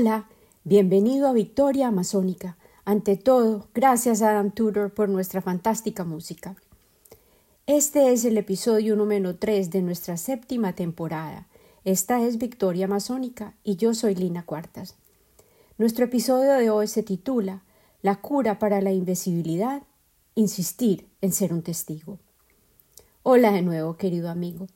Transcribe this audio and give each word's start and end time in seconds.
Hola, 0.00 0.28
bienvenido 0.62 1.26
a 1.26 1.32
Victoria 1.32 1.88
Amazónica. 1.88 2.56
Ante 2.84 3.16
todo, 3.16 3.66
gracias 3.74 4.22
a 4.22 4.30
Adam 4.30 4.52
Tudor 4.52 4.94
por 4.94 5.08
nuestra 5.08 5.42
fantástica 5.42 6.04
música. 6.04 6.54
Este 7.66 8.12
es 8.12 8.24
el 8.24 8.38
episodio 8.38 8.94
número 8.94 9.34
3 9.34 9.70
de 9.70 9.82
nuestra 9.82 10.16
séptima 10.16 10.72
temporada. 10.74 11.48
Esta 11.82 12.22
es 12.22 12.38
Victoria 12.38 12.84
Amazónica 12.84 13.54
y 13.64 13.74
yo 13.74 13.92
soy 13.92 14.14
Lina 14.14 14.44
Cuartas. 14.46 14.94
Nuestro 15.78 16.04
episodio 16.04 16.52
de 16.52 16.70
hoy 16.70 16.86
se 16.86 17.02
titula 17.02 17.64
La 18.00 18.20
cura 18.20 18.60
para 18.60 18.80
la 18.80 18.92
invisibilidad, 18.92 19.82
insistir 20.36 21.08
en 21.22 21.32
ser 21.32 21.52
un 21.52 21.62
testigo. 21.62 22.20
Hola 23.24 23.50
de 23.50 23.62
nuevo, 23.62 23.96
querido 23.96 24.30
amigo. 24.30 24.68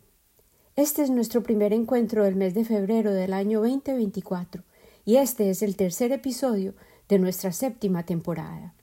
Este 0.74 1.04
es 1.04 1.10
nuestro 1.10 1.44
primer 1.44 1.72
encuentro 1.72 2.24
del 2.24 2.34
mes 2.34 2.54
de 2.54 2.64
febrero 2.64 3.12
del 3.12 3.34
año 3.34 3.60
2024 3.60 4.64
y 5.04 5.16
este 5.16 5.50
es 5.50 5.62
el 5.62 5.76
tercer 5.76 6.12
episodio 6.12 6.74
de 7.08 7.18
nuestra 7.18 7.52
séptima 7.52 8.04
temporada. 8.04 8.74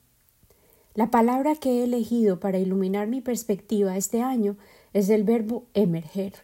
La 0.94 1.10
palabra 1.10 1.54
que 1.54 1.80
he 1.80 1.84
elegido 1.84 2.40
para 2.40 2.58
iluminar 2.58 3.06
mi 3.06 3.20
perspectiva 3.20 3.96
este 3.96 4.22
año 4.22 4.56
es 4.92 5.08
el 5.08 5.24
verbo 5.24 5.64
emerger, 5.74 6.34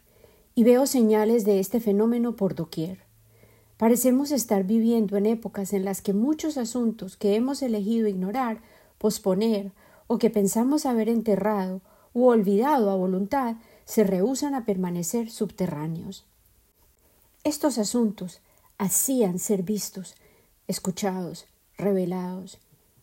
y 0.55 0.65
veo 0.65 0.87
señales 0.87 1.45
de 1.45 1.61
este 1.61 1.81
fenómeno 1.81 2.37
por 2.37 2.55
doquier. 2.55 3.01
Parecemos 3.77 4.31
estar 4.31 4.65
viviendo 4.65 5.17
en 5.17 5.27
épocas 5.27 5.75
en 5.75 5.85
las 5.85 6.01
que 6.01 6.15
muchos 6.15 6.57
asuntos 6.57 7.17
que 7.17 7.35
hemos 7.35 7.61
elegido 7.61 8.09
ignorar, 8.09 8.63
posponer 8.99 9.73
o 10.07 10.19
que 10.19 10.31
pensamos 10.31 10.87
haber 10.87 11.09
enterrado 11.11 11.83
u 12.15 12.27
olvidado 12.29 12.91
a 12.91 12.97
voluntad 12.97 13.57
se 13.85 14.05
rehusan 14.05 14.55
a 14.55 14.65
permanecer 14.65 15.31
subterráneos. 15.31 16.25
Estos 17.45 17.77
asuntos 17.77 18.41
hacían 18.79 19.39
ser 19.39 19.63
vistos, 19.63 20.15
escuchados, 20.69 21.47
revelados, 21.77 22.59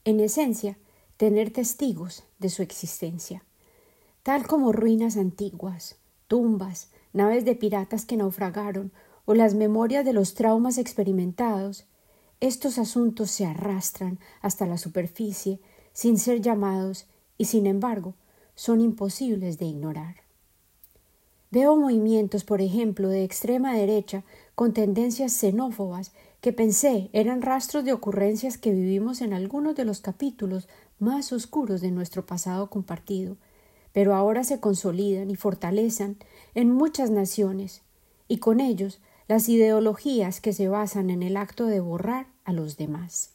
en 0.06 0.20
esencia, 0.20 0.78
tener 1.18 1.52
testigos 1.52 2.24
de 2.40 2.50
su 2.50 2.62
existencia, 2.62 3.44
tal 4.24 4.48
como 4.48 4.72
ruinas 4.72 5.18
antiguas, 5.18 5.96
tumbas, 6.28 6.90
naves 7.14 7.46
de 7.46 7.56
piratas 7.56 8.06
que 8.06 8.18
naufragaron 8.18 8.92
o 9.26 9.34
las 9.34 9.54
memorias 9.54 10.04
de 10.04 10.14
los 10.14 10.34
traumas 10.34 10.78
experimentados, 10.78 11.86
estos 12.42 12.78
asuntos 12.78 13.32
se 13.32 13.46
arrastran 13.46 14.20
hasta 14.42 14.66
la 14.66 14.78
superficie 14.78 15.60
sin 15.94 16.18
ser 16.18 16.42
llamados 16.42 17.06
y 17.38 17.46
sin 17.46 17.68
embargo 17.68 18.16
son 18.56 18.82
imposibles 18.82 19.58
de 19.60 19.66
ignorar. 19.66 20.24
Veo 21.52 21.76
movimientos, 21.78 22.44
por 22.44 22.62
ejemplo, 22.62 23.10
de 23.10 23.24
extrema 23.24 23.76
derecha 23.76 24.24
con 24.56 24.74
tendencias 24.74 25.34
xenófobas 25.34 26.12
que 26.42 26.54
pensé 26.54 27.10
eran 27.14 27.42
rastros 27.42 27.84
de 27.86 27.94
ocurrencias 27.94 28.58
que 28.58 28.72
vivimos 28.72 29.22
en 29.22 29.34
algunos 29.34 29.76
de 29.76 29.86
los 29.86 30.02
capítulos 30.02 30.68
más 31.00 31.32
oscuros 31.32 31.82
de 31.82 31.92
nuestro 31.92 32.26
pasado 32.26 32.70
compartido, 32.70 33.38
pero 33.94 34.16
ahora 34.16 34.44
se 34.44 34.60
consolidan 34.60 35.32
y 35.32 35.36
fortalecen 35.36 36.18
en 36.54 36.72
muchas 36.72 37.10
naciones, 37.10 37.82
y 38.28 38.38
con 38.38 38.60
ellos 38.60 39.00
las 39.28 39.50
ideologías 39.50 40.42
que 40.42 40.54
se 40.54 40.68
basan 40.68 41.10
en 41.10 41.24
el 41.24 41.38
acto 41.38 41.66
de 41.66 41.80
borrar 41.80 42.28
a 42.44 42.54
los 42.54 42.78
demás. 42.78 43.32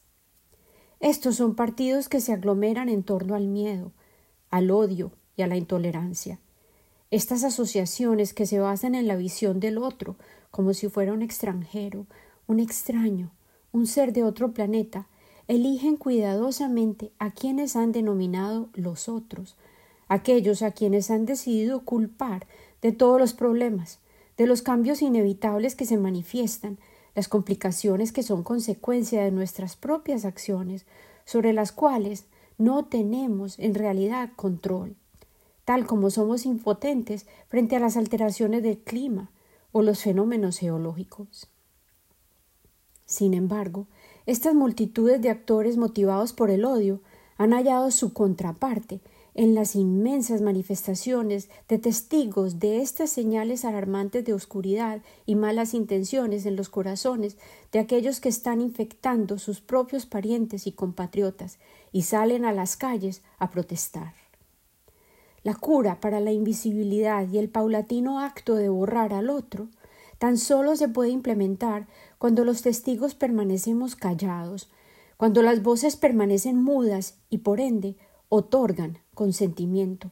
Estos 1.01 1.37
son 1.37 1.55
partidos 1.55 2.09
que 2.09 2.21
se 2.21 2.33
aglomeran 2.33 2.89
en 2.89 3.03
torno 3.03 3.35
al 3.35 3.47
miedo, 3.47 3.93
al 4.51 4.71
odio 4.71 5.13
y 5.37 5.43
a 5.43 5.47
la 5.47 5.57
intolerancia 5.57 6.39
estas 7.11 7.45
asociaciones 7.45 8.35
que 8.35 8.47
se 8.47 8.59
basan 8.59 8.95
en 8.95 9.09
la 9.09 9.17
visión 9.17 9.61
del 9.61 9.79
otro, 9.79 10.17
como 10.51 10.75
si 10.75 10.89
fuera 10.89 11.13
un 11.13 11.23
extranjero, 11.23 12.07
un 12.47 12.61
extraño, 12.61 13.31
un 13.73 13.87
ser 13.87 14.13
de 14.13 14.25
otro 14.25 14.53
planeta, 14.53 15.07
eligen 15.47 15.97
cuidadosamente 15.97 17.13
a 17.19 17.31
quienes 17.31 17.77
han 17.77 17.93
denominado 17.93 18.69
los 18.75 19.09
otros, 19.09 19.57
aquellos 20.09 20.63
a 20.63 20.73
quienes 20.73 21.11
han 21.11 21.27
decidido 21.27 21.85
culpar 21.85 22.47
de 22.83 22.93
todos 22.93 23.21
los 23.21 23.35
problemas, 23.35 24.01
de 24.37 24.47
los 24.47 24.63
cambios 24.63 25.03
inevitables 25.03 25.75
que 25.75 25.87
se 25.87 25.97
manifiestan, 25.97 26.79
las 27.15 27.29
complicaciones 27.29 28.13
que 28.13 28.23
son 28.23 28.43
consecuencia 28.43 29.25
de 29.25 29.33
nuestras 29.33 29.77
propias 29.77 30.25
acciones, 30.25 30.87
sobre 31.25 31.53
las 31.53 31.73
cuales 31.73 32.27
no 32.59 32.85
tenemos 32.85 33.59
en 33.59 33.75
realidad 33.75 34.31
control 34.37 34.97
tal 35.69 35.85
como 35.85 36.09
somos 36.09 36.47
impotentes 36.47 37.27
frente 37.51 37.77
a 37.77 37.79
las 37.79 37.99
alteraciones 37.99 38.63
del 38.63 38.79
clima 38.79 39.31
o 39.79 39.83
los 39.83 40.03
fenómenos 40.03 40.59
geológicos. 40.59 41.49
Sin 43.07 43.33
embargo, 43.33 43.87
estas 44.27 44.55
multitudes 44.55 45.23
de 45.23 45.31
actores 45.31 45.77
motivados 45.77 46.33
por 46.33 46.51
el 46.51 46.65
odio 46.65 47.01
han 47.37 47.53
hallado 47.53 47.93
su 47.93 48.13
contraparte 48.13 49.01
en 49.35 49.55
las 49.55 49.77
inmensas 49.77 50.41
manifestaciones 50.41 51.49
de 51.69 51.79
testigos 51.79 52.59
de 52.59 52.83
estas 52.83 53.11
señales 53.11 53.65
alarmantes 53.65 54.25
de 54.25 54.35
oscuridad 54.35 55.01
y 55.27 55.37
malas 55.37 55.75
intenciones 55.75 56.45
en 56.45 56.57
los 56.57 56.69
corazones 56.69 57.37
de 57.71 57.79
aquellos 57.79 58.19
que 58.19 58.29
están 58.29 58.61
infectando 58.61 59.39
sus 59.39 59.61
propios 59.61 60.07
parientes 60.07 60.67
y 60.67 60.73
compatriotas 60.73 61.59
y 61.93 62.03
salen 62.03 62.45
a 62.45 62.53
las 62.53 62.77
calles 62.77 63.23
a 63.39 63.51
protestar. 63.51 64.28
La 65.43 65.55
cura 65.55 66.01
para 66.01 66.21
la 66.21 66.33
invisibilidad 66.33 67.29
y 67.29 67.39
el 67.39 67.49
paulatino 67.49 68.21
acto 68.21 68.55
de 68.55 68.69
borrar 68.69 69.13
al 69.13 69.31
otro 69.31 69.69
tan 70.19 70.37
solo 70.37 70.77
se 70.77 70.89
puede 70.89 71.11
implementar 71.11 71.87
cuando 72.19 72.45
los 72.45 72.63
testigos 72.63 73.15
permanecemos 73.15 73.95
callados, 73.95 74.69
cuando 75.17 75.43
las 75.43 75.63
voces 75.63 75.97
permanecen 75.97 76.61
mudas 76.61 77.19
y 77.31 77.39
por 77.39 77.61
ende 77.61 77.97
otorgan 78.29 78.99
consentimiento, 79.15 80.11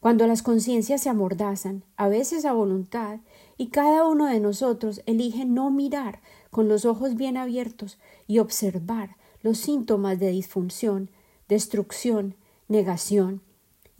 cuando 0.00 0.26
las 0.26 0.42
conciencias 0.42 1.02
se 1.02 1.08
amordazan, 1.08 1.84
a 1.96 2.08
veces 2.08 2.44
a 2.44 2.52
voluntad, 2.52 3.20
y 3.56 3.68
cada 3.68 4.06
uno 4.06 4.26
de 4.26 4.40
nosotros 4.40 5.02
elige 5.04 5.44
no 5.44 5.70
mirar 5.70 6.20
con 6.50 6.68
los 6.68 6.84
ojos 6.84 7.16
bien 7.16 7.36
abiertos 7.36 7.98
y 8.26 8.38
observar 8.38 9.16
los 9.42 9.58
síntomas 9.58 10.18
de 10.18 10.30
disfunción, 10.30 11.10
destrucción, 11.48 12.34
negación, 12.68 13.42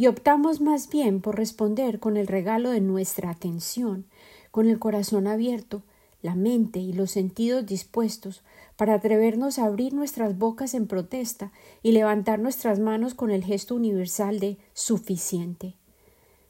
y 0.01 0.07
optamos 0.07 0.63
más 0.63 0.89
bien 0.89 1.21
por 1.21 1.37
responder 1.37 2.01
con 2.01 2.17
el 2.17 2.27
regalo 2.27 2.71
de 2.71 2.81
nuestra 2.81 3.29
atención, 3.29 4.07
con 4.51 4.67
el 4.67 4.79
corazón 4.79 5.27
abierto, 5.27 5.83
la 6.23 6.35
mente 6.35 6.79
y 6.79 6.95
los 6.95 7.11
sentidos 7.11 7.67
dispuestos 7.67 8.43
para 8.79 8.95
atrevernos 8.95 9.59
a 9.59 9.67
abrir 9.67 9.93
nuestras 9.93 10.39
bocas 10.39 10.73
en 10.73 10.87
protesta 10.87 11.53
y 11.83 11.93
levantar 11.93 12.39
nuestras 12.39 12.79
manos 12.79 13.13
con 13.13 13.31
el 13.31 13.45
gesto 13.45 13.75
universal 13.75 14.41
de 14.41 14.57
suficiente. 14.73 15.77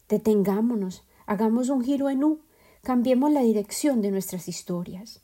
Detengámonos, 0.09 1.03
hagamos 1.27 1.71
un 1.71 1.83
giro 1.83 2.09
en 2.09 2.23
U, 2.23 2.39
cambiemos 2.85 3.33
la 3.33 3.43
dirección 3.43 4.01
de 4.01 4.13
nuestras 4.13 4.47
historias. 4.47 5.23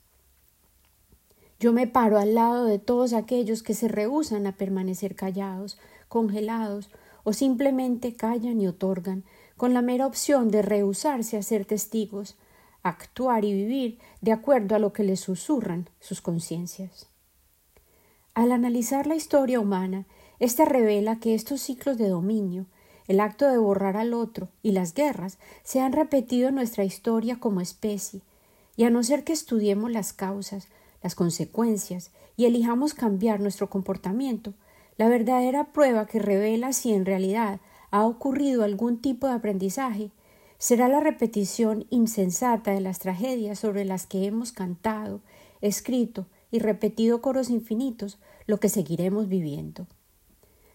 Yo 1.61 1.71
me 1.71 1.87
paro 1.87 2.19
al 2.19 2.35
lado 2.35 2.65
de 2.65 2.77
todos 2.77 3.13
aquellos 3.13 3.63
que 3.63 3.73
se 3.73 3.87
rehusan 3.87 4.47
a 4.47 4.57
permanecer 4.57 5.15
callados, 5.15 5.77
congelados 6.09 6.89
o 7.27 7.33
simplemente 7.33 8.15
callan 8.15 8.61
y 8.61 8.67
otorgan, 8.67 9.25
con 9.57 9.73
la 9.73 9.81
mera 9.81 10.07
opción 10.07 10.49
de 10.49 10.61
rehusarse 10.61 11.35
a 11.35 11.43
ser 11.43 11.65
testigos, 11.65 12.37
actuar 12.83 13.43
y 13.43 13.51
vivir 13.51 13.99
de 14.21 14.31
acuerdo 14.31 14.77
a 14.77 14.79
lo 14.79 14.93
que 14.93 15.03
les 15.03 15.19
susurran 15.19 15.89
sus 15.99 16.21
conciencias. 16.21 17.07
Al 18.33 18.53
analizar 18.53 19.07
la 19.07 19.15
historia 19.15 19.59
humana, 19.59 20.05
ésta 20.39 20.63
revela 20.63 21.19
que 21.19 21.35
estos 21.35 21.59
ciclos 21.59 21.97
de 21.97 22.07
dominio, 22.07 22.65
el 23.09 23.19
acto 23.19 23.45
de 23.49 23.57
borrar 23.57 23.97
al 23.97 24.13
otro 24.13 24.47
y 24.63 24.71
las 24.71 24.93
guerras 24.93 25.37
se 25.63 25.81
han 25.81 25.91
repetido 25.91 26.47
en 26.47 26.55
nuestra 26.55 26.85
historia 26.85 27.41
como 27.41 27.59
especie, 27.59 28.21
y 28.77 28.85
a 28.85 28.89
no 28.89 29.03
ser 29.03 29.25
que 29.25 29.33
estudiemos 29.33 29.91
las 29.91 30.13
causas, 30.13 30.69
las 31.03 31.13
consecuencias 31.13 32.11
y 32.37 32.45
elijamos 32.45 32.93
cambiar 32.93 33.41
nuestro 33.41 33.69
comportamiento, 33.69 34.53
la 34.97 35.07
verdadera 35.09 35.71
prueba 35.71 36.05
que 36.05 36.19
revela 36.19 36.73
si 36.73 36.93
en 36.93 37.05
realidad 37.05 37.59
ha 37.91 38.05
ocurrido 38.05 38.63
algún 38.63 39.01
tipo 39.01 39.27
de 39.27 39.33
aprendizaje 39.33 40.11
será 40.57 40.87
la 40.87 40.99
repetición 40.99 41.85
insensata 41.89 42.71
de 42.71 42.81
las 42.81 42.99
tragedias 42.99 43.59
sobre 43.59 43.85
las 43.85 44.07
que 44.07 44.25
hemos 44.25 44.51
cantado, 44.51 45.21
escrito 45.61 46.25
y 46.51 46.59
repetido 46.59 47.21
coros 47.21 47.49
infinitos 47.49 48.17
lo 48.47 48.59
que 48.59 48.69
seguiremos 48.69 49.27
viviendo. 49.27 49.85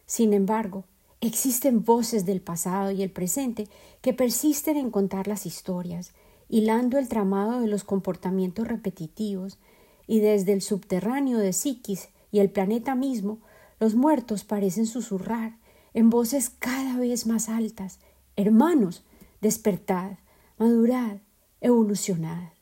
Sin 0.06 0.32
embargo, 0.32 0.84
existen 1.20 1.84
voces 1.84 2.24
del 2.24 2.40
pasado 2.40 2.90
y 2.90 3.02
el 3.02 3.10
presente 3.10 3.68
que 4.02 4.12
persisten 4.12 4.76
en 4.76 4.90
contar 4.90 5.26
las 5.26 5.46
historias, 5.46 6.12
hilando 6.48 6.98
el 6.98 7.08
tramado 7.08 7.60
de 7.60 7.66
los 7.66 7.84
comportamientos 7.84 8.68
repetitivos, 8.68 9.58
y 10.06 10.20
desde 10.20 10.52
el 10.52 10.62
subterráneo 10.62 11.38
de 11.38 11.52
Psiquis 11.52 12.08
y 12.30 12.40
el 12.40 12.50
planeta 12.50 12.94
mismo 12.94 13.38
los 13.82 13.96
muertos 13.96 14.44
parecen 14.44 14.86
susurrar 14.86 15.58
en 15.92 16.08
voces 16.08 16.50
cada 16.50 16.96
vez 16.98 17.26
más 17.26 17.48
altas 17.48 17.98
Hermanos, 18.36 19.02
despertad, 19.40 20.18
madurad, 20.56 21.16
evolucionad. 21.60 22.52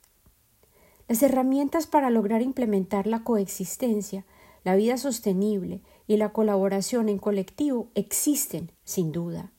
Las 1.08 1.22
herramientas 1.22 1.86
para 1.86 2.08
lograr 2.08 2.40
implementar 2.40 3.06
la 3.06 3.22
coexistencia, 3.22 4.24
la 4.64 4.76
vida 4.76 4.96
sostenible 4.96 5.82
y 6.06 6.16
la 6.16 6.32
colaboración 6.32 7.10
en 7.10 7.18
colectivo 7.18 7.90
existen, 7.94 8.72
sin 8.84 9.12
duda. 9.12 9.52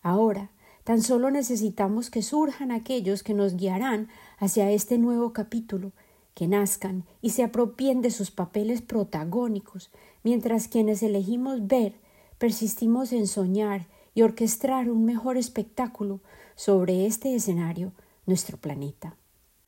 Ahora, 0.00 0.50
tan 0.82 1.02
solo 1.02 1.30
necesitamos 1.30 2.08
que 2.08 2.22
surjan 2.22 2.70
aquellos 2.70 3.22
que 3.22 3.34
nos 3.34 3.58
guiarán 3.58 4.08
hacia 4.38 4.70
este 4.70 4.96
nuevo 4.96 5.34
capítulo, 5.34 5.92
que 6.32 6.48
nazcan 6.48 7.04
y 7.20 7.30
se 7.30 7.42
apropien 7.42 8.00
de 8.00 8.10
sus 8.10 8.30
papeles 8.30 8.82
protagónicos, 8.82 9.90
mientras 10.26 10.66
quienes 10.66 11.04
elegimos 11.04 11.68
ver 11.68 11.92
persistimos 12.36 13.12
en 13.12 13.28
soñar 13.28 13.86
y 14.12 14.22
orquestar 14.22 14.90
un 14.90 15.04
mejor 15.04 15.36
espectáculo 15.36 16.18
sobre 16.56 17.06
este 17.06 17.36
escenario, 17.36 17.92
nuestro 18.26 18.56
planeta. 18.56 19.14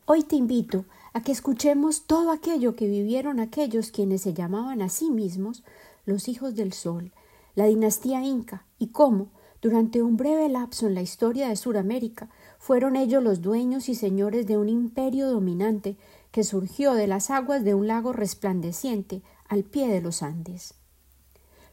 Hoy 0.05 0.25
te 0.25 0.34
invito 0.34 0.84
a 1.12 1.22
que 1.22 1.31
escuchemos 1.31 2.06
todo 2.08 2.32
aquello 2.32 2.75
que 2.75 2.88
vivieron 2.88 3.38
aquellos 3.38 3.93
quienes 3.93 4.22
se 4.22 4.34
llamaban 4.34 4.82
a 4.82 4.88
sí 4.88 5.12
mismos 5.12 5.62
los 6.06 6.26
hijos 6.26 6.56
del 6.56 6.72
sol, 6.72 7.12
la 7.54 7.66
dinastía 7.66 8.25
inca, 8.25 8.66
y 8.81 8.88
cómo, 8.88 9.28
durante 9.62 10.02
un 10.02 10.16
breve 10.16 10.49
lapso 10.49 10.88
en 10.88 10.96
la 10.96 11.02
historia 11.02 11.49
de 11.49 11.54
Suramérica, 11.54 12.31
fueron 12.58 12.96
ellos 12.96 13.22
los 13.22 13.43
dueños 13.43 13.88
y 13.88 13.94
señores 13.94 14.49
de 14.49 14.58
un 14.58 14.69
imperio 14.69 15.31
dominante 15.31 15.96
que 16.32 16.43
surgió 16.43 16.94
de 16.94 17.06
las 17.06 17.31
aguas 17.31 17.62
de 17.62 17.75
un 17.75 17.87
lago 17.87 18.12
resplandeciente 18.12 19.22
al 19.48 19.64
pie 19.64 19.88
de 19.88 20.00
los 20.00 20.22
Andes. 20.22 20.74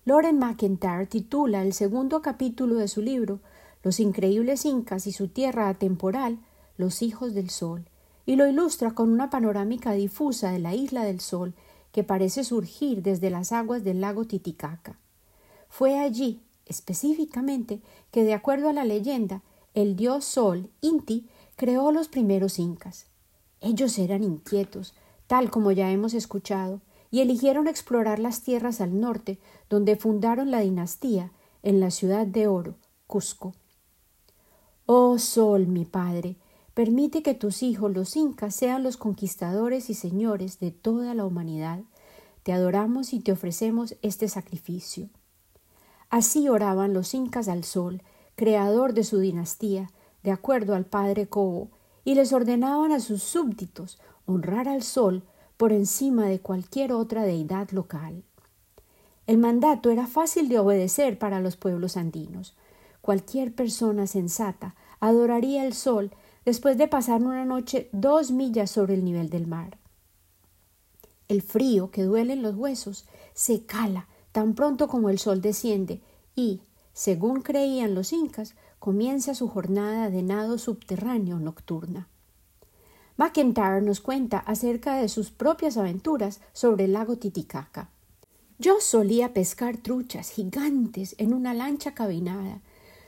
Loren 0.06 0.40
McIntyre 0.40 1.08
titula 1.08 1.62
el 1.62 1.74
segundo 1.74 2.22
capítulo 2.22 2.76
de 2.76 2.88
su 2.88 3.02
libro 3.02 3.40
Los 3.84 4.00
increíbles 4.00 4.66
incas 4.66 5.08
y 5.08 5.12
su 5.12 5.28
tierra 5.28 5.68
atemporal, 5.70 6.40
Los 6.78 7.02
hijos 7.02 7.34
del 7.34 7.50
sol, 7.50 7.86
y 8.26 8.36
lo 8.36 8.48
ilustra 8.48 8.92
con 8.92 9.12
una 9.12 9.30
panorámica 9.30 9.94
difusa 9.94 10.52
de 10.52 10.60
la 10.60 10.74
isla 10.74 11.04
del 11.04 11.20
sol 11.20 11.54
que 11.92 12.04
parece 12.04 12.44
surgir 12.44 13.02
desde 13.02 13.30
las 13.30 13.52
aguas 13.52 13.84
del 13.84 14.02
lago 14.02 14.26
Titicaca. 14.26 15.00
Fue 15.70 15.98
allí, 15.98 16.42
específicamente, 16.66 17.82
que 18.12 18.24
de 18.24 18.34
acuerdo 18.34 18.70
a 18.70 18.74
la 18.74 18.84
leyenda, 18.84 19.42
el 19.74 19.96
dios 19.96 20.26
Sol, 20.26 20.70
Inti, 20.82 21.28
creó 21.56 21.92
los 21.92 22.08
primeros 22.08 22.60
incas. 22.60 23.08
Ellos 23.62 23.98
eran 23.98 24.24
inquietos, 24.24 24.94
tal 25.28 25.50
como 25.50 25.72
ya 25.72 25.92
hemos 25.92 26.14
escuchado, 26.14 26.82
y 27.12 27.22
eligieron 27.22 27.68
explorar 27.68 28.20
las 28.20 28.42
tierras 28.42 28.82
al 28.82 29.00
norte, 29.00 29.40
donde 29.70 29.96
fundaron 29.96 30.52
la 30.52 30.60
dinastía, 30.60 31.32
en 31.64 31.80
la 31.80 31.90
ciudad 31.90 32.28
de 32.28 32.48
oro, 32.48 32.76
Cusco. 33.08 33.54
Oh 34.86 35.18
Sol, 35.18 35.66
mi 35.68 35.86
padre, 35.86 36.38
Permite 36.76 37.24
que 37.24 37.34
tus 37.34 37.64
hijos, 37.64 37.94
los 37.94 38.18
incas, 38.18 38.54
sean 38.54 38.84
los 38.84 38.98
conquistadores 38.98 39.90
y 39.90 39.94
señores 39.94 40.60
de 40.60 40.72
toda 40.72 41.14
la 41.14 41.24
humanidad. 41.24 41.80
Te 42.44 42.52
adoramos 42.52 43.14
y 43.14 43.22
te 43.22 43.32
ofrecemos 43.32 43.96
este 44.02 44.28
sacrificio. 44.28 45.10
Así 46.10 46.50
oraban 46.50 46.94
los 46.94 47.14
incas 47.14 47.48
al 47.48 47.64
sol, 47.64 48.04
creador 48.36 48.94
de 48.94 49.06
su 49.06 49.20
dinastía, 49.20 49.90
de 50.22 50.32
acuerdo 50.32 50.76
al 50.76 50.86
padre 50.86 51.28
Cobo, 51.28 51.70
y 52.04 52.16
les 52.16 52.34
ordenaban 52.34 52.92
a 52.92 53.00
sus 53.00 53.24
súbditos 53.24 53.98
honrar 54.26 54.68
al 54.68 54.84
sol 54.84 55.24
por 55.58 55.72
encima 55.72 56.26
de 56.26 56.40
cualquier 56.40 56.94
otra 56.94 57.24
deidad 57.24 57.70
local. 57.72 58.24
El 59.28 59.38
mandato 59.38 59.90
era 59.90 60.06
fácil 60.06 60.50
de 60.50 60.60
obedecer 60.60 61.18
para 61.18 61.40
los 61.40 61.56
pueblos 61.56 61.98
andinos. 61.98 62.56
Cualquier 63.02 63.54
persona 63.54 64.08
sensata 64.08 64.76
adoraría 65.00 65.66
el 65.66 65.74
sol 65.74 66.12
después 66.46 66.78
de 66.78 66.88
pasar 66.88 67.22
una 67.22 67.46
noche 67.46 67.90
dos 67.92 68.32
millas 68.32 68.70
sobre 68.70 68.94
el 68.94 69.04
nivel 69.04 69.30
del 69.30 69.48
mar. 69.48 69.78
El 71.28 71.42
frío 71.42 71.90
que 71.90 72.04
duele 72.04 72.34
en 72.34 72.44
los 72.44 72.56
huesos 72.56 73.06
se 73.34 73.66
cala 73.66 74.08
tan 74.32 74.54
pronto 74.54 74.88
como 74.88 75.10
el 75.10 75.18
sol 75.18 75.42
desciende 75.42 76.02
y, 76.36 76.62
según 76.94 77.42
creían 77.42 77.96
los 77.96 78.14
incas, 78.14 78.56
comienza 78.80 79.34
su 79.34 79.48
jornada 79.48 80.10
de 80.10 80.22
nado 80.22 80.58
subterráneo 80.60 81.40
nocturna. 81.40 82.08
McIntyre 83.18 83.82
nos 83.82 84.02
cuenta 84.02 84.40
acerca 84.40 84.96
de 84.96 85.10
sus 85.10 85.32
propias 85.32 85.78
aventuras 85.78 86.42
sobre 86.54 86.86
el 86.86 86.94
lago 86.94 87.18
Titicaca. 87.18 87.90
Yo 88.60 88.80
solía 88.80 89.34
pescar 89.34 89.78
truchas 89.78 90.30
gigantes 90.30 91.16
en 91.18 91.34
una 91.34 91.54
lancha 91.54 91.94
cabinada 91.94 92.62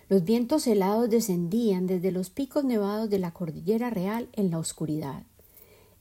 los 0.09 0.24
vientos 0.24 0.65
helados 0.68 1.09
descendían 1.09 1.86
desde 1.86 2.13
los 2.13 2.30
picos 2.30 2.63
nevados 2.63 3.09
de 3.09 3.19
la 3.19 3.31
cordillera 3.31 3.89
real 3.89 4.30
en 4.33 4.51
la 4.51 4.59
oscuridad. 4.59 5.24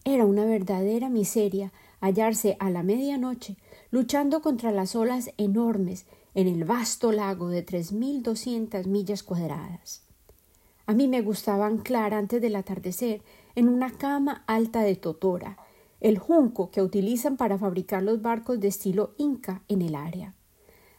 Era 0.05 0.25
una 0.25 0.45
verdadera 0.45 1.09
miseria 1.09 1.73
hallarse 2.01 2.57
a 2.61 2.71
la 2.71 2.85
medianoche 2.85 3.57
luchando 3.91 4.43
contra 4.43 4.71
las 4.71 4.95
olas 4.95 5.33
enormes 5.39 6.07
en 6.35 6.47
el 6.47 6.65
vasto 6.65 7.11
lago 7.11 7.49
de 7.49 7.63
tres 7.63 7.91
mil 7.91 8.23
doscientas 8.23 8.87
millas 8.87 9.25
cuadradas. 9.25 10.03
A 10.87 10.93
mí 10.93 11.09
me 11.09 11.23
gustaba 11.23 11.67
anclar 11.67 12.15
antes 12.15 12.41
del 12.41 12.55
atardecer 12.55 13.23
en 13.57 13.69
una 13.69 13.91
cama 13.91 14.45
alta 14.47 14.83
de 14.83 14.95
totora, 14.95 15.59
el 16.01 16.19
junco 16.19 16.71
que 16.71 16.83
utilizan 16.83 17.37
para 17.37 17.59
fabricar 17.59 18.03
los 18.03 18.23
barcos 18.23 18.61
de 18.61 18.69
estilo 18.69 19.15
inca 19.19 19.63
en 19.67 19.83
el 19.83 19.97
área. 19.97 20.35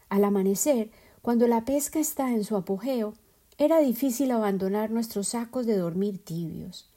Al 0.09 0.25
amanecer 0.25 0.91
cuando 1.21 1.47
la 1.47 1.65
pesca 1.65 1.99
está 1.99 2.31
en 2.31 2.43
su 2.43 2.55
apogeo, 2.55 3.13
era 3.57 3.79
difícil 3.79 4.31
abandonar 4.31 4.91
nuestros 4.91 5.29
sacos 5.29 5.65
de 5.65 5.77
dormir 5.77 6.23
tibios. 6.23 6.89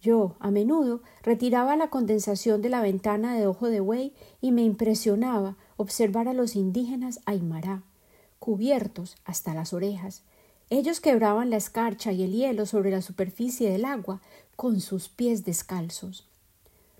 Yo, 0.00 0.36
a 0.40 0.50
menudo, 0.50 1.02
retiraba 1.22 1.76
la 1.76 1.90
condensación 1.90 2.62
de 2.62 2.68
la 2.68 2.80
ventana 2.80 3.34
de 3.34 3.46
ojo 3.46 3.68
de 3.68 3.80
buey 3.80 4.14
y 4.40 4.52
me 4.52 4.62
impresionaba 4.62 5.56
observar 5.76 6.28
a 6.28 6.32
los 6.32 6.54
indígenas 6.54 7.20
Aymará, 7.26 7.82
cubiertos 8.38 9.16
hasta 9.24 9.54
las 9.54 9.72
orejas. 9.72 10.22
Ellos 10.68 11.00
quebraban 11.00 11.50
la 11.50 11.56
escarcha 11.56 12.10
y 12.12 12.24
el 12.24 12.32
hielo 12.32 12.66
sobre 12.66 12.90
la 12.90 13.00
superficie 13.00 13.70
del 13.70 13.84
agua 13.84 14.20
con 14.56 14.80
sus 14.80 15.08
pies 15.08 15.44
descalzos. 15.44 16.26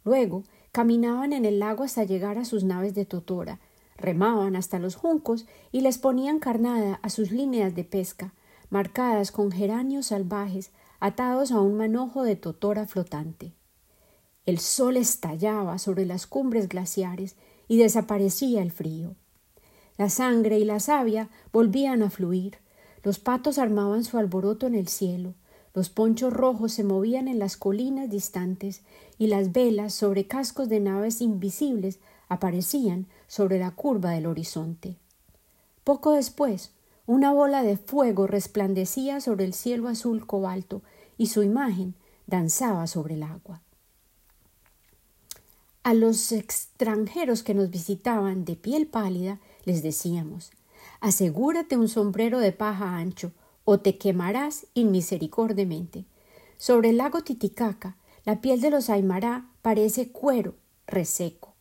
Luego 0.04 0.44
caminaban 0.70 1.32
en 1.32 1.44
el 1.44 1.58
lago 1.58 1.82
hasta 1.82 2.04
llegar 2.04 2.38
a 2.38 2.44
sus 2.44 2.62
naves 2.62 2.94
de 2.94 3.04
totora, 3.04 3.58
remaban 3.96 4.54
hasta 4.54 4.78
los 4.78 4.94
juncos 4.94 5.46
y 5.72 5.80
les 5.80 5.98
ponían 5.98 6.38
carnada 6.38 7.00
a 7.02 7.10
sus 7.10 7.32
líneas 7.32 7.74
de 7.74 7.82
pesca, 7.82 8.34
marcadas 8.70 9.32
con 9.32 9.50
geranios 9.50 10.06
salvajes 10.06 10.70
atados 11.00 11.50
a 11.50 11.60
un 11.60 11.76
manojo 11.76 12.22
de 12.22 12.36
totora 12.36 12.86
flotante. 12.86 13.52
El 14.44 14.60
sol 14.60 14.96
estallaba 14.96 15.78
sobre 15.78 16.06
las 16.06 16.28
cumbres 16.28 16.68
glaciares 16.68 17.34
y 17.66 17.78
desaparecía 17.78 18.62
el 18.62 18.70
frío. 18.70 19.16
La 19.98 20.08
sangre 20.08 20.58
y 20.58 20.64
la 20.64 20.78
savia 20.78 21.28
volvían 21.52 22.02
a 22.02 22.10
fluir, 22.10 22.58
los 23.06 23.20
patos 23.20 23.58
armaban 23.58 24.02
su 24.02 24.18
alboroto 24.18 24.66
en 24.66 24.74
el 24.74 24.88
cielo, 24.88 25.34
los 25.74 25.90
ponchos 25.90 26.32
rojos 26.32 26.72
se 26.72 26.82
movían 26.82 27.28
en 27.28 27.38
las 27.38 27.56
colinas 27.56 28.10
distantes 28.10 28.82
y 29.16 29.28
las 29.28 29.52
velas 29.52 29.94
sobre 29.94 30.26
cascos 30.26 30.68
de 30.68 30.80
naves 30.80 31.20
invisibles 31.20 32.00
aparecían 32.28 33.06
sobre 33.28 33.60
la 33.60 33.70
curva 33.70 34.10
del 34.10 34.26
horizonte. 34.26 34.96
Poco 35.84 36.14
después, 36.14 36.72
una 37.06 37.32
bola 37.32 37.62
de 37.62 37.76
fuego 37.76 38.26
resplandecía 38.26 39.20
sobre 39.20 39.44
el 39.44 39.54
cielo 39.54 39.86
azul 39.86 40.26
cobalto 40.26 40.82
y 41.16 41.28
su 41.28 41.44
imagen 41.44 41.94
danzaba 42.26 42.88
sobre 42.88 43.14
el 43.14 43.22
agua. 43.22 43.62
A 45.84 45.94
los 45.94 46.32
extranjeros 46.32 47.44
que 47.44 47.54
nos 47.54 47.70
visitaban 47.70 48.44
de 48.44 48.56
piel 48.56 48.88
pálida 48.88 49.38
les 49.64 49.84
decíamos 49.84 50.50
asegúrate 51.06 51.76
un 51.76 51.88
sombrero 51.88 52.40
de 52.40 52.50
paja 52.50 52.96
ancho 52.96 53.30
o 53.64 53.78
te 53.78 53.96
quemarás 53.96 54.66
inmisericordemente. 54.74 56.04
Sobre 56.56 56.90
el 56.90 56.96
lago 56.96 57.22
Titicaca, 57.22 57.96
la 58.24 58.40
piel 58.40 58.60
de 58.60 58.70
los 58.70 58.90
Aymará 58.90 59.46
parece 59.62 60.10
cuero 60.10 60.56
reseco. 60.84 61.54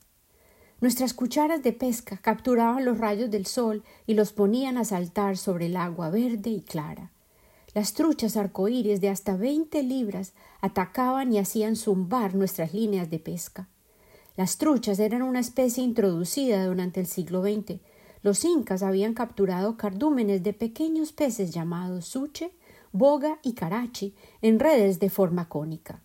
Nuestras 0.82 1.14
cucharas 1.14 1.62
de 1.62 1.74
pesca 1.74 2.18
capturaban 2.18 2.86
los 2.86 2.98
rayos 2.98 3.30
del 3.30 3.46
sol 3.46 3.84
y 4.08 4.16
los 4.16 4.34
ponían 4.34 4.80
a 4.80 4.84
saltar 4.84 5.38
sobre 5.38 5.68
el 5.68 5.78
agua 5.78 6.10
verde 6.10 6.50
y 6.50 6.62
clara. 6.62 7.12
Las 7.76 7.94
truchas 7.94 8.38
arcoíris 8.38 9.00
de 9.00 9.10
hasta 9.10 9.38
veinte 9.38 9.84
libras 9.84 10.34
atacaban 10.60 11.32
y 11.32 11.38
hacían 11.38 11.76
zumbar 11.76 12.34
nuestras 12.34 12.74
líneas 12.74 13.12
de 13.12 13.20
pesca. 13.20 13.68
Las 14.38 14.58
truchas 14.58 14.98
eran 14.98 15.22
una 15.22 15.40
especie 15.40 15.84
introducida 15.84 16.66
durante 16.66 17.00
el 17.00 17.06
siglo 17.06 17.44
XX. 17.44 17.80
Los 18.26 18.44
incas 18.44 18.82
habían 18.82 19.14
capturado 19.14 19.78
cardúmenes 19.78 20.42
de 20.42 20.52
pequeños 20.52 21.12
peces 21.12 21.52
llamados 21.52 22.06
suche, 22.06 22.52
boga 22.92 23.38
y 23.44 23.54
carachi 23.54 24.16
en 24.42 24.58
redes 24.58 25.00
de 25.00 25.12
forma 25.12 25.48
cónica. 25.48 26.02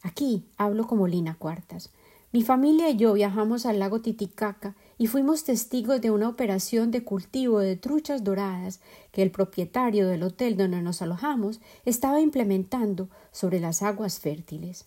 Aquí 0.00 0.46
hablo 0.56 0.86
como 0.86 1.06
Lina 1.06 1.34
Cuartas. 1.34 1.90
Mi 2.32 2.42
familia 2.42 2.88
y 2.88 2.96
yo 2.96 3.12
viajamos 3.12 3.66
al 3.66 3.80
lago 3.80 4.00
Titicaca 4.00 4.76
y 4.96 5.06
fuimos 5.06 5.44
testigos 5.44 6.00
de 6.00 6.10
una 6.10 6.26
operación 6.26 6.90
de 6.90 7.04
cultivo 7.04 7.58
de 7.58 7.76
truchas 7.76 8.24
doradas 8.24 8.80
que 9.12 9.20
el 9.20 9.30
propietario 9.30 10.08
del 10.08 10.22
hotel 10.22 10.56
donde 10.56 10.80
nos 10.80 11.02
alojamos 11.02 11.60
estaba 11.84 12.22
implementando 12.22 13.10
sobre 13.30 13.60
las 13.60 13.82
aguas 13.82 14.20
fértiles. 14.20 14.86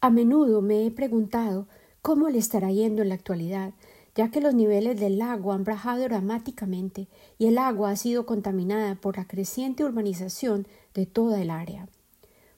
A 0.00 0.08
menudo 0.08 0.62
me 0.62 0.86
he 0.86 0.90
preguntado 0.90 1.66
cómo 2.00 2.30
le 2.30 2.38
estará 2.38 2.72
yendo 2.72 3.02
en 3.02 3.10
la 3.10 3.16
actualidad, 3.16 3.74
ya 4.14 4.30
que 4.30 4.40
los 4.40 4.54
niveles 4.54 5.00
del 5.00 5.18
lago 5.18 5.52
han 5.52 5.64
bajado 5.64 6.02
dramáticamente 6.02 7.08
y 7.38 7.46
el 7.46 7.58
agua 7.58 7.90
ha 7.90 7.96
sido 7.96 8.26
contaminada 8.26 8.94
por 8.96 9.16
la 9.16 9.26
creciente 9.26 9.84
urbanización 9.84 10.66
de 10.94 11.06
toda 11.06 11.40
el 11.40 11.50
área. 11.50 11.88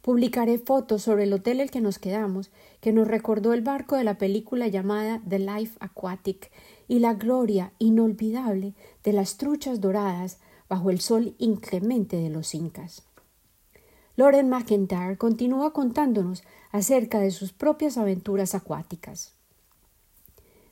Publicaré 0.03 0.59
fotos 0.59 1.03
sobre 1.03 1.25
el 1.25 1.33
hotel 1.33 1.57
en 1.57 1.63
el 1.63 1.71
que 1.71 1.81
nos 1.81 1.99
quedamos, 1.99 2.51
que 2.81 2.93
nos 2.93 3.09
recordó 3.09 3.55
el 3.55 3.63
barco 3.63 3.97
de 3.97 4.05
la 4.05 4.19
película 4.19 4.69
llamada 4.69 5.23
The 5.27 5.39
Life 5.39 5.79
Aquatic 5.81 6.51
y 6.89 6.99
la 6.99 7.15
gloria 7.15 7.73
inolvidable 7.79 8.75
de 9.03 9.13
las 9.15 9.39
truchas 9.39 9.81
doradas 9.81 10.41
bajo 10.69 10.91
el 10.91 11.01
sol 11.01 11.35
inclemente 11.39 12.17
de 12.17 12.29
los 12.29 12.55
incas. 12.55 13.05
Loren 14.17 14.49
McIntyre 14.49 15.17
continúa 15.17 15.73
contándonos 15.73 16.45
acerca 16.71 17.19
de 17.21 17.31
sus 17.31 17.53
propias 17.53 17.97
aventuras 17.97 18.55
acuáticas. 18.55 19.35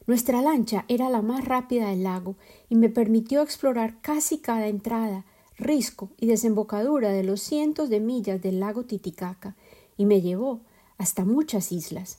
Nuestra 0.07 0.43
lancha 0.43 0.85
era 0.89 1.09
la 1.09 1.23
más 1.23 1.45
rápida 1.45 1.91
del 1.91 2.03
lago 2.03 2.35
y 2.69 2.75
me 2.75 2.89
permitió 2.89 3.43
explorar 3.43 4.01
casi 4.01 4.39
cada 4.39 4.67
entrada, 4.67 5.25
risco 5.57 6.11
y 6.19 6.27
desembocadura 6.27 7.11
de 7.11 7.23
los 7.23 7.41
cientos 7.41 7.89
de 7.89 8.01
millas 8.01 8.43
del 8.43 8.59
lago 8.59 8.85
Titicaca 8.85 9.55
y 9.97 10.05
me 10.07 10.21
llevó 10.21 10.61
hasta 10.99 11.25
muchas 11.25 11.71
islas. 11.71 12.19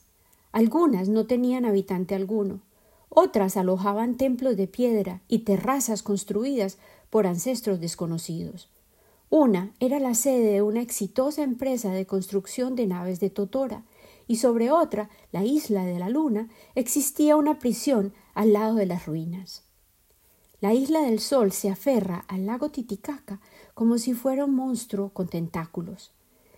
Algunas 0.52 1.08
no 1.08 1.26
tenían 1.26 1.66
habitante 1.66 2.14
alguno, 2.14 2.60
otras 3.10 3.56
alojaban 3.56 4.16
templos 4.16 4.56
de 4.56 4.66
piedra 4.66 5.20
y 5.28 5.40
terrazas 5.40 6.02
construidas 6.02 6.78
por 7.10 7.26
ancestros 7.26 7.80
desconocidos. 7.80 8.68
Una 9.30 9.72
era 9.78 9.98
la 10.00 10.14
sede 10.14 10.52
de 10.52 10.62
una 10.62 10.80
exitosa 10.80 11.42
empresa 11.42 11.90
de 11.90 12.06
construcción 12.06 12.76
de 12.76 12.86
naves 12.86 13.20
de 13.20 13.30
Totora, 13.30 13.82
y 14.26 14.36
sobre 14.36 14.70
otra, 14.70 15.08
la 15.32 15.44
isla 15.44 15.84
de 15.84 15.98
la 15.98 16.08
Luna, 16.08 16.48
existía 16.74 17.36
una 17.36 17.58
prisión 17.58 18.12
al 18.34 18.52
lado 18.52 18.76
de 18.76 18.86
las 18.86 19.06
ruinas. 19.06 19.64
La 20.60 20.72
isla 20.72 21.02
del 21.02 21.20
Sol 21.20 21.52
se 21.52 21.68
aferra 21.68 22.24
al 22.28 22.46
lago 22.46 22.70
Titicaca 22.70 23.40
como 23.74 23.98
si 23.98 24.14
fuera 24.14 24.44
un 24.44 24.54
monstruo 24.54 25.10
con 25.10 25.28
tentáculos. 25.28 26.12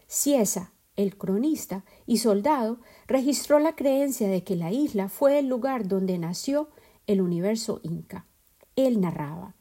Ciesa, 0.07 0.73
el 0.95 1.17
cronista 1.17 1.85
y 2.07 2.19
soldado, 2.19 2.79
registró 3.07 3.59
la 3.59 3.75
creencia 3.75 4.29
de 4.29 4.45
que 4.45 4.57
la 4.57 4.71
isla 4.71 5.09
fue 5.09 5.39
el 5.39 5.49
lugar 5.49 5.89
donde 5.89 6.19
nació 6.19 6.69
el 7.07 7.21
universo 7.21 7.81
inca. 7.83 8.27
Él 8.77 9.01
narraba 9.01 9.57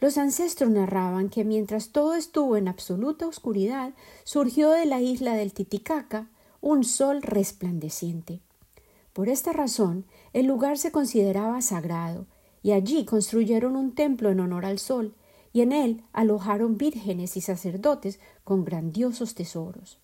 los 0.00 0.18
ancestros 0.18 0.70
narraban 0.70 1.30
que 1.30 1.44
mientras 1.44 1.88
todo 1.88 2.14
estuvo 2.14 2.56
en 2.56 2.68
absoluta 2.68 3.26
oscuridad, 3.26 3.94
surgió 4.24 4.70
de 4.70 4.84
la 4.84 5.00
isla 5.00 5.34
del 5.34 5.54
Titicaca 5.54 6.28
un 6.66 6.82
sol 6.82 7.22
resplandeciente. 7.22 8.40
Por 9.12 9.28
esta 9.28 9.52
razón, 9.52 10.04
el 10.32 10.46
lugar 10.46 10.78
se 10.78 10.90
consideraba 10.90 11.60
sagrado, 11.62 12.26
y 12.60 12.72
allí 12.72 13.04
construyeron 13.04 13.76
un 13.76 13.94
templo 13.94 14.30
en 14.30 14.40
honor 14.40 14.66
al 14.66 14.80
sol, 14.80 15.14
y 15.52 15.60
en 15.60 15.70
él 15.70 16.02
alojaron 16.12 16.76
vírgenes 16.76 17.36
y 17.36 17.40
sacerdotes 17.40 18.18
con 18.42 18.64
grandiosos 18.64 19.36
tesoros. 19.36 20.00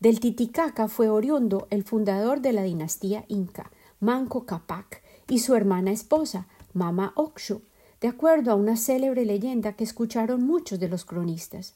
Del 0.00 0.18
Titicaca 0.18 0.88
fue 0.88 1.10
oriundo 1.10 1.66
el 1.68 1.84
fundador 1.84 2.40
de 2.40 2.54
la 2.54 2.62
dinastía 2.62 3.26
inca, 3.28 3.70
Manco 4.00 4.46
Capac, 4.46 5.02
y 5.28 5.40
su 5.40 5.54
hermana 5.54 5.90
esposa, 5.90 6.48
Mama 6.72 7.12
Oxo, 7.16 7.60
de 8.00 8.08
acuerdo 8.08 8.50
a 8.50 8.54
una 8.54 8.78
célebre 8.78 9.26
leyenda 9.26 9.74
que 9.74 9.84
escucharon 9.84 10.42
muchos 10.42 10.80
de 10.80 10.88
los 10.88 11.04
cronistas. 11.04 11.74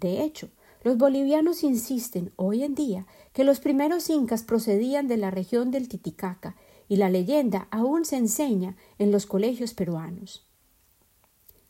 De 0.00 0.24
hecho, 0.24 0.48
los 0.82 0.96
bolivianos 0.96 1.62
insisten 1.62 2.32
hoy 2.36 2.62
en 2.62 2.74
día 2.74 3.06
que 3.32 3.44
los 3.44 3.60
primeros 3.60 4.10
incas 4.10 4.42
procedían 4.42 5.08
de 5.08 5.16
la 5.16 5.30
región 5.30 5.70
del 5.70 5.88
Titicaca 5.88 6.56
y 6.88 6.96
la 6.96 7.08
leyenda 7.08 7.68
aún 7.70 8.04
se 8.04 8.16
enseña 8.16 8.76
en 8.98 9.12
los 9.12 9.26
colegios 9.26 9.74
peruanos. 9.74 10.46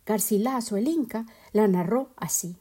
Garcilaso 0.06 0.76
el 0.76 0.88
Inca 0.88 1.26
la 1.52 1.68
narró 1.68 2.10
así. 2.16 2.56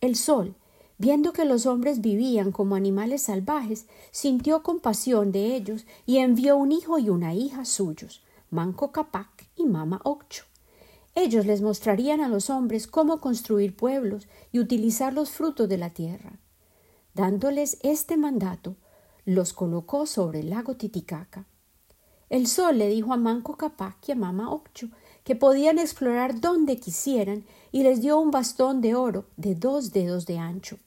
El 0.00 0.16
sol, 0.16 0.54
viendo 0.98 1.32
que 1.32 1.46
los 1.46 1.66
hombres 1.66 2.00
vivían 2.00 2.52
como 2.52 2.74
animales 2.74 3.22
salvajes, 3.22 3.86
sintió 4.10 4.62
compasión 4.62 5.32
de 5.32 5.56
ellos 5.56 5.86
y 6.04 6.18
envió 6.18 6.56
un 6.56 6.70
hijo 6.70 6.98
y 6.98 7.08
una 7.08 7.34
hija 7.34 7.64
suyos, 7.64 8.22
Manco 8.50 8.92
Capac 8.92 9.48
y 9.56 9.64
Mama 9.64 10.00
Occho. 10.04 10.44
Ellos 11.14 11.46
les 11.46 11.62
mostrarían 11.62 12.20
a 12.20 12.28
los 12.28 12.50
hombres 12.50 12.86
cómo 12.86 13.20
construir 13.20 13.74
pueblos 13.74 14.28
y 14.52 14.58
utilizar 14.58 15.14
los 15.14 15.30
frutos 15.30 15.68
de 15.68 15.78
la 15.78 15.90
tierra. 15.90 16.38
Dándoles 17.14 17.78
este 17.82 18.16
mandato, 18.16 18.76
los 19.24 19.52
colocó 19.52 20.06
sobre 20.06 20.40
el 20.40 20.50
lago 20.50 20.76
Titicaca. 20.76 21.46
El 22.28 22.46
sol 22.46 22.78
le 22.78 22.88
dijo 22.88 23.12
a 23.12 23.16
Manco 23.16 23.56
Capac 23.56 24.08
y 24.08 24.12
a 24.12 24.16
Mama 24.16 24.50
Occho 24.50 24.88
que 25.22 25.36
podían 25.36 25.78
explorar 25.78 26.40
donde 26.40 26.78
quisieran 26.78 27.44
y 27.72 27.82
les 27.82 28.00
dio 28.00 28.18
un 28.18 28.30
bastón 28.30 28.80
de 28.80 28.94
oro 28.94 29.26
de 29.36 29.54
dos 29.54 29.92
dedos 29.92 30.26
de 30.26 30.38
ancho. 30.38 30.78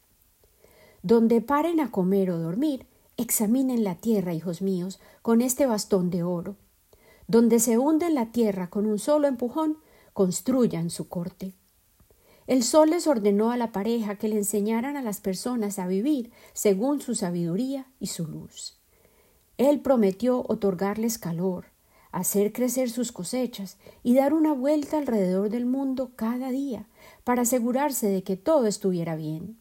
Donde 1.01 1.41
paren 1.41 1.79
a 1.79 1.91
comer 1.91 2.29
o 2.31 2.37
dormir, 2.37 2.85
examinen 3.15 3.83
la 3.83 3.95
tierra, 3.95 4.33
hijos 4.33 4.61
míos, 4.61 4.99
con 5.21 5.41
este 5.41 5.65
bastón 5.65 6.09
de 6.09 6.23
oro 6.23 6.55
donde 7.27 7.59
se 7.59 7.77
hunde 7.77 8.09
la 8.09 8.31
tierra 8.31 8.69
con 8.69 8.85
un 8.85 8.99
solo 8.99 9.27
empujón, 9.27 9.77
construyan 10.13 10.89
su 10.89 11.09
corte. 11.09 11.53
El 12.47 12.63
sol 12.63 12.91
les 12.91 13.07
ordenó 13.07 13.51
a 13.51 13.57
la 13.57 13.73
pareja 13.73 14.15
que 14.15 14.29
le 14.29 14.37
enseñaran 14.37 14.95
a 14.95 15.01
las 15.01 15.19
personas 15.19 15.79
a 15.79 15.87
vivir 15.87 16.31
según 16.53 17.01
su 17.01 17.13
sabiduría 17.13 17.87
y 17.99 18.07
su 18.07 18.25
luz. 18.25 18.79
Él 19.57 19.81
prometió 19.81 20.45
otorgarles 20.47 21.17
calor, 21.17 21.65
hacer 22.11 22.53
crecer 22.53 22.89
sus 22.89 23.11
cosechas 23.11 23.77
y 24.01 24.15
dar 24.15 24.33
una 24.33 24.53
vuelta 24.53 24.97
alrededor 24.97 25.49
del 25.49 25.65
mundo 25.65 26.11
cada 26.15 26.49
día 26.49 26.87
para 27.25 27.41
asegurarse 27.41 28.07
de 28.07 28.23
que 28.23 28.37
todo 28.37 28.65
estuviera 28.65 29.17
bien. 29.17 29.59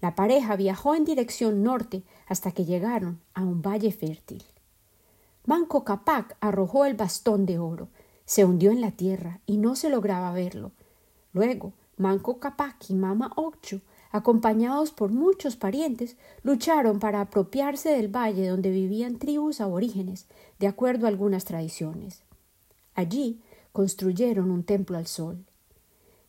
La 0.00 0.14
pareja 0.14 0.56
viajó 0.56 0.94
en 0.94 1.04
dirección 1.04 1.62
norte 1.62 2.02
hasta 2.26 2.52
que 2.52 2.64
llegaron 2.64 3.20
a 3.34 3.42
un 3.42 3.60
valle 3.60 3.92
fértil. 3.92 4.42
Manco 5.44 5.84
Capac 5.84 6.36
arrojó 6.40 6.86
el 6.86 6.94
bastón 6.94 7.44
de 7.44 7.58
oro, 7.58 7.88
se 8.24 8.46
hundió 8.46 8.70
en 8.70 8.80
la 8.80 8.92
tierra 8.92 9.40
y 9.44 9.58
no 9.58 9.76
se 9.76 9.90
lograba 9.90 10.32
verlo. 10.32 10.72
Luego, 11.32 11.74
Manco 12.00 12.38
Capac 12.38 12.88
y 12.88 12.94
Mama 12.94 13.30
Occhu, 13.36 13.82
acompañados 14.10 14.90
por 14.90 15.10
muchos 15.12 15.56
parientes, 15.56 16.16
lucharon 16.42 16.98
para 16.98 17.20
apropiarse 17.20 17.90
del 17.90 18.08
valle 18.08 18.48
donde 18.48 18.70
vivían 18.70 19.18
tribus 19.18 19.60
aborígenes, 19.60 20.26
de 20.58 20.66
acuerdo 20.66 21.04
a 21.04 21.10
algunas 21.10 21.44
tradiciones. 21.44 22.22
Allí 22.94 23.38
construyeron 23.72 24.50
un 24.50 24.64
templo 24.64 24.96
al 24.96 25.06
sol. 25.06 25.44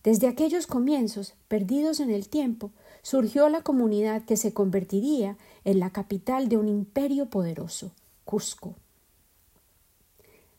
Desde 0.04 0.28
aquellos 0.28 0.68
comienzos, 0.68 1.36
perdidos 1.48 2.02
en 2.02 2.10
el 2.10 2.28
tiempo, 2.28 2.72
surgió 3.02 3.48
la 3.48 3.62
comunidad 3.62 4.26
que 4.26 4.36
se 4.36 4.54
convertiría 4.54 5.38
en 5.64 5.80
la 5.80 5.92
capital 5.92 6.50
de 6.50 6.58
un 6.58 6.68
imperio 6.68 7.28
poderoso, 7.28 7.92
Cusco. 8.26 8.76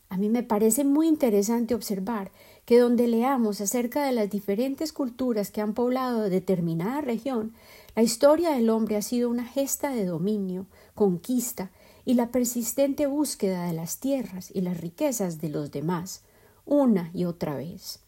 A 0.09 0.17
mí 0.17 0.29
me 0.29 0.43
parece 0.43 0.85
muy 0.85 1.09
interesante 1.09 1.75
observar 1.75 2.31
que 2.65 2.79
donde 2.79 3.09
leamos 3.09 3.61
acerca 3.61 4.05
de 4.05 4.13
las 4.13 4.31
diferentes 4.31 4.93
culturas 4.93 5.51
que 5.51 5.61
han 5.61 5.75
poblado 5.75 6.31
determinada 6.31 7.01
región, 7.01 7.55
la 7.97 8.03
historia 8.03 8.51
del 8.51 8.71
hombre 8.71 8.97
ha 8.97 9.03
sido 9.03 9.29
una 9.29 9.45
gesta 9.45 9.91
de 9.91 10.05
dominio, 10.05 10.67
conquista 10.95 11.71
y 12.05 12.15
la 12.15 12.29
persistente 12.29 13.07
búsqueda 13.07 13.67
de 13.67 13.73
las 13.73 13.99
tierras 13.99 14.51
y 14.55 14.61
las 14.61 14.81
riquezas 14.81 15.41
de 15.41 15.49
los 15.49 15.71
demás, 15.71 16.23
una 16.65 17.11
y 17.13 17.25
otra 17.25 17.57
vez. 17.57 18.01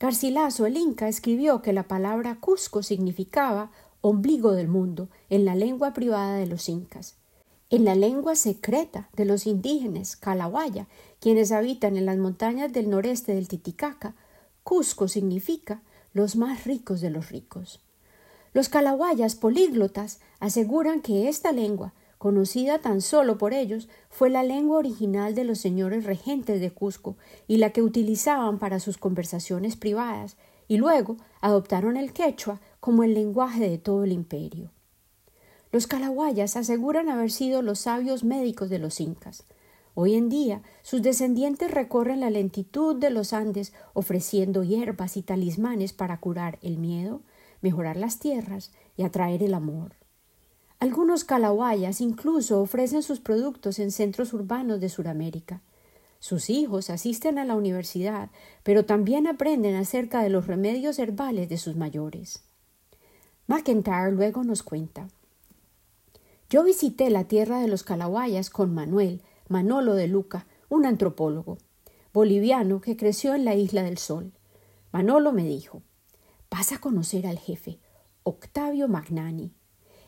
Garcilaso 0.00 0.66
el 0.66 0.76
Inca 0.76 1.08
escribió 1.08 1.62
que 1.62 1.72
la 1.72 1.84
palabra 1.84 2.38
Cusco 2.40 2.82
significaba 2.82 3.70
ombligo 4.00 4.52
del 4.52 4.68
mundo 4.68 5.08
en 5.30 5.44
la 5.44 5.54
lengua 5.54 5.94
privada 5.94 6.36
de 6.36 6.46
los 6.46 6.68
incas. 6.68 7.16
En 7.74 7.84
la 7.84 7.96
lengua 7.96 8.36
secreta 8.36 9.08
de 9.16 9.24
los 9.24 9.48
indígenas 9.48 10.14
Calawaya, 10.14 10.86
quienes 11.18 11.50
habitan 11.50 11.96
en 11.96 12.06
las 12.06 12.16
montañas 12.16 12.72
del 12.72 12.88
noreste 12.88 13.34
del 13.34 13.48
Titicaca, 13.48 14.14
Cusco 14.62 15.08
significa 15.08 15.82
los 16.12 16.36
más 16.36 16.66
ricos 16.66 17.00
de 17.00 17.10
los 17.10 17.30
ricos. 17.30 17.80
Los 18.52 18.68
calawayas 18.68 19.34
políglotas 19.34 20.20
aseguran 20.38 21.00
que 21.00 21.28
esta 21.28 21.50
lengua, 21.50 21.94
conocida 22.16 22.78
tan 22.78 23.00
solo 23.00 23.38
por 23.38 23.52
ellos, 23.52 23.88
fue 24.08 24.30
la 24.30 24.44
lengua 24.44 24.78
original 24.78 25.34
de 25.34 25.42
los 25.42 25.58
señores 25.58 26.04
regentes 26.04 26.60
de 26.60 26.70
Cusco 26.70 27.16
y 27.48 27.56
la 27.56 27.70
que 27.70 27.82
utilizaban 27.82 28.60
para 28.60 28.78
sus 28.78 28.98
conversaciones 28.98 29.74
privadas, 29.74 30.36
y 30.68 30.76
luego 30.76 31.16
adoptaron 31.40 31.96
el 31.96 32.12
quechua 32.12 32.60
como 32.78 33.02
el 33.02 33.14
lenguaje 33.14 33.68
de 33.68 33.78
todo 33.78 34.04
el 34.04 34.12
imperio. 34.12 34.70
Los 35.74 35.88
calawayas 35.88 36.54
aseguran 36.54 37.08
haber 37.08 37.32
sido 37.32 37.60
los 37.60 37.80
sabios 37.80 38.22
médicos 38.22 38.70
de 38.70 38.78
los 38.78 39.00
incas. 39.00 39.42
Hoy 39.94 40.14
en 40.14 40.28
día, 40.28 40.62
sus 40.82 41.02
descendientes 41.02 41.68
recorren 41.68 42.20
la 42.20 42.30
lentitud 42.30 42.94
de 42.94 43.10
los 43.10 43.32
Andes 43.32 43.72
ofreciendo 43.92 44.62
hierbas 44.62 45.16
y 45.16 45.22
talismanes 45.22 45.92
para 45.92 46.20
curar 46.20 46.60
el 46.62 46.78
miedo, 46.78 47.22
mejorar 47.60 47.96
las 47.96 48.20
tierras 48.20 48.70
y 48.96 49.02
atraer 49.02 49.42
el 49.42 49.52
amor. 49.52 49.96
Algunos 50.78 51.24
calawayas 51.24 52.00
incluso 52.00 52.60
ofrecen 52.60 53.02
sus 53.02 53.18
productos 53.18 53.80
en 53.80 53.90
centros 53.90 54.32
urbanos 54.32 54.78
de 54.78 54.88
Sudamérica. 54.88 55.60
Sus 56.20 56.50
hijos 56.50 56.88
asisten 56.88 57.36
a 57.36 57.44
la 57.44 57.56
universidad, 57.56 58.30
pero 58.62 58.84
también 58.84 59.26
aprenden 59.26 59.74
acerca 59.74 60.22
de 60.22 60.30
los 60.30 60.46
remedios 60.46 61.00
herbales 61.00 61.48
de 61.48 61.58
sus 61.58 61.74
mayores. 61.74 62.44
McIntyre 63.48 64.12
luego 64.12 64.44
nos 64.44 64.62
cuenta. 64.62 65.08
Yo 66.50 66.62
visité 66.62 67.10
la 67.10 67.24
tierra 67.24 67.60
de 67.60 67.68
los 67.68 67.82
calawayas 67.82 68.50
con 68.50 68.74
Manuel, 68.74 69.22
Manolo 69.48 69.94
de 69.94 70.06
Luca, 70.08 70.46
un 70.68 70.86
antropólogo, 70.86 71.58
boliviano 72.12 72.80
que 72.80 72.96
creció 72.96 73.34
en 73.34 73.44
la 73.44 73.54
isla 73.54 73.82
del 73.82 73.98
Sol. 73.98 74.32
Manolo 74.92 75.32
me 75.32 75.44
dijo 75.44 75.82
Vas 76.50 76.72
a 76.72 76.78
conocer 76.78 77.26
al 77.26 77.38
jefe, 77.38 77.78
Octavio 78.22 78.88
Magnani. 78.88 79.52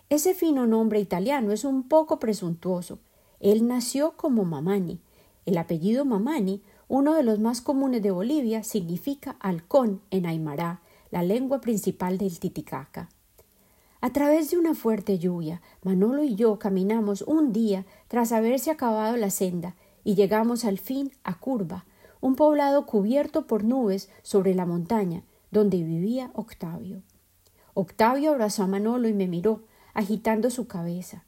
Ese 0.08 0.34
fino 0.34 0.66
nombre 0.66 1.00
italiano 1.00 1.52
es 1.52 1.64
un 1.64 1.88
poco 1.88 2.20
presuntuoso. 2.20 3.00
Él 3.40 3.66
nació 3.66 4.16
como 4.16 4.44
Mamani, 4.44 5.00
el 5.46 5.58
apellido 5.58 6.04
Mamani, 6.04 6.62
uno 6.88 7.14
de 7.14 7.22
los 7.22 7.40
más 7.40 7.60
comunes 7.60 8.02
de 8.02 8.10
Bolivia, 8.10 8.62
significa 8.62 9.36
halcón 9.40 10.00
en 10.10 10.26
Aymara, 10.26 10.82
la 11.10 11.22
lengua 11.22 11.60
principal 11.60 12.18
del 12.18 12.38
Titicaca. 12.38 13.08
A 14.06 14.10
través 14.10 14.52
de 14.52 14.56
una 14.56 14.76
fuerte 14.76 15.18
lluvia, 15.18 15.60
Manolo 15.82 16.22
y 16.22 16.36
yo 16.36 16.60
caminamos 16.60 17.22
un 17.22 17.52
día 17.52 17.84
tras 18.06 18.30
haberse 18.30 18.70
acabado 18.70 19.16
la 19.16 19.30
senda 19.30 19.74
y 20.04 20.14
llegamos 20.14 20.64
al 20.64 20.78
fin 20.78 21.10
a 21.24 21.40
Curva, 21.40 21.86
un 22.20 22.36
poblado 22.36 22.86
cubierto 22.86 23.48
por 23.48 23.64
nubes 23.64 24.08
sobre 24.22 24.54
la 24.54 24.64
montaña, 24.64 25.24
donde 25.50 25.82
vivía 25.82 26.30
Octavio. 26.34 27.02
Octavio 27.74 28.30
abrazó 28.30 28.62
a 28.62 28.68
Manolo 28.68 29.08
y 29.08 29.12
me 29.12 29.26
miró, 29.26 29.64
agitando 29.92 30.50
su 30.50 30.68
cabeza. 30.68 31.24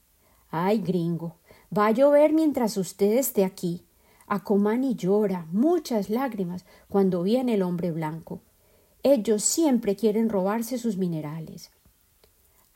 Ay, 0.49 0.79
gringo, 0.79 1.35
va 1.77 1.87
a 1.87 1.91
llover 1.91 2.31
mientras 2.31 2.77
usted 2.77 3.17
esté 3.17 3.43
aquí. 3.43 3.83
Acomani 4.25 4.95
llora 4.95 5.47
muchas 5.51 6.09
lágrimas 6.09 6.63
cuando 6.87 7.23
viene 7.23 7.55
el 7.55 7.61
hombre 7.61 7.91
blanco. 7.91 8.39
Ellos 9.03 9.43
siempre 9.43 9.97
quieren 9.97 10.29
robarse 10.29 10.77
sus 10.77 10.95
minerales. 10.95 11.71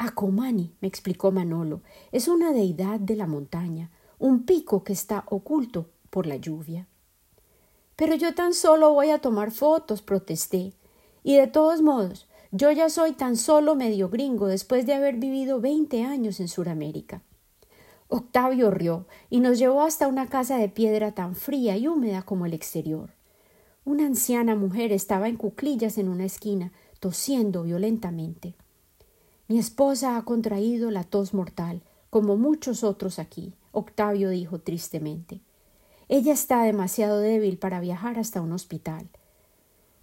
Acomani, 0.06 0.76
me 0.82 0.88
explicó 0.88 1.32
Manolo, 1.32 1.82
es 2.12 2.28
una 2.28 2.52
deidad 2.52 3.00
de 3.00 3.16
la 3.16 3.28
montaña, 3.28 3.92
un 4.20 4.46
pico 4.46 4.84
que 4.84 4.94
está 4.94 5.24
oculto 5.28 5.90
por 6.10 6.26
la 6.28 6.38
lluvia. 6.38 6.88
Pero 7.96 8.16
yo 8.16 8.34
tan 8.34 8.54
solo 8.54 8.94
voy 8.94 9.10
a 9.10 9.20
tomar 9.20 9.52
fotos, 9.52 10.02
protesté. 10.02 10.74
Y 11.24 11.38
de 11.38 11.48
todos 11.48 11.82
modos, 11.82 12.28
yo 12.52 12.72
ya 12.72 12.90
soy 12.90 13.14
tan 13.14 13.38
solo 13.38 13.76
medio 13.76 14.10
gringo 14.10 14.48
después 14.48 14.86
de 14.86 14.94
haber 14.94 15.16
vivido 15.16 15.60
veinte 15.60 16.04
años 16.04 16.40
en 16.40 16.48
Sudamérica. 16.48 17.22
Octavio 18.08 18.72
rió 18.72 19.08
y 19.30 19.40
nos 19.40 19.58
llevó 19.58 19.82
hasta 19.82 20.08
una 20.08 20.28
casa 20.28 20.58
de 20.58 20.70
piedra 20.70 21.14
tan 21.14 21.36
fría 21.36 21.78
y 21.78 21.88
húmeda 21.88 22.22
como 22.22 22.46
el 22.46 22.54
exterior. 22.54 23.12
Una 23.86 24.06
anciana 24.06 24.56
mujer 24.56 24.92
estaba 24.92 25.28
en 25.28 25.36
cuclillas 25.36 25.98
en 25.98 26.10
una 26.10 26.26
esquina, 26.26 26.72
tosiendo 27.00 27.64
violentamente. 27.64 28.56
Mi 29.54 29.60
esposa 29.60 30.18
ha 30.18 30.26
contraído 30.26 30.90
la 30.90 31.04
tos 31.04 31.36
mortal, 31.36 31.84
como 32.10 32.38
muchos 32.38 32.84
otros 32.84 33.20
aquí, 33.20 33.54
Octavio 33.72 34.30
dijo 34.30 34.58
tristemente. 34.58 35.42
Ella 36.10 36.34
está 36.34 36.64
demasiado 36.64 37.20
débil 37.20 37.60
para 37.60 37.80
viajar 37.80 38.18
hasta 38.18 38.42
un 38.42 38.52
hospital. 38.52 39.08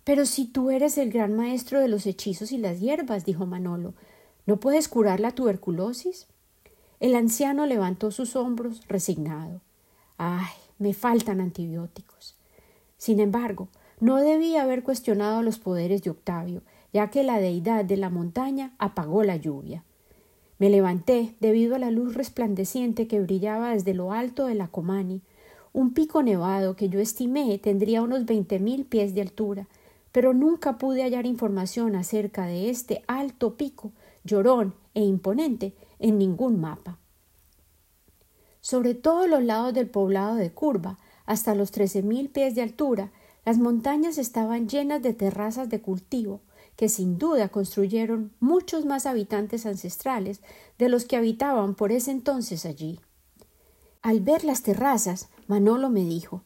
Pero 0.05 0.25
si 0.25 0.45
tú 0.45 0.71
eres 0.71 0.99
el 0.99 1.11
gran 1.11 1.35
maestro 1.35 1.81
de 1.81 1.89
los 1.89 2.07
hechizos 2.07 2.53
y 2.53 2.59
las 2.59 2.79
hierbas, 2.79 3.25
dijo 3.25 3.45
Manolo, 3.45 3.95
¿no 4.47 4.61
puedes 4.61 4.87
curar 4.87 5.19
la 5.19 5.33
tuberculosis? 5.33 6.29
El 7.01 7.17
anciano 7.17 7.67
levantó 7.67 8.13
sus 8.13 8.37
hombros 8.37 8.83
resignado. 8.87 9.63
Ay, 10.17 10.55
me 10.79 10.95
faltan 10.95 11.41
antibióticos. 11.41 12.37
Sin 12.99 13.19
embargo, 13.19 13.67
no 13.99 14.19
debía 14.19 14.63
haber 14.63 14.85
cuestionado 14.85 15.43
los 15.43 15.59
poderes 15.59 16.05
de 16.05 16.11
Octavio, 16.11 16.63
ya 16.93 17.11
que 17.11 17.23
la 17.23 17.39
deidad 17.39 17.85
de 17.85 17.97
la 17.97 18.11
montaña 18.11 18.75
apagó 18.79 19.23
la 19.23 19.37
lluvia. 19.37 19.85
Me 20.59 20.71
levanté 20.71 21.35
debido 21.41 21.77
a 21.77 21.79
la 21.79 21.91
luz 21.91 22.15
resplandeciente 22.15 23.07
que 23.07 23.21
brillaba 23.21 23.71
desde 23.71 23.95
lo 23.95 24.13
alto 24.13 24.47
de 24.47 24.55
la 24.55 24.69
Comani, 24.69 25.23
un 25.73 25.95
pico 25.95 26.23
nevado 26.23 26.77
que 26.77 26.89
yo 26.89 27.01
estimé 27.01 27.57
tendría 27.59 28.03
unos 28.03 28.27
veinte 28.27 28.59
mil 28.59 28.85
pies 28.85 29.15
de 29.15 29.23
altura, 29.23 29.69
pero 30.13 30.35
nunca 30.35 30.79
pude 30.79 31.03
hallar 31.03 31.27
información 31.27 31.95
acerca 31.95 32.47
de 32.47 32.71
este 32.71 33.05
alto 33.07 33.57
pico, 33.57 33.93
llorón 34.25 34.75
e 34.95 35.03
imponente, 35.03 35.75
en 35.99 36.19
ningún 36.19 36.61
mapa. 36.61 36.99
Sobre 38.61 38.95
todos 38.95 39.29
los 39.29 39.43
lados 39.43 39.73
del 39.73 39.89
poblado 39.89 40.35
de 40.35 40.51
Curva, 40.51 40.99
hasta 41.25 41.55
los 41.55 41.71
trece 41.71 42.03
mil 42.03 42.29
pies 42.29 42.55
de 42.55 42.63
altura, 42.63 43.13
las 43.45 43.59
montañas 43.59 44.19
estaban 44.19 44.69
llenas 44.69 45.03
de 45.03 45.15
terrazas 45.15 45.69
de 45.71 45.81
cultivo, 45.81 46.41
que 46.81 46.89
sin 46.89 47.19
duda 47.19 47.51
construyeron 47.51 48.33
muchos 48.41 48.87
más 48.87 49.05
habitantes 49.05 49.67
ancestrales 49.67 50.41
de 50.79 50.89
los 50.89 51.05
que 51.05 51.19
habitaban 51.19 51.75
por 51.75 51.93
ese 51.93 52.11
entonces 52.11 52.65
allí. 52.65 53.01
Al 54.01 54.21
ver 54.23 54.45
las 54.45 54.63
terrazas, 54.63 55.29
Manolo 55.47 55.91
me 55.91 56.07
dijo 56.07 56.43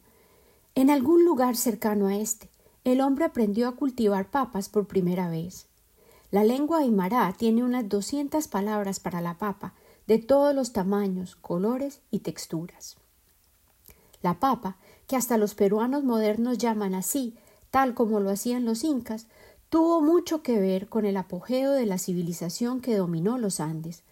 En 0.75 0.89
algún 0.89 1.23
lugar 1.23 1.55
cercano 1.55 2.07
a 2.07 2.17
este, 2.17 2.49
el 2.83 2.99
hombre 2.99 3.23
aprendió 3.23 3.69
a 3.69 3.77
cultivar 3.77 4.29
papas 4.29 4.67
por 4.67 4.87
primera 4.87 5.29
vez. 5.29 5.67
La 6.31 6.43
lengua 6.43 6.79
aymara 6.79 7.33
tiene 7.37 7.63
unas 7.63 7.87
doscientas 7.87 8.49
palabras 8.49 8.99
para 8.99 9.21
la 9.21 9.37
papa, 9.37 9.73
de 10.05 10.17
todos 10.17 10.53
los 10.53 10.73
tamaños, 10.73 11.37
colores 11.37 12.01
y 12.11 12.19
texturas. 12.19 12.97
La 14.21 14.41
papa, 14.41 14.75
que 15.07 15.15
hasta 15.15 15.37
los 15.37 15.55
peruanos 15.55 16.03
modernos 16.03 16.57
llaman 16.57 16.93
así, 16.93 17.37
tal 17.71 17.93
como 17.93 18.19
lo 18.19 18.31
hacían 18.31 18.65
los 18.65 18.83
incas, 18.83 19.27
tuvo 19.69 20.01
mucho 20.01 20.41
que 20.41 20.59
ver 20.59 20.87
con 20.87 21.05
el 21.05 21.17
apogeo 21.17 21.71
de 21.71 21.85
la 21.85 21.97
civilización 21.97 22.81
que 22.81 22.95
dominó 22.95 23.37
los 23.37 23.59
Andes. 23.59 24.03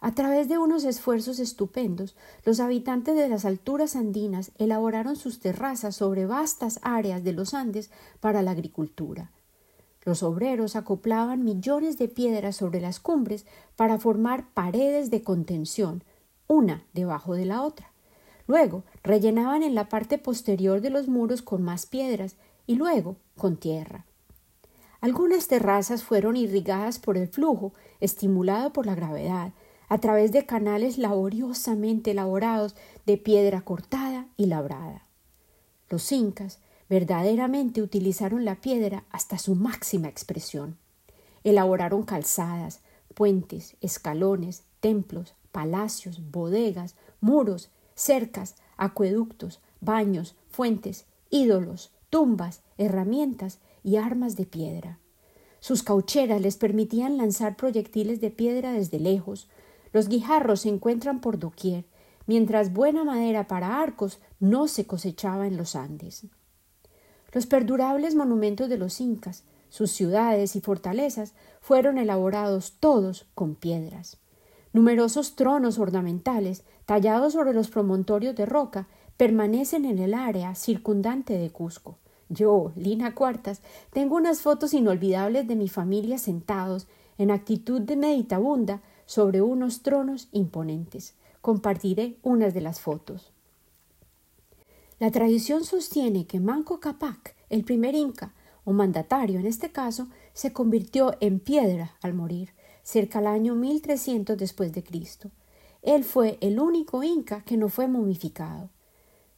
A 0.00 0.14
través 0.14 0.48
de 0.48 0.58
unos 0.58 0.84
esfuerzos 0.84 1.38
estupendos, 1.38 2.14
los 2.44 2.60
habitantes 2.60 3.16
de 3.16 3.28
las 3.28 3.44
alturas 3.44 3.96
andinas 3.96 4.52
elaboraron 4.58 5.16
sus 5.16 5.40
terrazas 5.40 5.96
sobre 5.96 6.26
vastas 6.26 6.78
áreas 6.82 7.24
de 7.24 7.32
los 7.32 7.54
Andes 7.54 7.90
para 8.20 8.42
la 8.42 8.52
agricultura. 8.52 9.30
Los 10.04 10.22
obreros 10.22 10.76
acoplaban 10.76 11.44
millones 11.44 11.98
de 11.98 12.06
piedras 12.06 12.56
sobre 12.56 12.80
las 12.80 13.00
cumbres 13.00 13.44
para 13.74 13.98
formar 13.98 14.48
paredes 14.54 15.10
de 15.10 15.22
contención, 15.22 16.04
una 16.46 16.84
debajo 16.92 17.34
de 17.34 17.46
la 17.46 17.62
otra. 17.62 17.90
Luego 18.46 18.84
rellenaban 19.02 19.64
en 19.64 19.74
la 19.74 19.88
parte 19.88 20.18
posterior 20.18 20.80
de 20.80 20.90
los 20.90 21.08
muros 21.08 21.42
con 21.42 21.62
más 21.62 21.86
piedras 21.86 22.36
y 22.66 22.76
luego 22.76 23.16
con 23.36 23.56
tierra. 23.56 24.04
Algunas 25.06 25.46
terrazas 25.46 26.02
fueron 26.02 26.36
irrigadas 26.36 26.98
por 26.98 27.16
el 27.16 27.28
flujo, 27.28 27.72
estimulado 28.00 28.72
por 28.72 28.86
la 28.86 28.96
gravedad, 28.96 29.52
a 29.88 29.98
través 29.98 30.32
de 30.32 30.46
canales 30.46 30.98
laboriosamente 30.98 32.10
elaborados 32.10 32.74
de 33.06 33.16
piedra 33.16 33.60
cortada 33.60 34.26
y 34.36 34.46
labrada. 34.46 35.06
Los 35.88 36.10
incas 36.10 36.58
verdaderamente 36.88 37.82
utilizaron 37.82 38.44
la 38.44 38.56
piedra 38.56 39.04
hasta 39.12 39.38
su 39.38 39.54
máxima 39.54 40.08
expresión. 40.08 40.76
Elaboraron 41.44 42.02
calzadas, 42.02 42.80
puentes, 43.14 43.76
escalones, 43.80 44.64
templos, 44.80 45.36
palacios, 45.52 46.20
bodegas, 46.32 46.96
muros, 47.20 47.70
cercas, 47.94 48.56
acueductos, 48.76 49.60
baños, 49.80 50.34
fuentes, 50.50 51.06
ídolos, 51.30 51.92
tumbas, 52.10 52.62
herramientas 52.76 53.60
y 53.86 53.98
armas 53.98 54.34
de 54.34 54.46
piedra. 54.46 54.98
Sus 55.60 55.84
caucheras 55.84 56.40
les 56.40 56.56
permitían 56.56 57.16
lanzar 57.16 57.56
proyectiles 57.56 58.20
de 58.20 58.30
piedra 58.30 58.72
desde 58.72 58.98
lejos. 58.98 59.48
Los 59.92 60.08
guijarros 60.08 60.62
se 60.62 60.70
encuentran 60.70 61.20
por 61.20 61.38
doquier, 61.38 61.84
mientras 62.26 62.72
buena 62.72 63.04
madera 63.04 63.46
para 63.46 63.80
arcos 63.80 64.18
no 64.40 64.66
se 64.66 64.86
cosechaba 64.86 65.46
en 65.46 65.56
los 65.56 65.76
Andes. 65.76 66.26
Los 67.32 67.46
perdurables 67.46 68.16
monumentos 68.16 68.68
de 68.68 68.76
los 68.76 69.00
incas, 69.00 69.44
sus 69.68 69.92
ciudades 69.92 70.56
y 70.56 70.60
fortalezas 70.60 71.34
fueron 71.60 71.98
elaborados 71.98 72.74
todos 72.80 73.26
con 73.36 73.54
piedras. 73.54 74.18
Numerosos 74.72 75.36
tronos 75.36 75.78
ornamentales, 75.78 76.64
tallados 76.86 77.34
sobre 77.34 77.54
los 77.54 77.68
promontorios 77.68 78.34
de 78.34 78.46
roca, 78.46 78.88
permanecen 79.16 79.84
en 79.84 80.00
el 80.00 80.12
área 80.12 80.56
circundante 80.56 81.38
de 81.38 81.50
Cusco. 81.50 81.98
Yo, 82.28 82.72
Lina 82.74 83.14
Cuartas, 83.14 83.60
tengo 83.92 84.16
unas 84.16 84.40
fotos 84.40 84.74
inolvidables 84.74 85.46
de 85.46 85.56
mi 85.56 85.68
familia 85.68 86.18
sentados 86.18 86.88
en 87.18 87.30
actitud 87.30 87.80
de 87.80 87.96
meditabunda 87.96 88.82
sobre 89.06 89.42
unos 89.42 89.82
tronos 89.82 90.28
imponentes. 90.32 91.14
Compartiré 91.40 92.16
unas 92.22 92.52
de 92.52 92.60
las 92.60 92.80
fotos. 92.80 93.32
La 94.98 95.10
tradición 95.10 95.64
sostiene 95.64 96.26
que 96.26 96.40
Manco 96.40 96.80
Capac, 96.80 97.36
el 97.48 97.64
primer 97.64 97.94
inca, 97.94 98.32
o 98.64 98.72
mandatario 98.72 99.38
en 99.38 99.46
este 99.46 99.70
caso, 99.70 100.08
se 100.32 100.52
convirtió 100.52 101.14
en 101.20 101.38
piedra 101.38 101.96
al 102.02 102.14
morir, 102.14 102.50
cerca 102.82 103.20
al 103.20 103.28
año 103.28 103.54
1300 103.54 104.36
después 104.36 104.72
de 104.72 104.82
Cristo. 104.82 105.30
él 105.82 106.02
fue 106.02 106.38
el 106.40 106.58
único 106.58 107.04
inca 107.04 107.42
que 107.42 107.56
no 107.56 107.68
fue 107.68 107.86
momificado. 107.86 108.70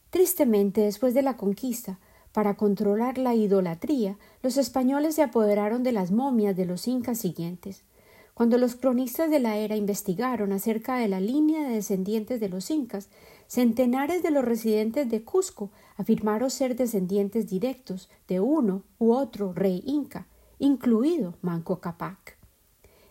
Tristemente, 0.09 0.81
después 0.81 1.13
de 1.13 1.21
la 1.21 1.37
conquista, 1.37 1.99
para 2.31 2.55
controlar 2.57 3.17
la 3.17 3.33
idolatría, 3.33 4.17
los 4.43 4.57
españoles 4.57 5.15
se 5.15 5.23
apoderaron 5.23 5.83
de 5.83 5.91
las 5.91 6.11
momias 6.11 6.55
de 6.55 6.65
los 6.65 6.87
incas 6.87 7.17
siguientes. 7.17 7.83
Cuando 8.33 8.57
los 8.57 8.75
cronistas 8.75 9.29
de 9.29 9.39
la 9.39 9.57
era 9.57 9.75
investigaron 9.75 10.53
acerca 10.53 10.95
de 10.95 11.07
la 11.07 11.19
línea 11.19 11.67
de 11.67 11.75
descendientes 11.75 12.39
de 12.39 12.47
los 12.47 12.71
incas, 12.71 13.09
centenares 13.47 14.23
de 14.23 14.31
los 14.31 14.45
residentes 14.45 15.09
de 15.09 15.23
Cusco 15.23 15.71
afirmaron 15.97 16.49
ser 16.49 16.75
descendientes 16.75 17.49
directos 17.49 18.09
de 18.27 18.39
uno 18.39 18.83
u 18.97 19.11
otro 19.11 19.51
rey 19.51 19.83
inca, 19.85 20.27
incluido 20.59 21.33
Manco 21.41 21.81
Capac. 21.81 22.37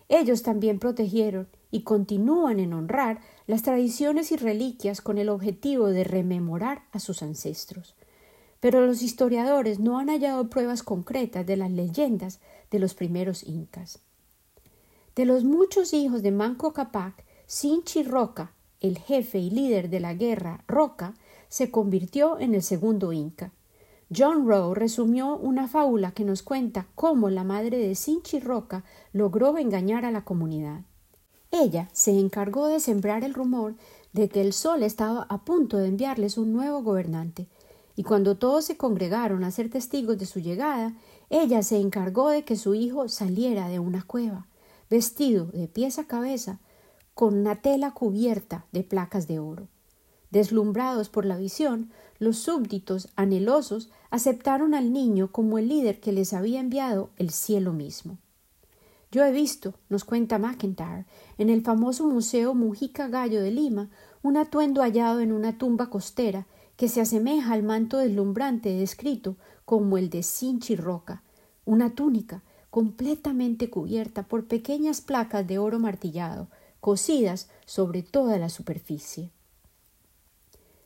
Ellos 0.09 0.42
también 0.42 0.78
protegieron 0.78 1.48
y 1.70 1.83
continúan 1.83 2.61
en 2.61 2.72
honrar 2.72 3.20
las 3.46 3.62
tradiciones 3.62 4.33
y 4.33 4.37
reliquias 4.37 5.02
con 5.02 5.18
el 5.18 5.28
objetivo 5.28 5.88
de 5.88 6.04
rememorar 6.04 6.85
a 6.92 7.00
sus 7.00 7.22
ancestros 7.22 7.97
pero 8.61 8.87
los 8.87 9.03
historiadores 9.03 9.79
no 9.79 9.99
han 9.99 10.09
hallado 10.09 10.49
pruebas 10.49 10.83
concretas 10.83 11.47
de 11.47 11.57
las 11.57 11.71
leyendas 11.71 12.40
de 12.71 12.79
los 12.79 12.94
primeros 12.94 13.44
incas. 13.44 14.01
De 15.14 15.25
los 15.25 15.44
muchos 15.44 15.92
hijos 15.92 16.23
de 16.23 16.31
Manco 16.31 16.73
Capac, 16.73 17.25
Sinchi 17.47 18.03
Roca, 18.03 18.53
el 18.81 18.99
jefe 18.99 19.38
y 19.38 19.51
líder 19.51 19.90
de 19.90 20.01
la 20.01 20.14
guerra 20.14 20.62
Roca, 20.68 21.14
se 21.49 21.71
convirtió 21.71 22.38
en 22.38 22.55
el 22.55 22.62
segundo 22.62 23.12
inca. 23.12 23.53
John 24.16 24.47
Rowe 24.47 24.75
resumió 24.75 25.37
una 25.37 25.68
fábula 25.68 26.12
que 26.12 26.25
nos 26.25 26.42
cuenta 26.42 26.87
cómo 26.94 27.31
la 27.31 27.44
madre 27.44 27.79
de 27.79 27.94
Sinchi 27.94 28.40
Roca 28.40 28.85
logró 29.12 29.59
engañar 29.59 30.05
a 30.05 30.11
la 30.11 30.25
comunidad. 30.25 30.83
Ella 31.51 31.88
se 31.92 32.18
encargó 32.18 32.68
de 32.68 32.81
sembrar 32.81 33.25
el 33.25 33.35
rumor 33.35 33.75
de 34.12 34.29
que 34.29 34.40
el 34.40 34.53
sol 34.53 34.83
estaba 34.83 35.27
a 35.29 35.44
punto 35.44 35.77
de 35.79 35.88
enviarles 35.88 36.38
un 36.38 36.53
nuevo 36.53 36.83
gobernante, 36.83 37.49
y 37.98 38.04
cuando 38.04 38.37
todos 38.37 38.64
se 38.64 38.76
congregaron 38.76 39.42
a 39.42 39.50
ser 39.50 39.70
testigos 39.70 40.18
de 40.18 40.26
su 40.26 40.38
llegada, 40.38 40.94
ella 41.30 41.64
se 41.64 41.80
encargó 41.80 42.28
de 42.28 42.44
que 42.44 42.54
su 42.54 42.76
hijo 42.76 43.08
saliera 43.08 43.66
de 43.66 43.80
una 43.80 44.04
cueva, 44.04 44.46
vestido 44.88 45.46
de 45.46 45.66
pies 45.66 45.98
a 45.98 46.06
cabeza, 46.06 46.61
con 47.14 47.34
una 47.34 47.56
tela 47.56 47.94
cubierta 47.94 48.66
de 48.70 48.84
placas 48.84 49.26
de 49.26 49.40
oro. 49.40 49.66
Deslumbrados 50.30 51.08
por 51.08 51.24
la 51.24 51.38
visión, 51.38 51.90
los 52.20 52.38
súbditos, 52.38 53.08
anhelosos, 53.16 53.90
aceptaron 54.11 54.74
al 54.74 54.92
niño 54.92 55.32
como 55.32 55.58
el 55.58 55.66
líder 55.66 55.98
que 55.98 56.12
les 56.12 56.32
había 56.32 56.61
enviado 56.61 57.11
el 57.16 57.30
cielo 57.30 57.72
mismo. 57.72 58.16
Yo 59.11 59.24
he 59.24 59.32
visto, 59.32 59.74
nos 59.88 60.04
cuenta 60.04 60.38
McIntyre, 60.38 61.04
en 61.37 61.50
el 61.50 61.62
famoso 61.62 62.06
Museo 62.06 62.54
Mujica 62.54 63.08
Gallo 63.08 63.40
de 63.42 63.50
Lima, 63.50 63.90
un 64.22 64.37
atuendo 64.37 64.82
hallado 64.82 65.18
en 65.18 65.32
una 65.32 65.58
tumba 65.58 65.90
costera 65.90 66.46
que 66.79 66.88
se 66.88 67.01
asemeja 67.01 67.55
al 67.55 67.64
manto 67.64 67.99
deslumbrante 67.99 68.71
descrito 68.71 69.37
como 69.64 69.99
el 69.99 70.11
de 70.11 70.23
Sinchi 70.23 70.77
Roca, 70.77 71.25
una 71.64 71.91
túnica 71.91 72.45
completamente 72.71 73.69
cubierta 73.69 74.23
por 74.23 74.47
pequeñas 74.47 75.01
placas 75.01 75.45
de 75.45 75.59
oro 75.59 75.81
martillado, 75.81 76.47
cosidas 76.79 77.51
sobre 77.67 78.05
toda 78.05 78.38
la 78.38 78.49
superficie. 78.49 79.33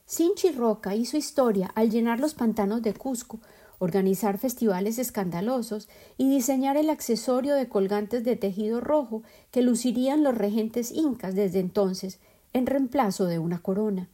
Sinchi 0.06 0.50
Roca 0.52 0.94
hizo 0.94 1.18
historia 1.18 1.70
al 1.74 1.90
llenar 1.90 2.20
los 2.20 2.32
pantanos 2.32 2.80
de 2.80 2.94
Cusco, 2.94 3.40
organizar 3.78 4.38
festivales 4.38 4.98
escandalosos 4.98 5.90
y 6.16 6.30
diseñar 6.30 6.78
el 6.78 6.88
accesorio 6.88 7.54
de 7.54 7.68
colgantes 7.68 8.24
de 8.24 8.36
tejido 8.36 8.80
rojo 8.80 9.24
que 9.50 9.60
lucirían 9.60 10.22
los 10.22 10.38
regentes 10.38 10.90
incas 10.90 11.34
desde 11.34 11.60
entonces 11.60 12.18
en 12.54 12.64
reemplazo 12.64 13.26
de 13.26 13.38
una 13.38 13.60
corona. 13.60 14.08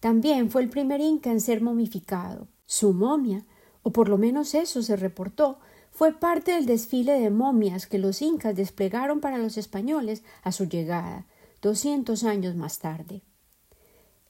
También 0.00 0.50
fue 0.50 0.62
el 0.62 0.70
primer 0.70 1.00
inca 1.00 1.30
en 1.30 1.40
ser 1.40 1.60
momificado. 1.60 2.48
Su 2.66 2.92
momia, 2.92 3.44
o 3.82 3.92
por 3.92 4.08
lo 4.08 4.18
menos 4.18 4.54
eso 4.54 4.82
se 4.82 4.96
reportó, 4.96 5.58
fue 5.90 6.12
parte 6.12 6.52
del 6.52 6.66
desfile 6.66 7.20
de 7.20 7.30
momias 7.30 7.86
que 7.86 7.98
los 7.98 8.22
incas 8.22 8.56
desplegaron 8.56 9.20
para 9.20 9.38
los 9.38 9.58
españoles 9.58 10.22
a 10.42 10.52
su 10.52 10.64
llegada, 10.64 11.26
doscientos 11.60 12.24
años 12.24 12.54
más 12.56 12.78
tarde. 12.78 13.22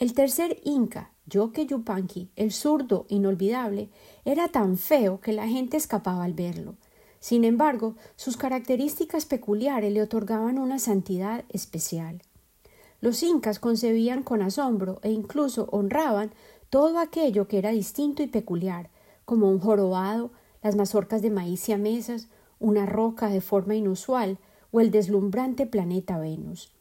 El 0.01 0.15
tercer 0.15 0.61
inca, 0.65 1.13
Yoke 1.27 1.67
Yupanqui, 1.67 2.31
el 2.35 2.53
zurdo 2.53 3.07
inolvidable, 3.09 3.91
era 4.25 4.49
tan 4.49 4.79
feo 4.79 5.21
que 5.21 5.33
la 5.33 5.47
gente 5.47 5.77
escapaba 5.77 6.25
al 6.25 6.33
verlo. 6.33 6.77
Sin 7.21 7.45
embargo, 7.45 7.97
sus 8.17 8.39
características 8.39 9.27
peculiares 9.27 9.93
le 9.93 10.03
otorgaban 10.03 10.59
una 10.59 10.79
santidad 10.79 11.45
especial. 11.51 12.23
Los 13.01 13.23
incas 13.23 13.59
concebían 13.59 14.23
con 14.23 14.43
asombro 14.43 15.01
e 15.03 15.11
incluso 15.11 15.69
honraban 15.73 16.31
todo 16.69 16.99
aquello 16.99 17.49
que 17.49 17.59
era 17.59 17.71
distinto 17.71 18.23
y 18.23 18.27
peculiar, 18.27 18.91
como 19.25 19.51
un 19.51 19.59
jorobado, 19.59 20.31
las 20.63 20.77
mazorcas 20.77 21.23
de 21.23 21.31
maíz 21.31 21.69
y 21.69 21.77
mesas, 21.77 22.29
una 22.59 22.87
roca 22.87 23.29
de 23.29 23.41
forma 23.41 23.75
inusual 23.75 24.39
o 24.71 24.81
el 24.81 24.91
deslumbrante 24.91 25.67
planeta 25.67 26.19
Venus. 26.19 26.73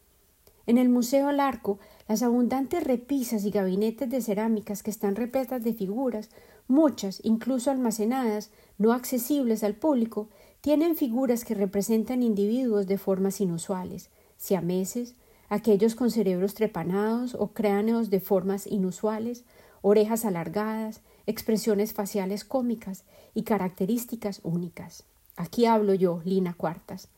En 0.66 0.78
el 0.78 0.88
Museo 0.88 1.32
Larco, 1.32 1.78
las 2.06 2.22
abundantes 2.22 2.84
repisas 2.84 3.44
y 3.44 3.50
gabinetes 3.50 4.08
de 4.10 4.20
cerámicas 4.20 4.82
que 4.82 4.90
están 4.90 5.16
repletas 5.16 5.64
de 5.64 5.72
figuras, 5.72 6.28
muchas 6.68 7.20
incluso 7.24 7.70
almacenadas, 7.70 8.50
no 8.78 8.92
accesibles 8.92 9.64
al 9.64 9.74
público, 9.74 10.28
tienen 10.60 10.96
figuras 10.96 11.44
que 11.44 11.54
representan 11.54 12.22
individuos 12.22 12.86
de 12.86 12.98
formas 12.98 13.40
inusuales, 13.40 14.10
siameses, 14.36 15.14
aquellos 15.50 15.94
con 15.94 16.10
cerebros 16.10 16.54
trepanados 16.54 17.34
o 17.34 17.48
cráneos 17.48 18.08
de 18.08 18.20
formas 18.20 18.66
inusuales, 18.66 19.44
orejas 19.82 20.24
alargadas, 20.24 21.02
expresiones 21.26 21.92
faciales 21.92 22.44
cómicas 22.44 23.04
y 23.34 23.42
características 23.42 24.40
únicas. 24.44 25.04
Aquí 25.36 25.66
hablo 25.66 25.92
yo, 25.92 26.22
Lina 26.24 26.54
Cuartas. 26.54 27.08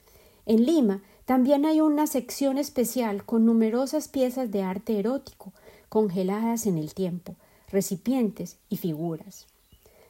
En 0.47 0.65
Lima 0.65 1.03
también 1.25 1.67
hay 1.67 1.81
una 1.81 2.07
sección 2.07 2.59
especial 2.59 3.25
con 3.25 3.45
numerosas 3.47 4.09
piezas 4.09 4.51
de 4.51 4.63
arte 4.63 4.99
erótico 4.99 5.53
congeladas 5.89 6.67
en 6.67 6.79
el 6.79 6.95
tiempo, 6.95 7.37
recipientes 7.71 8.57
y 8.69 8.79
figuras. 8.79 9.47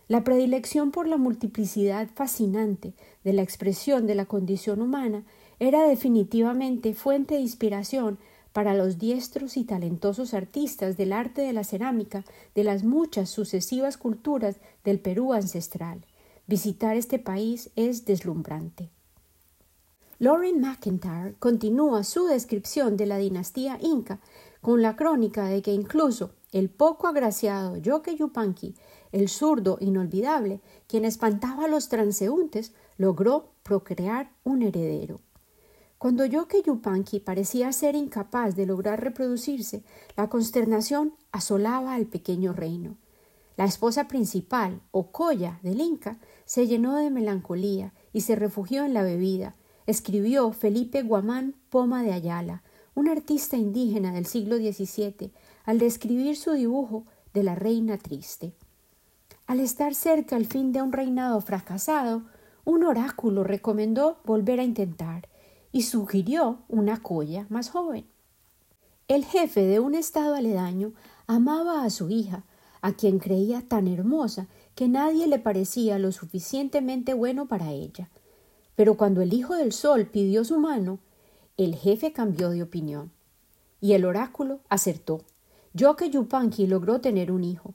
La 0.08 0.24
predilección 0.24 0.90
por 0.90 1.08
la 1.08 1.16
multiplicidad 1.16 2.08
fascinante 2.14 2.92
de 3.24 3.32
la 3.32 3.42
expresión 3.42 4.06
de 4.06 4.14
la 4.14 4.26
condición 4.26 4.80
humana 4.80 5.24
era 5.62 5.86
definitivamente 5.86 6.92
fuente 6.92 7.36
de 7.36 7.40
inspiración 7.40 8.18
para 8.52 8.74
los 8.74 8.98
diestros 8.98 9.56
y 9.56 9.62
talentosos 9.62 10.34
artistas 10.34 10.96
del 10.96 11.12
arte 11.12 11.42
de 11.42 11.52
la 11.52 11.62
cerámica 11.62 12.24
de 12.56 12.64
las 12.64 12.82
muchas 12.82 13.30
sucesivas 13.30 13.96
culturas 13.96 14.56
del 14.82 14.98
Perú 14.98 15.32
ancestral. 15.32 16.04
Visitar 16.48 16.96
este 16.96 17.20
país 17.20 17.70
es 17.76 18.04
deslumbrante. 18.04 18.90
Lauren 20.18 20.60
McIntyre 20.60 21.36
continúa 21.38 22.02
su 22.02 22.26
descripción 22.26 22.96
de 22.96 23.06
la 23.06 23.18
dinastía 23.18 23.78
inca 23.80 24.18
con 24.60 24.82
la 24.82 24.96
crónica 24.96 25.44
de 25.44 25.62
que 25.62 25.72
incluso 25.72 26.32
el 26.50 26.70
poco 26.70 27.06
agraciado 27.06 27.76
Yoke 27.76 28.16
Yupanqui, 28.16 28.74
el 29.12 29.28
zurdo 29.28 29.78
inolvidable, 29.80 30.60
quien 30.88 31.04
espantaba 31.04 31.66
a 31.66 31.68
los 31.68 31.88
transeúntes, 31.88 32.72
logró 32.98 33.52
procrear 33.62 34.32
un 34.42 34.62
heredero. 34.62 35.20
Cuando 36.02 36.24
que 36.48 36.62
Yupanqui 36.62 37.20
parecía 37.20 37.70
ser 37.70 37.94
incapaz 37.94 38.56
de 38.56 38.66
lograr 38.66 39.00
reproducirse, 39.00 39.84
la 40.16 40.28
consternación 40.28 41.14
asolaba 41.30 41.94
al 41.94 42.06
pequeño 42.06 42.52
reino. 42.52 42.96
La 43.56 43.66
esposa 43.66 44.08
principal, 44.08 44.80
Ocoya, 44.90 45.60
del 45.62 45.80
Inca, 45.80 46.18
se 46.44 46.66
llenó 46.66 46.96
de 46.96 47.08
melancolía 47.10 47.92
y 48.12 48.22
se 48.22 48.34
refugió 48.34 48.84
en 48.84 48.94
la 48.94 49.04
bebida. 49.04 49.54
Escribió 49.86 50.50
Felipe 50.50 51.02
Guamán 51.02 51.54
Poma 51.70 52.02
de 52.02 52.12
Ayala, 52.12 52.64
un 52.96 53.08
artista 53.08 53.56
indígena 53.56 54.12
del 54.12 54.26
siglo 54.26 54.56
XVII, 54.56 55.30
al 55.64 55.78
describir 55.78 56.36
su 56.36 56.50
dibujo 56.50 57.06
de 57.32 57.44
la 57.44 57.54
reina 57.54 57.96
triste. 57.96 58.54
Al 59.46 59.60
estar 59.60 59.94
cerca 59.94 60.34
al 60.34 60.46
fin 60.46 60.72
de 60.72 60.82
un 60.82 60.90
reinado 60.90 61.40
fracasado, 61.40 62.24
un 62.64 62.82
oráculo 62.82 63.44
recomendó 63.44 64.18
volver 64.24 64.58
a 64.58 64.64
intentar 64.64 65.30
y 65.72 65.82
sugirió 65.82 66.58
una 66.68 67.02
colla 67.02 67.46
más 67.48 67.70
joven. 67.70 68.06
El 69.08 69.24
jefe 69.24 69.66
de 69.66 69.80
un 69.80 69.94
estado 69.94 70.34
aledaño 70.34 70.92
amaba 71.26 71.84
a 71.84 71.90
su 71.90 72.10
hija, 72.10 72.44
a 72.82 72.92
quien 72.92 73.18
creía 73.18 73.62
tan 73.66 73.88
hermosa 73.88 74.48
que 74.74 74.88
nadie 74.88 75.26
le 75.26 75.38
parecía 75.38 75.98
lo 75.98 76.12
suficientemente 76.12 77.14
bueno 77.14 77.46
para 77.46 77.70
ella. 77.70 78.10
Pero 78.76 78.96
cuando 78.96 79.22
el 79.22 79.32
hijo 79.32 79.54
del 79.54 79.72
sol 79.72 80.06
pidió 80.06 80.44
su 80.44 80.58
mano, 80.58 80.98
el 81.56 81.74
jefe 81.74 82.12
cambió 82.12 82.50
de 82.50 82.62
opinión. 82.62 83.10
Y 83.80 83.92
el 83.92 84.04
oráculo 84.04 84.60
acertó. 84.68 85.22
que 85.96 86.10
Yupanqui 86.10 86.66
logró 86.66 87.00
tener 87.00 87.32
un 87.32 87.44
hijo. 87.44 87.74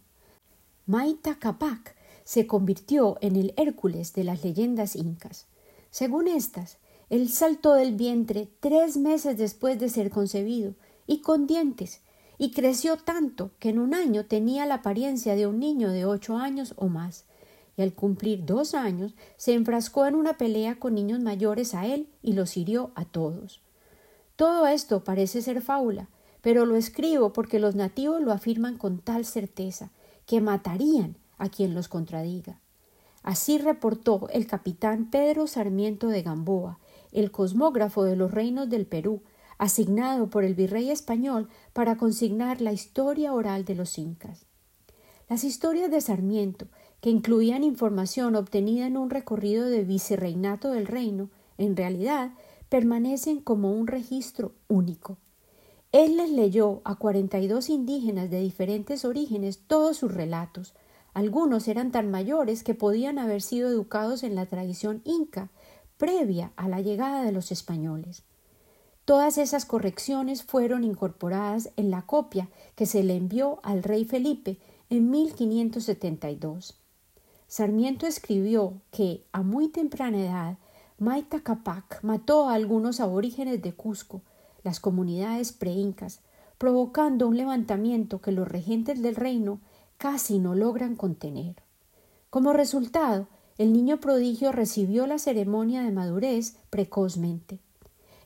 Maita 0.85 1.35
Capac 1.35 1.95
se 2.23 2.47
convirtió 2.47 3.17
en 3.21 3.35
el 3.35 3.53
Hércules 3.57 4.13
de 4.13 4.23
las 4.23 4.43
leyendas 4.43 4.95
incas. 4.95 5.45
Según 5.91 6.27
estas, 6.27 6.77
él 7.09 7.29
saltó 7.29 7.73
del 7.73 7.95
vientre 7.95 8.49
tres 8.59 8.97
meses 8.97 9.37
después 9.37 9.79
de 9.79 9.89
ser 9.89 10.09
concebido 10.09 10.73
y 11.05 11.21
con 11.21 11.47
dientes, 11.47 12.01
y 12.37 12.51
creció 12.51 12.97
tanto 12.97 13.51
que 13.59 13.69
en 13.69 13.79
un 13.79 13.93
año 13.93 14.25
tenía 14.25 14.65
la 14.65 14.75
apariencia 14.75 15.35
de 15.35 15.47
un 15.47 15.59
niño 15.59 15.91
de 15.91 16.05
ocho 16.05 16.37
años 16.37 16.73
o 16.75 16.87
más, 16.87 17.25
y 17.77 17.81
al 17.81 17.93
cumplir 17.93 18.45
dos 18.45 18.73
años 18.73 19.13
se 19.37 19.53
enfrascó 19.53 20.05
en 20.05 20.15
una 20.15 20.37
pelea 20.37 20.79
con 20.79 20.95
niños 20.95 21.19
mayores 21.19 21.73
a 21.73 21.85
él 21.85 22.09
y 22.21 22.33
los 22.33 22.57
hirió 22.57 22.91
a 22.95 23.05
todos. 23.05 23.61
Todo 24.35 24.67
esto 24.67 25.03
parece 25.03 25.41
ser 25.41 25.61
fábula, 25.61 26.09
pero 26.41 26.65
lo 26.65 26.75
escribo 26.75 27.33
porque 27.33 27.59
los 27.59 27.75
nativos 27.75 28.21
lo 28.21 28.31
afirman 28.31 28.77
con 28.77 28.99
tal 28.99 29.25
certeza 29.25 29.91
que 30.25 30.41
matarían 30.41 31.15
a 31.37 31.49
quien 31.49 31.73
los 31.73 31.87
contradiga. 31.87 32.59
Así 33.23 33.57
reportó 33.57 34.27
el 34.31 34.47
capitán 34.47 35.09
Pedro 35.09 35.47
Sarmiento 35.47 36.07
de 36.07 36.21
Gamboa, 36.21 36.79
el 37.19 37.31
cosmógrafo 37.31 38.03
de 38.03 38.15
los 38.15 38.31
reinos 38.31 38.69
del 38.69 38.85
Perú, 38.85 39.23
asignado 39.57 40.29
por 40.29 40.43
el 40.43 40.53
virrey 40.53 40.91
español 40.91 41.49
para 41.73 41.97
consignar 41.97 42.61
la 42.61 42.73
historia 42.73 43.33
oral 43.33 43.65
de 43.65 43.75
los 43.75 43.97
incas. 43.97 44.45
Las 45.27 45.43
historias 45.43 45.89
de 45.89 45.99
Sarmiento, 45.99 46.67
que 47.01 47.09
incluían 47.09 47.63
información 47.63 48.35
obtenida 48.35 48.85
en 48.85 48.97
un 48.97 49.09
recorrido 49.09 49.65
de 49.65 49.83
vicerreinato 49.83 50.71
del 50.71 50.85
reino, 50.85 51.29
en 51.57 51.75
realidad 51.75 52.33
permanecen 52.69 53.41
como 53.41 53.71
un 53.71 53.87
registro 53.87 54.53
único. 54.67 55.17
Él 55.91 56.17
les 56.17 56.29
leyó 56.29 56.81
a 56.83 56.95
cuarenta 56.95 57.39
y 57.39 57.47
dos 57.47 57.69
indígenas 57.69 58.29
de 58.29 58.41
diferentes 58.41 59.05
orígenes 59.05 59.61
todos 59.67 59.97
sus 59.97 60.13
relatos. 60.13 60.75
Algunos 61.13 61.67
eran 61.67 61.91
tan 61.91 62.11
mayores 62.11 62.63
que 62.63 62.75
podían 62.75 63.17
haber 63.17 63.41
sido 63.41 63.69
educados 63.69 64.21
en 64.21 64.35
la 64.35 64.45
tradición 64.45 65.01
inca, 65.03 65.49
previa 65.97 66.51
a 66.55 66.67
la 66.67 66.81
llegada 66.81 67.23
de 67.23 67.31
los 67.31 67.51
españoles. 67.51 68.23
Todas 69.05 69.37
esas 69.37 69.65
correcciones 69.65 70.43
fueron 70.43 70.83
incorporadas 70.83 71.71
en 71.77 71.91
la 71.91 72.01
copia 72.01 72.49
que 72.75 72.85
se 72.85 73.03
le 73.03 73.15
envió 73.15 73.59
al 73.63 73.83
rey 73.83 74.05
Felipe 74.05 74.57
en 74.89 75.09
1572. 75.09 76.77
Sarmiento 77.47 78.05
escribió 78.05 78.81
que, 78.91 79.23
a 79.31 79.41
muy 79.41 79.69
temprana 79.69 80.19
edad, 80.19 80.57
Maita 80.99 81.41
Capac 81.41 82.03
mató 82.03 82.49
a 82.49 82.53
algunos 82.53 82.99
aborígenes 82.99 83.61
de 83.61 83.73
Cusco, 83.73 84.21
las 84.63 84.79
comunidades 84.79 85.53
preincas, 85.53 86.19
provocando 86.57 87.27
un 87.27 87.37
levantamiento 87.37 88.19
que 88.19 88.31
los 88.31 88.47
regentes 88.47 89.01
del 89.01 89.15
reino 89.15 89.61
casi 89.97 90.39
no 90.39 90.55
logran 90.55 90.95
contener. 90.95 91.55
Como 92.29 92.51
resultado, 92.51 93.27
el 93.57 93.73
niño 93.73 93.99
prodigio 93.99 94.51
recibió 94.51 95.07
la 95.07 95.17
ceremonia 95.17 95.81
de 95.81 95.91
madurez 95.91 96.57
precozmente. 96.69 97.59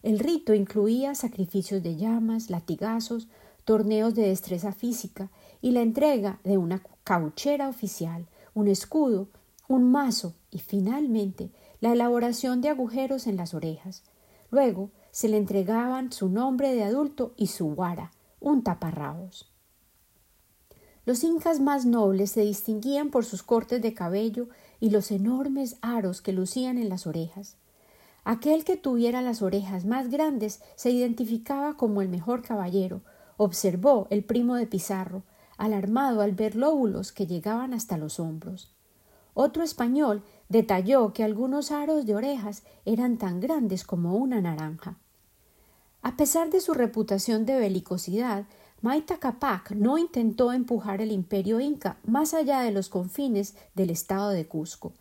El 0.03 0.19
rito 0.19 0.53
incluía 0.53 1.15
sacrificios 1.15 1.83
de 1.83 1.95
llamas, 1.95 2.49
latigazos, 2.49 3.27
torneos 3.63 4.15
de 4.15 4.23
destreza 4.23 4.73
física 4.73 5.29
y 5.61 5.71
la 5.71 5.81
entrega 5.81 6.39
de 6.43 6.57
una 6.57 6.81
cauchera 7.03 7.69
oficial, 7.69 8.27
un 8.53 8.67
escudo, 8.67 9.29
un 9.67 9.91
mazo 9.91 10.33
y 10.49 10.59
finalmente 10.59 11.49
la 11.79 11.93
elaboración 11.93 12.61
de 12.61 12.69
agujeros 12.69 13.27
en 13.27 13.37
las 13.37 13.53
orejas. 13.53 14.03
Luego 14.49 14.89
se 15.11 15.29
le 15.29 15.37
entregaban 15.37 16.11
su 16.11 16.29
nombre 16.29 16.73
de 16.73 16.83
adulto 16.83 17.33
y 17.37 17.47
su 17.47 17.73
guara, 17.73 18.11
un 18.39 18.63
taparrabos. 18.63 19.47
Los 21.05 21.23
incas 21.23 21.59
más 21.59 21.85
nobles 21.85 22.31
se 22.31 22.41
distinguían 22.41 23.09
por 23.09 23.25
sus 23.25 23.43
cortes 23.43 23.81
de 23.81 23.93
cabello 23.93 24.49
y 24.81 24.89
los 24.89 25.11
enormes 25.11 25.77
aros 25.81 26.21
que 26.21 26.33
lucían 26.33 26.77
en 26.77 26.89
las 26.89 27.07
orejas. 27.07 27.55
Aquel 28.25 28.65
que 28.65 28.75
tuviera 28.75 29.21
las 29.21 29.41
orejas 29.41 29.85
más 29.85 30.09
grandes 30.09 30.61
se 30.75 30.91
identificaba 30.91 31.77
como 31.77 32.01
el 32.01 32.09
mejor 32.09 32.41
caballero, 32.41 33.01
observó 33.37 34.07
el 34.09 34.23
primo 34.23 34.55
de 34.55 34.67
Pizarro, 34.67 35.23
alarmado 35.57 36.21
al 36.21 36.33
ver 36.33 36.55
lóbulos 36.55 37.11
que 37.11 37.27
llegaban 37.27 37.73
hasta 37.73 37.97
los 37.97 38.19
hombros. 38.19 38.73
Otro 39.33 39.63
español 39.63 40.23
detalló 40.49 41.13
que 41.13 41.23
algunos 41.23 41.71
aros 41.71 42.05
de 42.05 42.15
orejas 42.15 42.63
eran 42.83 43.17
tan 43.17 43.39
grandes 43.39 43.85
como 43.85 44.15
una 44.15 44.41
naranja. 44.41 44.97
A 46.01 46.17
pesar 46.17 46.49
de 46.49 46.59
su 46.59 46.73
reputación 46.73 47.45
de 47.45 47.59
belicosidad, 47.59 48.45
Maita 48.81 49.17
Capac 49.17 49.71
no 49.71 49.97
intentó 49.97 50.51
empujar 50.51 51.01
el 51.01 51.11
imperio 51.11 51.59
inca 51.59 51.97
más 52.03 52.33
allá 52.33 52.61
de 52.61 52.71
los 52.71 52.89
confines 52.89 53.55
del 53.75 53.89
estado 53.89 54.29
de 54.29 54.47
Cusco 54.47 54.93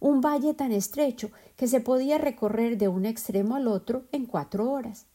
un 0.00 0.20
valle 0.20 0.54
tan 0.54 0.72
estrecho 0.72 1.30
que 1.56 1.68
se 1.68 1.80
podía 1.80 2.18
recorrer 2.18 2.78
de 2.78 2.88
un 2.88 3.06
extremo 3.06 3.56
al 3.56 3.68
otro 3.68 4.04
en 4.12 4.26
cuatro 4.26 4.70
horas. 4.70 5.06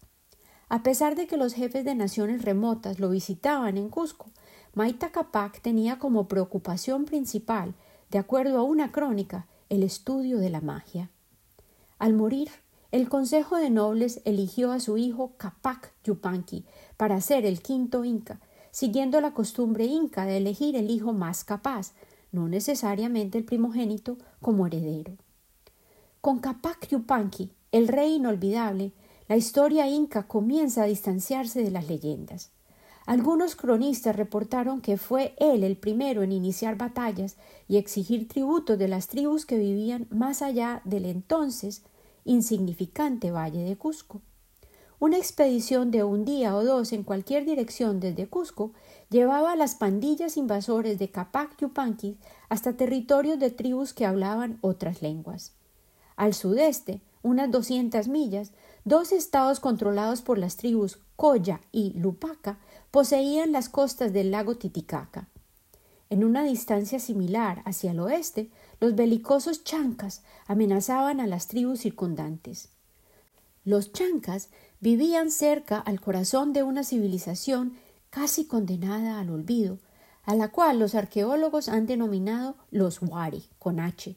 A 0.69 0.83
pesar 0.83 1.15
de 1.15 1.27
que 1.27 1.37
los 1.37 1.53
jefes 1.53 1.83
de 1.85 1.95
naciones 1.95 2.43
remotas 2.43 2.99
lo 2.99 3.09
visitaban 3.09 3.77
en 3.77 3.89
Cusco, 3.89 4.31
Maita 4.73 5.11
Capac 5.11 5.61
tenía 5.61 5.99
como 5.99 6.27
preocupación 6.27 7.05
principal, 7.05 7.73
de 8.09 8.19
acuerdo 8.19 8.57
a 8.57 8.63
una 8.63 8.91
crónica, 8.91 9.47
el 9.69 9.83
estudio 9.83 10.37
de 10.37 10.49
la 10.49 10.61
magia. 10.61 11.09
Al 11.99 12.13
morir, 12.13 12.49
el 12.91 13.07
Consejo 13.07 13.55
de 13.55 13.69
Nobles 13.69 14.21
eligió 14.25 14.73
a 14.73 14.81
su 14.81 14.97
hijo 14.97 15.31
Capac 15.37 15.93
Yupanqui 16.03 16.65
para 16.97 17.21
ser 17.21 17.45
el 17.45 17.61
quinto 17.61 18.03
inca, 18.03 18.41
siguiendo 18.71 19.21
la 19.21 19.33
costumbre 19.33 19.85
inca 19.85 20.25
de 20.25 20.37
elegir 20.37 20.75
el 20.75 20.89
hijo 20.89 21.13
más 21.13 21.45
capaz, 21.45 21.93
no 22.33 22.49
necesariamente 22.49 23.37
el 23.37 23.45
primogénito, 23.45 24.17
como 24.41 24.67
heredero. 24.67 25.13
Con 26.19 26.39
Capac 26.39 26.87
Yupanqui, 26.89 27.51
el 27.71 27.87
rey 27.87 28.15
inolvidable, 28.15 28.91
la 29.29 29.37
historia 29.37 29.87
inca 29.87 30.27
comienza 30.27 30.83
a 30.83 30.87
distanciarse 30.87 31.63
de 31.63 31.71
las 31.71 31.87
leyendas. 31.87 32.51
Algunos 33.05 33.55
cronistas 33.55 34.15
reportaron 34.15 34.81
que 34.81 34.97
fue 34.97 35.33
él 35.37 35.63
el 35.63 35.77
primero 35.77 36.23
en 36.23 36.31
iniciar 36.31 36.77
batallas 36.77 37.37
y 37.67 37.77
exigir 37.77 38.27
tributos 38.27 38.77
de 38.77 38.89
las 38.89 39.07
tribus 39.07 39.45
que 39.45 39.57
vivían 39.57 40.07
más 40.11 40.41
allá 40.41 40.81
del 40.83 41.05
entonces 41.05 41.83
insignificante 42.25 43.31
valle 43.31 43.63
de 43.63 43.77
Cusco. 43.77 44.21
Una 44.99 45.17
expedición 45.17 45.89
de 45.89 46.03
un 46.03 46.25
día 46.25 46.55
o 46.55 46.63
dos 46.63 46.93
en 46.93 47.03
cualquier 47.03 47.43
dirección 47.45 47.99
desde 47.99 48.27
Cusco 48.27 48.71
llevaba 49.09 49.51
a 49.51 49.55
las 49.55 49.73
pandillas 49.73 50.37
invasores 50.37 50.99
de 50.99 51.09
Capac 51.09 51.57
Yupanqui 51.57 52.17
hasta 52.49 52.77
territorios 52.77 53.39
de 53.39 53.49
tribus 53.49 53.93
que 53.93 54.05
hablaban 54.05 54.59
otras 54.61 55.01
lenguas. 55.01 55.53
Al 56.15 56.35
sudeste, 56.35 57.01
unas 57.23 57.49
doscientas 57.49 58.07
millas, 58.07 58.51
dos 58.85 59.11
estados 59.11 59.59
controlados 59.59 60.21
por 60.21 60.37
las 60.37 60.57
tribus 60.57 60.99
Coya 61.15 61.61
y 61.71 61.93
Lupaca 61.93 62.59
poseían 62.91 63.51
las 63.51 63.69
costas 63.69 64.13
del 64.13 64.31
lago 64.31 64.55
Titicaca. 64.55 65.27
En 66.11 66.23
una 66.23 66.43
distancia 66.43 66.99
similar 66.99 67.61
hacia 67.65 67.91
el 67.91 67.99
oeste, 68.01 68.51
los 68.81 68.95
belicosos 68.95 69.63
chancas 69.63 70.23
amenazaban 70.47 71.19
a 71.19 71.27
las 71.27 71.47
tribus 71.47 71.81
circundantes. 71.81 72.69
Los 73.63 73.93
chancas 73.93 74.49
vivían 74.79 75.29
cerca 75.29 75.77
al 75.77 76.01
corazón 76.01 76.51
de 76.51 76.63
una 76.63 76.83
civilización 76.83 77.77
casi 78.09 78.45
condenada 78.45 79.19
al 79.19 79.29
olvido, 79.29 79.77
a 80.23 80.33
la 80.33 80.49
cual 80.49 80.79
los 80.79 80.95
arqueólogos 80.95 81.69
han 81.69 81.85
denominado 81.85 82.55
los 82.71 83.01
Wari 83.03 83.43
con 83.59 83.79
H. 83.79 84.15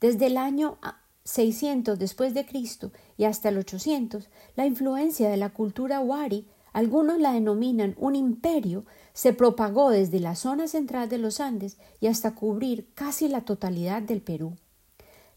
Desde 0.00 0.26
el 0.26 0.38
año 0.38 0.78
600 1.24 1.98
después 1.98 2.32
de 2.32 2.46
Cristo 2.46 2.92
y 3.18 3.24
hasta 3.24 3.50
el 3.50 3.58
800, 3.58 4.30
la 4.56 4.64
influencia 4.64 5.28
de 5.28 5.36
la 5.36 5.50
cultura 5.50 6.00
Wari, 6.00 6.48
algunos 6.72 7.20
la 7.20 7.32
denominan 7.32 7.94
un 7.98 8.16
imperio, 8.16 8.86
se 9.12 9.32
propagó 9.32 9.90
desde 9.90 10.20
la 10.20 10.34
zona 10.34 10.68
central 10.68 11.08
de 11.08 11.18
los 11.18 11.40
Andes 11.40 11.78
y 12.00 12.06
hasta 12.06 12.34
cubrir 12.34 12.88
casi 12.94 13.28
la 13.28 13.42
totalidad 13.42 14.02
del 14.02 14.22
Perú. 14.22 14.56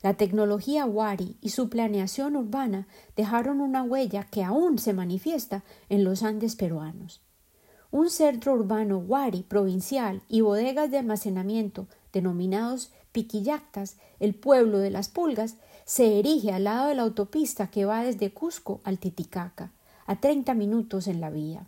La 0.01 0.13
tecnología 0.13 0.85
Wari 0.85 1.37
y 1.41 1.49
su 1.49 1.69
planeación 1.69 2.35
urbana 2.35 2.87
dejaron 3.15 3.59
una 3.59 3.81
huella 3.83 4.23
que 4.23 4.43
aún 4.43 4.77
se 4.77 4.93
manifiesta 4.93 5.63
en 5.89 6.03
los 6.03 6.21
Andes 6.21 6.55
peruanos. 6.55 7.21
Un 7.91 8.09
centro 8.09 8.53
urbano 8.53 8.99
Wari 8.99 9.43
provincial 9.43 10.21
y 10.27 10.41
bodegas 10.41 10.91
de 10.91 10.99
almacenamiento 10.99 11.87
denominados 12.13 12.91
Piquillactas, 13.11 13.97
el 14.19 14.35
pueblo 14.35 14.79
de 14.79 14.89
las 14.89 15.07
pulgas, 15.07 15.55
se 15.85 16.19
erige 16.19 16.51
al 16.51 16.65
lado 16.65 16.89
de 16.89 16.95
la 16.95 17.03
autopista 17.03 17.67
que 17.67 17.85
va 17.85 18.03
desde 18.03 18.33
Cusco 18.33 18.81
al 18.83 18.99
Titicaca, 18.99 19.71
a 20.05 20.19
treinta 20.19 20.53
minutos 20.53 21.07
en 21.07 21.21
la 21.21 21.29
vía. 21.29 21.65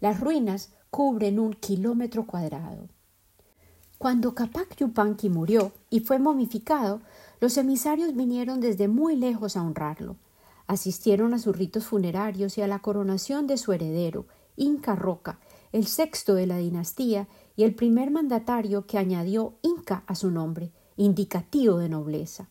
Las 0.00 0.20
ruinas 0.20 0.70
cubren 0.90 1.38
un 1.38 1.52
kilómetro 1.52 2.26
cuadrado. 2.26 2.88
Cuando 3.98 4.34
Capac 4.34 4.76
Yupanqui 4.76 5.28
murió 5.28 5.72
y 5.90 6.00
fue 6.00 6.18
momificado, 6.18 7.00
los 7.40 7.56
emisarios 7.56 8.14
vinieron 8.14 8.60
desde 8.60 8.88
muy 8.88 9.16
lejos 9.16 9.56
a 9.56 9.62
honrarlo. 9.62 10.16
Asistieron 10.66 11.34
a 11.34 11.38
sus 11.38 11.56
ritos 11.56 11.86
funerarios 11.86 12.56
y 12.58 12.62
a 12.62 12.66
la 12.66 12.78
coronación 12.78 13.46
de 13.46 13.58
su 13.58 13.72
heredero, 13.72 14.26
Inca 14.56 14.94
Roca, 14.94 15.38
el 15.72 15.86
sexto 15.86 16.34
de 16.34 16.46
la 16.46 16.58
dinastía 16.58 17.28
y 17.56 17.64
el 17.64 17.74
primer 17.74 18.10
mandatario 18.10 18.86
que 18.86 18.98
añadió 18.98 19.54
Inca 19.62 20.02
a 20.06 20.14
su 20.14 20.30
nombre, 20.30 20.72
indicativo 20.96 21.78
de 21.78 21.88
nobleza. 21.88 22.48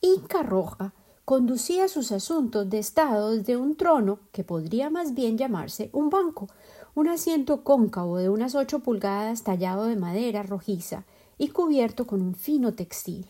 Inca 0.00 0.42
Roja 0.42 0.94
conducía 1.24 1.88
sus 1.88 2.12
asuntos 2.12 2.70
de 2.70 2.78
Estado 2.78 3.32
desde 3.32 3.56
un 3.56 3.76
trono 3.76 4.20
que 4.30 4.44
podría 4.44 4.90
más 4.90 5.12
bien 5.14 5.36
llamarse 5.36 5.90
un 5.92 6.08
banco, 6.08 6.48
un 6.96 7.08
asiento 7.08 7.62
cóncavo 7.62 8.16
de 8.16 8.30
unas 8.30 8.54
ocho 8.54 8.78
pulgadas 8.78 9.42
tallado 9.42 9.84
de 9.84 9.96
madera 9.96 10.42
rojiza 10.42 11.04
y 11.36 11.48
cubierto 11.48 12.06
con 12.06 12.22
un 12.22 12.34
fino 12.34 12.72
textil. 12.72 13.26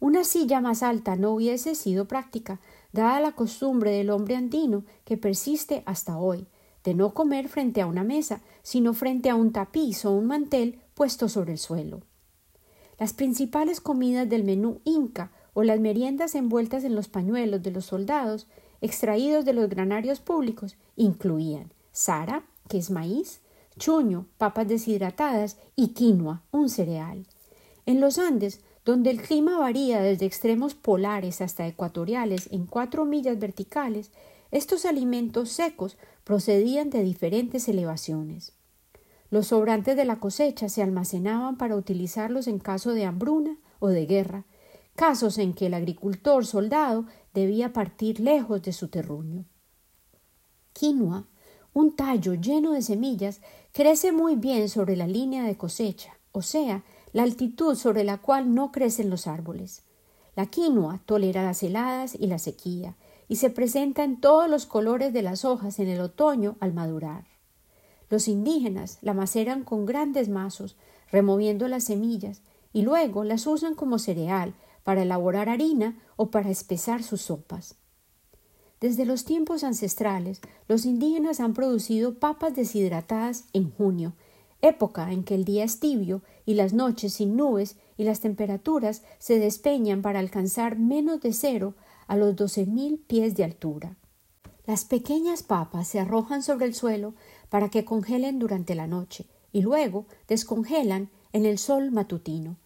Una 0.00 0.24
silla 0.24 0.60
más 0.60 0.82
alta 0.82 1.14
no 1.14 1.30
hubiese 1.30 1.76
sido 1.76 2.06
práctica, 2.06 2.58
dada 2.92 3.20
la 3.20 3.30
costumbre 3.30 3.92
del 3.92 4.10
hombre 4.10 4.34
andino 4.34 4.82
que 5.04 5.16
persiste 5.16 5.84
hasta 5.86 6.18
hoy, 6.18 6.48
de 6.82 6.94
no 6.94 7.14
comer 7.14 7.46
frente 7.48 7.80
a 7.80 7.86
una 7.86 8.02
mesa, 8.02 8.40
sino 8.64 8.92
frente 8.92 9.30
a 9.30 9.36
un 9.36 9.52
tapiz 9.52 10.04
o 10.04 10.10
un 10.10 10.26
mantel 10.26 10.80
puesto 10.94 11.28
sobre 11.28 11.52
el 11.52 11.58
suelo. 11.58 12.00
Las 12.98 13.12
principales 13.12 13.80
comidas 13.80 14.28
del 14.28 14.42
menú 14.42 14.80
inca 14.82 15.30
o 15.52 15.62
las 15.62 15.78
meriendas 15.78 16.34
envueltas 16.34 16.82
en 16.82 16.96
los 16.96 17.06
pañuelos 17.06 17.62
de 17.62 17.70
los 17.70 17.84
soldados 17.84 18.48
extraídos 18.80 19.44
de 19.44 19.52
los 19.52 19.68
granarios 19.68 20.18
públicos 20.18 20.76
incluían 20.96 21.72
sara, 21.92 22.44
que 22.68 22.78
es 22.78 22.90
maíz, 22.90 23.40
chuño, 23.78 24.26
papas 24.38 24.68
deshidratadas 24.68 25.58
y 25.76 25.88
quinoa, 25.88 26.42
un 26.50 26.68
cereal. 26.68 27.26
En 27.86 28.00
los 28.00 28.18
Andes, 28.18 28.60
donde 28.84 29.10
el 29.10 29.22
clima 29.22 29.58
varía 29.58 30.00
desde 30.00 30.26
extremos 30.26 30.74
polares 30.74 31.40
hasta 31.40 31.66
ecuatoriales 31.66 32.48
en 32.52 32.66
cuatro 32.66 33.04
millas 33.04 33.38
verticales, 33.38 34.10
estos 34.50 34.84
alimentos 34.84 35.50
secos 35.50 35.96
procedían 36.22 36.90
de 36.90 37.02
diferentes 37.02 37.68
elevaciones. 37.68 38.52
Los 39.30 39.48
sobrantes 39.48 39.96
de 39.96 40.04
la 40.04 40.20
cosecha 40.20 40.68
se 40.68 40.82
almacenaban 40.82 41.56
para 41.56 41.76
utilizarlos 41.76 42.46
en 42.46 42.58
caso 42.58 42.92
de 42.92 43.04
hambruna 43.04 43.56
o 43.80 43.88
de 43.88 44.06
guerra, 44.06 44.44
casos 44.94 45.38
en 45.38 45.54
que 45.54 45.66
el 45.66 45.74
agricultor 45.74 46.46
soldado 46.46 47.06
debía 47.32 47.72
partir 47.72 48.20
lejos 48.20 48.62
de 48.62 48.72
su 48.72 48.88
terruño. 48.88 49.44
Quinoa, 50.72 51.26
un 51.74 51.96
tallo 51.96 52.34
lleno 52.34 52.72
de 52.72 52.82
semillas, 52.82 53.40
crece 53.72 54.12
muy 54.12 54.36
bien 54.36 54.68
sobre 54.68 54.96
la 54.96 55.08
línea 55.08 55.42
de 55.42 55.56
cosecha, 55.56 56.16
o 56.32 56.40
sea, 56.40 56.84
la 57.12 57.24
altitud 57.24 57.74
sobre 57.74 58.04
la 58.04 58.18
cual 58.18 58.54
no 58.54 58.72
crecen 58.72 59.10
los 59.10 59.26
árboles. 59.26 59.82
La 60.36 60.46
quinoa 60.46 61.00
tolera 61.04 61.42
las 61.42 61.62
heladas 61.62 62.14
y 62.14 62.28
la 62.28 62.38
sequía, 62.38 62.94
y 63.28 63.36
se 63.36 63.50
presenta 63.50 64.04
en 64.04 64.20
todos 64.20 64.48
los 64.48 64.66
colores 64.66 65.12
de 65.12 65.22
las 65.22 65.44
hojas 65.44 65.78
en 65.80 65.88
el 65.88 66.00
otoño 66.00 66.56
al 66.60 66.72
madurar. 66.72 67.24
Los 68.08 68.28
indígenas 68.28 68.98
la 69.02 69.14
maceran 69.14 69.64
con 69.64 69.86
grandes 69.86 70.28
mazos, 70.28 70.76
removiendo 71.10 71.66
las 71.68 71.84
semillas, 71.84 72.42
y 72.72 72.82
luego 72.82 73.24
las 73.24 73.46
usan 73.46 73.74
como 73.74 73.98
cereal 73.98 74.54
para 74.84 75.02
elaborar 75.02 75.48
harina 75.48 75.98
o 76.16 76.30
para 76.30 76.50
espesar 76.50 77.02
sus 77.02 77.22
sopas. 77.22 77.76
Desde 78.84 79.06
los 79.06 79.24
tiempos 79.24 79.64
ancestrales, 79.64 80.42
los 80.68 80.84
indígenas 80.84 81.40
han 81.40 81.54
producido 81.54 82.18
papas 82.18 82.54
deshidratadas 82.54 83.46
en 83.54 83.70
junio, 83.70 84.12
época 84.60 85.10
en 85.10 85.24
que 85.24 85.34
el 85.34 85.46
día 85.46 85.64
es 85.64 85.80
tibio 85.80 86.20
y 86.44 86.52
las 86.52 86.74
noches 86.74 87.14
sin 87.14 87.34
nubes 87.34 87.76
y 87.96 88.04
las 88.04 88.20
temperaturas 88.20 89.02
se 89.18 89.38
despeñan 89.38 90.02
para 90.02 90.18
alcanzar 90.18 90.78
menos 90.78 91.22
de 91.22 91.32
cero 91.32 91.72
a 92.08 92.18
los 92.18 92.36
doce 92.36 92.66
mil 92.66 92.98
pies 92.98 93.34
de 93.36 93.44
altura. 93.44 93.96
Las 94.66 94.84
pequeñas 94.84 95.42
papas 95.42 95.88
se 95.88 95.98
arrojan 95.98 96.42
sobre 96.42 96.66
el 96.66 96.74
suelo 96.74 97.14
para 97.48 97.70
que 97.70 97.86
congelen 97.86 98.38
durante 98.38 98.74
la 98.74 98.86
noche 98.86 99.24
y 99.50 99.62
luego 99.62 100.04
descongelan 100.28 101.08
en 101.32 101.46
el 101.46 101.56
sol 101.56 101.90
matutino. 101.90 102.58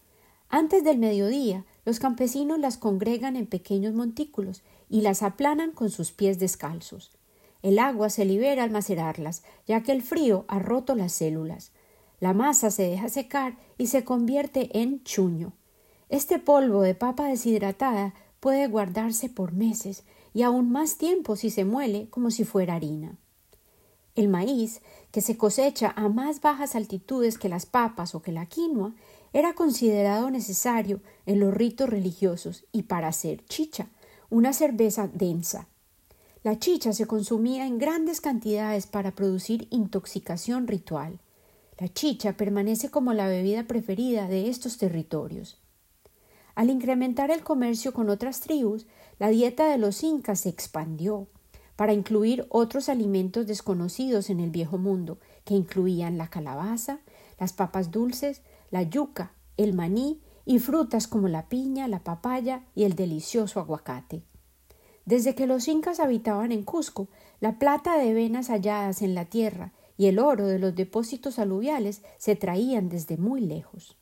Antes 0.49 0.83
del 0.83 0.97
mediodía, 0.97 1.63
los 1.85 1.99
campesinos 1.99 2.59
las 2.59 2.77
congregan 2.77 3.37
en 3.37 3.45
pequeños 3.45 3.93
montículos 3.93 4.63
y 4.89 5.01
las 5.01 5.23
aplanan 5.23 5.71
con 5.71 5.89
sus 5.89 6.11
pies 6.11 6.39
descalzos. 6.39 7.11
El 7.61 7.79
agua 7.79 8.09
se 8.09 8.25
libera 8.25 8.63
al 8.63 8.71
macerarlas, 8.71 9.43
ya 9.67 9.83
que 9.83 9.91
el 9.91 10.01
frío 10.01 10.45
ha 10.47 10.59
roto 10.59 10.95
las 10.95 11.11
células. 11.13 11.71
La 12.19 12.33
masa 12.33 12.71
se 12.71 12.83
deja 12.83 13.09
secar 13.09 13.57
y 13.77 13.87
se 13.87 14.03
convierte 14.03 14.79
en 14.79 15.03
chuño. 15.03 15.53
Este 16.09 16.39
polvo 16.39 16.81
de 16.81 16.95
papa 16.95 17.27
deshidratada 17.27 18.13
puede 18.39 18.67
guardarse 18.67 19.29
por 19.29 19.53
meses 19.53 20.03
y 20.33 20.43
aún 20.43 20.71
más 20.71 20.97
tiempo 20.97 21.35
si 21.35 21.49
se 21.49 21.65
muele 21.65 22.09
como 22.09 22.31
si 22.31 22.45
fuera 22.45 22.75
harina. 22.75 23.17
El 24.15 24.27
maíz, 24.27 24.81
que 25.11 25.21
se 25.21 25.37
cosecha 25.37 25.93
a 25.95 26.09
más 26.09 26.41
bajas 26.41 26.75
altitudes 26.75 27.37
que 27.37 27.47
las 27.47 27.65
papas 27.65 28.15
o 28.15 28.21
que 28.21 28.31
la 28.31 28.47
quinoa, 28.47 28.93
era 29.31 29.53
considerado 29.53 30.29
necesario 30.31 31.01
en 31.25 31.39
los 31.39 31.53
ritos 31.53 31.89
religiosos 31.89 32.65
y 32.71 32.83
para 32.83 33.07
hacer 33.07 33.45
chicha, 33.45 33.87
una 34.29 34.53
cerveza 34.53 35.07
densa. 35.07 35.67
La 36.43 36.57
chicha 36.57 36.93
se 36.93 37.05
consumía 37.05 37.65
en 37.65 37.79
grandes 37.79 38.21
cantidades 38.21 38.87
para 38.87 39.11
producir 39.11 39.67
intoxicación 39.71 40.67
ritual. 40.67 41.19
La 41.77 41.87
chicha 41.87 42.33
permanece 42.37 42.89
como 42.89 43.13
la 43.13 43.27
bebida 43.27 43.63
preferida 43.63 44.27
de 44.27 44.49
estos 44.49 44.77
territorios. 44.77 45.59
Al 46.55 46.69
incrementar 46.69 47.31
el 47.31 47.43
comercio 47.43 47.93
con 47.93 48.09
otras 48.09 48.41
tribus, 48.41 48.85
la 49.17 49.29
dieta 49.29 49.69
de 49.69 49.77
los 49.77 50.03
incas 50.03 50.41
se 50.41 50.49
expandió 50.49 51.27
para 51.75 51.93
incluir 51.93 52.45
otros 52.49 52.89
alimentos 52.89 53.47
desconocidos 53.47 54.29
en 54.29 54.41
el 54.41 54.49
viejo 54.49 54.77
mundo, 54.77 55.19
que 55.45 55.53
incluían 55.53 56.17
la 56.17 56.29
calabaza, 56.29 56.99
las 57.39 57.53
papas 57.53 57.91
dulces, 57.91 58.41
la 58.69 58.83
yuca, 58.83 59.31
el 59.55 59.73
maní 59.73 60.21
y 60.49 60.57
frutas 60.57 61.07
como 61.07 61.27
la 61.27 61.47
piña, 61.47 61.87
la 61.87 61.99
papaya 61.99 62.63
y 62.73 62.83
el 62.85 62.95
delicioso 62.95 63.59
aguacate. 63.59 64.23
Desde 65.05 65.35
que 65.35 65.45
los 65.45 65.67
incas 65.67 65.99
habitaban 65.99 66.51
en 66.51 66.63
Cusco, 66.63 67.07
la 67.39 67.59
plata 67.59 67.99
de 67.99 68.15
venas 68.15 68.47
halladas 68.47 69.03
en 69.03 69.13
la 69.13 69.25
tierra 69.25 69.73
y 69.95 70.07
el 70.07 70.17
oro 70.17 70.47
de 70.47 70.57
los 70.57 70.73
depósitos 70.73 71.37
aluviales 71.37 72.01
se 72.17 72.35
traían 72.35 72.89
desde 72.89 73.15
muy 73.15 73.41
lejos. 73.41 73.95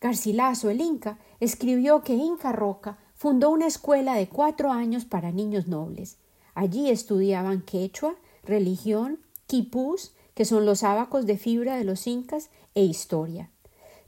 Garcilaso 0.00 0.70
el 0.70 0.80
Inca 0.80 1.18
escribió 1.38 2.02
que 2.02 2.14
Inca 2.14 2.52
Roca 2.52 2.96
fundó 3.14 3.50
una 3.50 3.66
escuela 3.66 4.14
de 4.14 4.30
cuatro 4.30 4.72
años 4.72 5.04
para 5.04 5.32
niños 5.32 5.68
nobles. 5.68 6.16
Allí 6.54 6.88
estudiaban 6.88 7.60
quechua, 7.60 8.14
religión, 8.42 9.18
quipús, 9.46 10.14
que 10.32 10.46
son 10.46 10.64
los 10.64 10.82
ábacos 10.82 11.26
de 11.26 11.36
fibra 11.36 11.76
de 11.76 11.84
los 11.84 12.06
incas, 12.06 12.48
e 12.74 12.84
historia. 12.84 13.50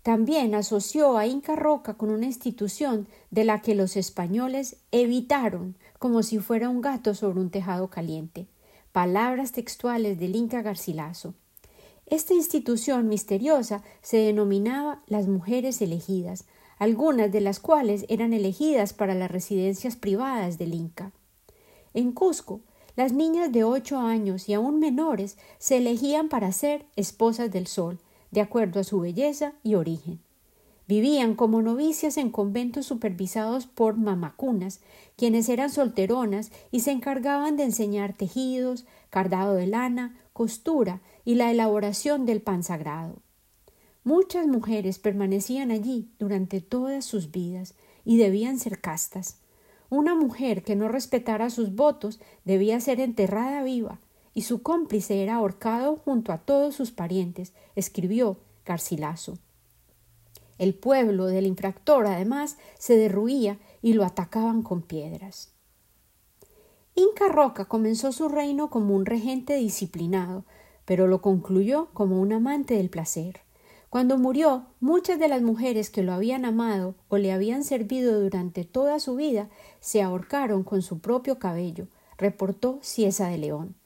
También 0.05 0.55
asoció 0.55 1.17
a 1.17 1.27
Inca 1.27 1.57
Roca 1.57 1.95
con 1.95 2.11
una 2.11 2.27
institución 2.27 3.09
de 3.31 3.45
la 3.45 3.63
que 3.63 3.75
los 3.75 3.97
españoles 3.97 4.77
evitaron 4.93 5.77
como 5.99 6.23
si 6.23 6.39
fuera 6.41 6.69
un 6.69 6.83
gato 6.83 7.15
sobre 7.15 7.41
un 7.41 7.49
tejado 7.49 7.89
caliente. 7.89 8.47
Palabras 8.93 9.53
textuales 9.53 10.21
del 10.21 10.37
Inca 10.37 10.61
Garcilaso. 10.61 11.33
Esta 12.05 12.35
institución 12.35 13.09
misteriosa 13.09 13.83
se 14.03 14.19
denominaba 14.19 15.01
las 15.07 15.27
mujeres 15.27 15.81
elegidas, 15.81 16.45
algunas 16.79 17.33
de 17.33 17.41
las 17.41 17.59
cuales 17.59 18.05
eran 18.11 18.35
elegidas 18.35 18.93
para 18.93 19.15
las 19.15 19.31
residencias 19.31 19.97
privadas 19.97 20.59
del 20.59 20.75
Inca. 20.75 21.13
En 21.95 22.13
Cusco, 22.13 22.61
las 22.95 23.15
niñas 23.15 23.53
de 23.53 23.65
ocho 23.65 23.97
años 24.01 24.51
y 24.51 24.53
aún 24.53 24.81
menores 24.81 25.39
se 25.57 25.79
elegían 25.79 26.29
para 26.29 26.53
ser 26.53 26.85
esposas 26.95 27.51
del 27.51 27.67
sol, 27.67 28.01
de 28.35 28.41
acuerdo 28.41 28.81
a 28.81 28.85
su 28.85 29.01
belleza 29.01 29.55
y 29.63 29.77
origen. 29.77 30.19
Vivían 30.87 31.35
como 31.37 31.63
novicias 31.63 32.19
en 32.19 32.31
conventos 32.31 32.85
supervisados 32.85 33.67
por 33.67 33.97
mamacunas, 33.97 34.81
quienes 35.17 35.49
eran 35.49 35.71
solteronas 35.71 36.51
y 36.73 36.81
se 36.81 36.91
encargaban 36.91 37.57
de 37.57 37.63
enseñar 37.63 38.13
tejidos, 38.13 38.85
cardado 39.09 39.55
de 39.55 39.69
lana, 39.69 40.19
costura 40.33 41.01
y 41.25 41.37
la 41.37 41.51
elaboración 41.53 42.27
del 42.27 42.43
pan 42.43 42.65
sagrado. 42.65 43.23
Muchas 44.03 44.49
mujeres 44.49 44.99
permanecían 44.99 45.71
allí 45.71 46.11
durante 46.19 46.61
todas 46.61 47.05
sus 47.05 47.31
vidas 47.31 47.75
y 48.05 48.19
debían 48.19 48.59
ser 48.59 48.81
castas. 48.81 49.39
Una 49.91 50.17
mujer 50.17 50.65
que 50.65 50.75
no 50.75 50.89
respetara 50.89 51.51
sus 51.51 51.77
votos 51.77 52.21
debía 52.45 52.81
ser 52.81 52.99
enterrada 53.01 53.63
viva 53.63 54.01
y 54.35 54.43
su 54.43 54.63
cómplice 54.63 55.23
era 55.23 55.37
ahorcado 55.37 55.97
junto 56.05 56.33
a 56.33 56.39
todos 56.39 56.75
sus 56.75 56.91
parientes, 56.91 57.53
escribió 57.77 58.37
Garcilaso. 58.67 59.39
El 60.59 60.75
pueblo 60.75 61.27
del 61.27 61.47
infractor, 61.47 62.07
además, 62.07 62.59
se 62.79 62.97
derruía 62.97 63.59
y 63.83 63.95
lo 63.95 64.05
atacaban 64.05 64.63
con 64.63 64.83
piedras. 64.83 65.51
Inca 66.95 67.29
Roca 67.29 67.65
comenzó 67.65 68.13
su 68.13 68.29
reino 68.29 68.71
como 68.71 68.95
un 68.95 69.05
regente 69.05 69.55
disciplinado, 69.55 70.45
pero 70.85 71.07
lo 71.07 71.23
concluyó 71.23 71.89
como 71.93 72.21
un 72.21 72.33
amante 72.33 72.75
del 72.75 72.91
placer. 72.91 73.41
Cuando 73.91 74.19
murió, 74.19 74.67
muchas 74.81 75.19
de 75.19 75.29
las 75.29 75.43
mujeres 75.43 75.91
que 75.91 76.03
lo 76.03 76.13
habían 76.13 76.45
amado 76.45 76.95
o 77.09 77.17
le 77.17 77.33
habían 77.33 77.65
servido 77.65 78.21
durante 78.21 78.65
toda 78.65 78.99
su 78.99 79.17
vida 79.17 79.49
se 79.81 80.03
ahorcaron 80.03 80.65
con 80.65 80.83
su 80.83 80.99
propio 80.99 81.39
cabello, 81.39 81.87
reportó 82.17 82.79
Ciesa 82.83 83.29
de 83.29 83.39
León. 83.39 83.77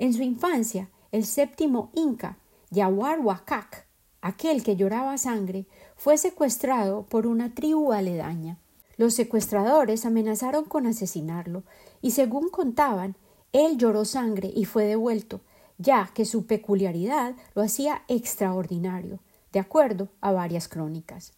En 0.00 0.14
su 0.14 0.22
infancia, 0.22 0.88
el 1.12 1.26
séptimo 1.26 1.90
Inca, 1.92 2.38
Yahuarhuacac, 2.70 3.86
aquel 4.22 4.62
que 4.62 4.74
lloraba 4.74 5.18
sangre, 5.18 5.66
fue 5.94 6.16
secuestrado 6.16 7.04
por 7.04 7.26
una 7.26 7.54
tribu 7.54 7.92
aledaña. 7.92 8.56
Los 8.96 9.12
secuestradores 9.12 10.06
amenazaron 10.06 10.64
con 10.64 10.86
asesinarlo, 10.86 11.64
y 12.00 12.12
según 12.12 12.48
contaban, 12.48 13.14
él 13.52 13.76
lloró 13.76 14.06
sangre 14.06 14.50
y 14.56 14.64
fue 14.64 14.86
devuelto, 14.86 15.42
ya 15.76 16.10
que 16.14 16.24
su 16.24 16.46
peculiaridad 16.46 17.34
lo 17.54 17.60
hacía 17.60 18.02
extraordinario, 18.08 19.20
de 19.52 19.60
acuerdo 19.60 20.08
a 20.22 20.32
varias 20.32 20.66
crónicas. 20.66 21.34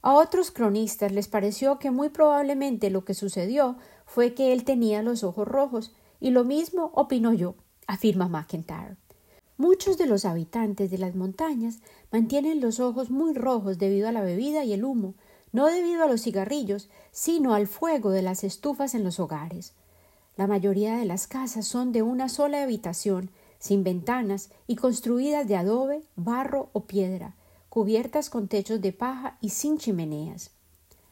A 0.00 0.14
otros 0.14 0.50
cronistas 0.50 1.12
les 1.12 1.28
pareció 1.28 1.78
que 1.78 1.92
muy 1.92 2.08
probablemente 2.08 2.90
lo 2.90 3.04
que 3.04 3.14
sucedió 3.14 3.76
fue 4.06 4.34
que 4.34 4.52
él 4.52 4.64
tenía 4.64 5.04
los 5.04 5.22
ojos 5.22 5.46
rojos, 5.46 5.94
y 6.18 6.30
lo 6.30 6.42
mismo 6.42 6.90
opino 6.94 7.32
yo, 7.32 7.54
afirma 7.92 8.26
McIntyre. 8.26 8.96
Muchos 9.58 9.98
de 9.98 10.06
los 10.06 10.24
habitantes 10.24 10.90
de 10.90 10.96
las 10.96 11.14
montañas 11.14 11.80
mantienen 12.10 12.62
los 12.62 12.80
ojos 12.80 13.10
muy 13.10 13.34
rojos 13.34 13.78
debido 13.78 14.08
a 14.08 14.12
la 14.12 14.22
bebida 14.22 14.64
y 14.64 14.72
el 14.72 14.82
humo, 14.82 15.14
no 15.52 15.66
debido 15.66 16.02
a 16.02 16.06
los 16.06 16.22
cigarrillos, 16.22 16.88
sino 17.10 17.52
al 17.52 17.66
fuego 17.66 18.10
de 18.10 18.22
las 18.22 18.44
estufas 18.44 18.94
en 18.94 19.04
los 19.04 19.20
hogares. 19.20 19.74
La 20.38 20.46
mayoría 20.46 20.96
de 20.96 21.04
las 21.04 21.26
casas 21.26 21.66
son 21.66 21.92
de 21.92 22.00
una 22.00 22.30
sola 22.30 22.62
habitación, 22.62 23.30
sin 23.58 23.84
ventanas 23.84 24.48
y 24.66 24.76
construidas 24.76 25.46
de 25.46 25.56
adobe, 25.56 26.02
barro 26.16 26.70
o 26.72 26.84
piedra, 26.84 27.34
cubiertas 27.68 28.30
con 28.30 28.48
techos 28.48 28.80
de 28.80 28.94
paja 28.94 29.36
y 29.42 29.50
sin 29.50 29.76
chimeneas. 29.76 30.50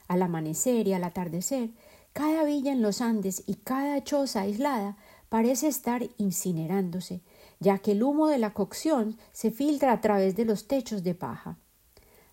Al 0.08 0.22
amanecer 0.22 0.88
y 0.88 0.94
al 0.94 1.04
atardecer, 1.04 1.68
cada 2.14 2.42
villa 2.44 2.72
en 2.72 2.80
los 2.80 3.02
Andes 3.02 3.42
y 3.46 3.56
cada 3.56 4.02
choza 4.02 4.40
aislada 4.40 4.96
parece 5.30 5.68
estar 5.68 6.06
incinerándose, 6.18 7.22
ya 7.60 7.78
que 7.78 7.92
el 7.92 8.02
humo 8.02 8.26
de 8.26 8.36
la 8.36 8.52
cocción 8.52 9.16
se 9.32 9.50
filtra 9.50 9.92
a 9.92 10.00
través 10.02 10.36
de 10.36 10.44
los 10.44 10.66
techos 10.66 11.02
de 11.02 11.14
paja. 11.14 11.56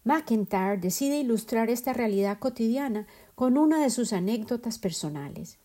McIntyre 0.04 0.78
decide 0.78 1.20
ilustrar 1.20 1.70
esta 1.70 1.94
realidad 1.94 2.40
cotidiana 2.40 3.08
con 3.36 3.58
una 3.58 3.82
de 3.82 3.90
sus 3.90 4.14
anécdotas 4.14 4.80
personales. 4.80 5.60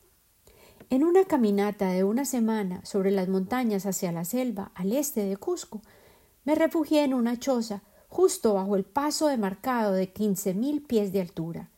En 0.90 1.04
una 1.04 1.24
caminata 1.24 1.90
de 1.90 2.04
una 2.04 2.24
semana 2.24 2.84
sobre 2.84 3.10
las 3.10 3.28
montañas 3.28 3.86
hacia 3.86 4.12
la 4.12 4.24
selva 4.24 4.70
al 4.74 4.92
este 4.92 5.24
de 5.24 5.36
Cusco, 5.36 5.80
me 6.44 6.54
refugié 6.54 7.04
en 7.04 7.14
una 7.14 7.38
choza 7.38 7.82
justo 8.08 8.54
bajo 8.54 8.76
el 8.76 8.84
paso 8.84 9.28
demarcado 9.28 9.94
de 9.94 10.12
quince 10.12 10.52
mil 10.52 10.82
pies 10.82 11.12
de 11.12 11.22
altura. 11.22 11.70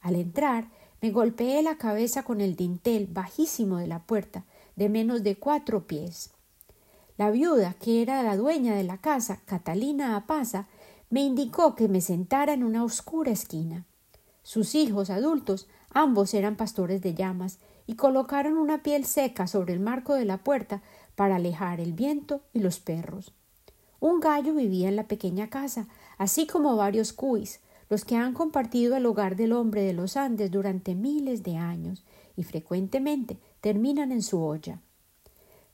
Al 0.00 0.16
entrar, 0.16 0.68
me 1.00 1.12
golpeé 1.12 1.62
la 1.62 1.78
cabeza 1.78 2.24
con 2.24 2.40
el 2.40 2.56
dintel 2.56 3.06
bajísimo 3.06 3.78
de 3.78 3.86
la 3.86 4.02
puerta, 4.02 4.44
de 4.78 4.88
menos 4.88 5.24
de 5.24 5.36
cuatro 5.36 5.88
pies. 5.88 6.30
La 7.16 7.32
viuda, 7.32 7.74
que 7.80 8.00
era 8.00 8.22
la 8.22 8.36
dueña 8.36 8.76
de 8.76 8.84
la 8.84 8.98
casa, 8.98 9.40
Catalina 9.44 10.14
Apaza, 10.14 10.68
me 11.10 11.20
indicó 11.20 11.74
que 11.74 11.88
me 11.88 12.00
sentara 12.00 12.52
en 12.52 12.62
una 12.62 12.84
oscura 12.84 13.32
esquina. 13.32 13.86
Sus 14.44 14.76
hijos 14.76 15.10
adultos, 15.10 15.66
ambos 15.90 16.32
eran 16.32 16.54
pastores 16.54 17.02
de 17.02 17.14
llamas, 17.14 17.58
y 17.88 17.96
colocaron 17.96 18.56
una 18.56 18.84
piel 18.84 19.04
seca 19.04 19.48
sobre 19.48 19.74
el 19.74 19.80
marco 19.80 20.14
de 20.14 20.24
la 20.24 20.38
puerta 20.38 20.80
para 21.16 21.36
alejar 21.36 21.80
el 21.80 21.92
viento 21.92 22.42
y 22.52 22.60
los 22.60 22.78
perros. 22.78 23.32
Un 23.98 24.20
gallo 24.20 24.54
vivía 24.54 24.88
en 24.88 24.94
la 24.94 25.08
pequeña 25.08 25.50
casa, 25.50 25.88
así 26.18 26.46
como 26.46 26.76
varios 26.76 27.12
cuis, 27.12 27.58
los 27.90 28.04
que 28.04 28.16
han 28.16 28.34
compartido 28.34 28.96
el 28.96 29.06
hogar 29.06 29.36
del 29.36 29.52
hombre 29.52 29.82
de 29.82 29.92
los 29.92 30.16
Andes 30.16 30.50
durante 30.50 30.94
miles 30.94 31.42
de 31.42 31.56
años, 31.56 32.04
y 32.36 32.44
frecuentemente 32.44 33.36
terminan 33.60 34.12
en 34.12 34.22
su 34.22 34.40
olla. 34.40 34.80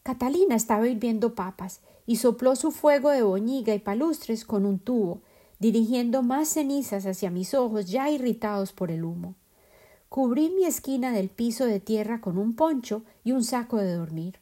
Catalina 0.02 0.54
estaba 0.54 0.88
hirviendo 0.88 1.34
papas 1.34 1.80
y 2.06 2.16
sopló 2.16 2.56
su 2.56 2.70
fuego 2.70 3.10
de 3.10 3.22
boñiga 3.22 3.74
y 3.74 3.78
palustres 3.78 4.44
con 4.44 4.64
un 4.64 4.78
tubo, 4.78 5.20
dirigiendo 5.58 6.22
más 6.22 6.48
cenizas 6.48 7.06
hacia 7.06 7.30
mis 7.30 7.54
ojos 7.54 7.90
ya 7.90 8.10
irritados 8.10 8.72
por 8.72 8.90
el 8.90 9.04
humo. 9.04 9.34
Cubrí 10.08 10.50
mi 10.50 10.64
esquina 10.64 11.12
del 11.12 11.28
piso 11.28 11.66
de 11.66 11.80
tierra 11.80 12.20
con 12.20 12.38
un 12.38 12.54
poncho 12.54 13.02
y 13.24 13.32
un 13.32 13.44
saco 13.44 13.78
de 13.78 13.94
dormir. 13.94 14.38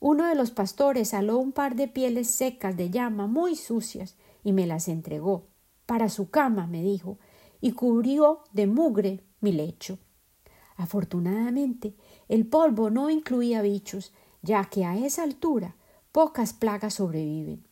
Uno 0.00 0.26
de 0.26 0.34
los 0.34 0.50
pastores 0.50 1.14
aló 1.14 1.38
un 1.38 1.52
par 1.52 1.74
de 1.74 1.88
pieles 1.88 2.28
secas 2.28 2.76
de 2.76 2.90
llama 2.90 3.26
muy 3.26 3.56
sucias 3.56 4.16
y 4.44 4.52
me 4.52 4.66
las 4.66 4.88
entregó. 4.88 5.44
Para 5.86 6.08
su 6.08 6.30
cama, 6.30 6.66
me 6.66 6.82
dijo, 6.82 7.18
y 7.60 7.72
cubrió 7.72 8.42
de 8.52 8.66
mugre 8.66 9.24
mi 9.40 9.52
lecho. 9.52 9.98
Afortunadamente, 10.76 11.94
el 12.28 12.46
polvo 12.46 12.90
no 12.90 13.08
incluía 13.08 13.62
bichos, 13.62 14.12
ya 14.42 14.64
que 14.64 14.84
a 14.84 14.98
esa 14.98 15.22
altura 15.22 15.76
pocas 16.12 16.52
plagas 16.52 16.94
sobreviven. 16.94 17.64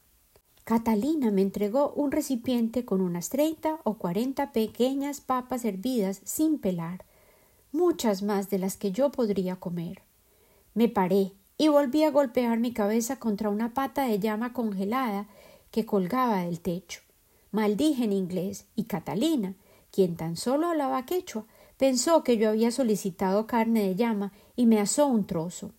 Catalina 0.65 1.31
me 1.31 1.43
entregó 1.43 1.93
un 1.93 2.11
recipiente 2.11 2.87
con 2.87 3.03
unas 3.03 3.29
treinta 3.29 3.81
o 3.85 3.99
cuarenta 3.99 4.53
pequeñas 4.53 5.21
papas 5.21 5.65
hervidas 5.65 6.23
sin 6.25 6.59
pelar, 6.59 7.05
muchas 7.73 8.23
más 8.23 8.49
de 8.49 8.59
las 8.59 8.79
que 8.79 8.91
yo 8.91 9.11
podría 9.11 9.57
comer. 9.57 10.03
Me 10.73 10.89
paré 10.89 11.33
y 11.59 11.69
volví 11.69 12.05
a 12.05 12.11
golpear 12.11 12.59
mi 12.59 12.73
cabeza 12.73 13.19
contra 13.19 13.51
una 13.51 13.75
pata 13.75 14.05
de 14.07 14.19
llama 14.19 14.55
congelada 14.55 15.29
que 15.71 15.85
colgaba 15.85 16.39
del 16.39 16.61
techo. 16.61 17.01
Maldije 17.55 18.03
en 18.03 18.13
inglés 18.13 18.67
y 18.75 18.83
Catalina, 18.83 19.55
quien 19.93 20.17
tan 20.17 20.37
solo 20.37 20.67
hablaba 20.67 21.07
quechua, 21.07 21.45
pensó 21.77 22.25
que 22.25 22.37
yo 22.37 22.49
había 22.49 22.73
solicitado 22.73 23.47
carne 23.47 23.87
de 23.87 23.95
llama 23.95 24.33
y 24.57 24.67
me 24.67 24.81
asó 24.81 25.07
un 25.07 25.25
trozo. 25.25 25.71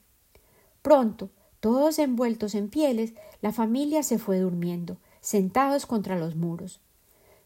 Pronto, 0.82 1.32
todos 1.60 2.00
envueltos 2.00 2.56
en 2.56 2.70
pieles, 2.70 3.14
la 3.42 3.52
familia 3.52 4.04
se 4.04 4.20
fue 4.20 4.40
durmiendo, 4.40 4.96
sentados 5.20 5.86
contra 5.86 6.18
los 6.18 6.38
muros. 6.38 6.80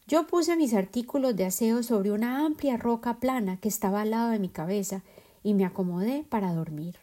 Yo 0.06 0.28
puse 0.28 0.54
mis 0.54 0.74
artículos 0.74 1.34
de 1.34 1.46
aseo 1.46 1.82
sobre 1.82 2.12
una 2.12 2.46
amplia 2.46 2.76
roca 2.76 3.18
plana 3.18 3.56
que 3.56 3.68
estaba 3.68 4.02
al 4.02 4.10
lado 4.10 4.30
de 4.30 4.38
mi 4.38 4.48
cabeza 4.48 5.02
y 5.42 5.54
me 5.54 5.64
acomodé 5.64 6.24
para 6.28 6.54
dormir. 6.54 6.98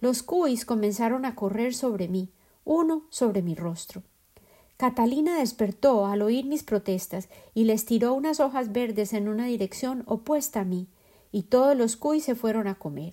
Los 0.00 0.24
cuis 0.24 0.64
comenzaron 0.64 1.26
a 1.26 1.36
correr 1.36 1.74
sobre 1.74 2.08
mí, 2.08 2.28
uno 2.64 3.04
sobre 3.08 3.40
mi 3.40 3.54
rostro. 3.54 4.02
Catalina 4.80 5.36
despertó 5.36 6.06
al 6.06 6.22
oír 6.22 6.46
mis 6.46 6.62
protestas 6.62 7.28
y 7.52 7.64
les 7.64 7.84
tiró 7.84 8.14
unas 8.14 8.40
hojas 8.40 8.72
verdes 8.72 9.12
en 9.12 9.28
una 9.28 9.44
dirección 9.44 10.04
opuesta 10.06 10.60
a 10.60 10.64
mí, 10.64 10.86
y 11.30 11.42
todos 11.42 11.76
los 11.76 11.98
cuis 11.98 12.24
se 12.24 12.34
fueron 12.34 12.66
a 12.66 12.76
comer. 12.76 13.12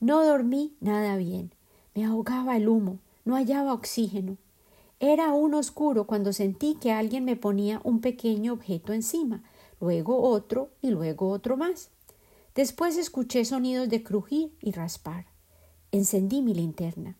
No 0.00 0.24
dormí 0.24 0.74
nada 0.80 1.18
bien. 1.18 1.52
Me 1.94 2.06
ahogaba 2.06 2.56
el 2.56 2.66
humo, 2.66 2.98
no 3.26 3.34
hallaba 3.34 3.74
oxígeno. 3.74 4.38
Era 5.00 5.26
aún 5.26 5.52
oscuro 5.52 6.06
cuando 6.06 6.32
sentí 6.32 6.76
que 6.76 6.92
alguien 6.92 7.26
me 7.26 7.36
ponía 7.36 7.82
un 7.84 8.00
pequeño 8.00 8.54
objeto 8.54 8.94
encima, 8.94 9.42
luego 9.82 10.22
otro 10.22 10.70
y 10.80 10.88
luego 10.88 11.28
otro 11.28 11.58
más. 11.58 11.90
Después 12.54 12.96
escuché 12.96 13.44
sonidos 13.44 13.90
de 13.90 14.02
crujir 14.02 14.56
y 14.62 14.72
raspar. 14.72 15.26
Encendí 15.92 16.40
mi 16.40 16.54
linterna. 16.54 17.18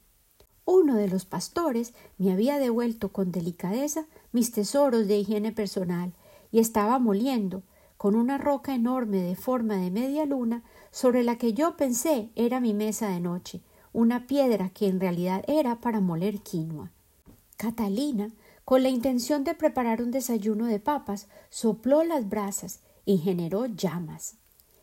Uno 0.67 0.97
de 0.97 1.09
los 1.09 1.25
pastores 1.25 1.93
me 2.19 2.33
había 2.33 2.59
devuelto 2.59 3.11
con 3.11 3.33
delicadeza 3.33 4.07
mis 4.33 4.51
tesoros 4.53 5.07
de 5.07 5.19
higiene 5.19 5.53
personal 5.53 6.13
y 6.51 6.59
estaba 6.59 6.99
moliendo, 6.99 7.63
con 7.97 8.17
una 8.17 8.39
roca 8.39 8.75
enorme 8.75 9.19
de 9.19 9.37
forma 9.37 9.77
de 9.77 9.91
media 9.91 10.25
luna, 10.25 10.63
sobre 10.91 11.23
la 11.23 11.37
que 11.37 11.53
yo 11.53 11.77
pensé 11.77 12.31
era 12.35 12.61
mi 12.61 12.75
mesa 12.75 13.09
de 13.09 13.21
noche, 13.21 13.61
una 13.93 14.27
piedra 14.27 14.71
que 14.71 14.89
en 14.89 15.01
realidad 15.01 15.45
era 15.49 15.81
para 15.81 16.01
moler 16.01 16.41
quinoa. 16.41 16.91
Catalina, 17.57 18.31
con 18.65 18.83
la 18.83 18.89
intención 18.89 19.45
de 19.45 19.55
preparar 19.55 20.03
un 20.03 20.11
desayuno 20.11 20.67
de 20.67 20.81
papas, 20.81 21.29
sopló 21.51 22.05
las 22.05 22.29
brasas 22.29 22.81
y 23.05 23.19
generó 23.19 23.67
llamas. 23.67 24.35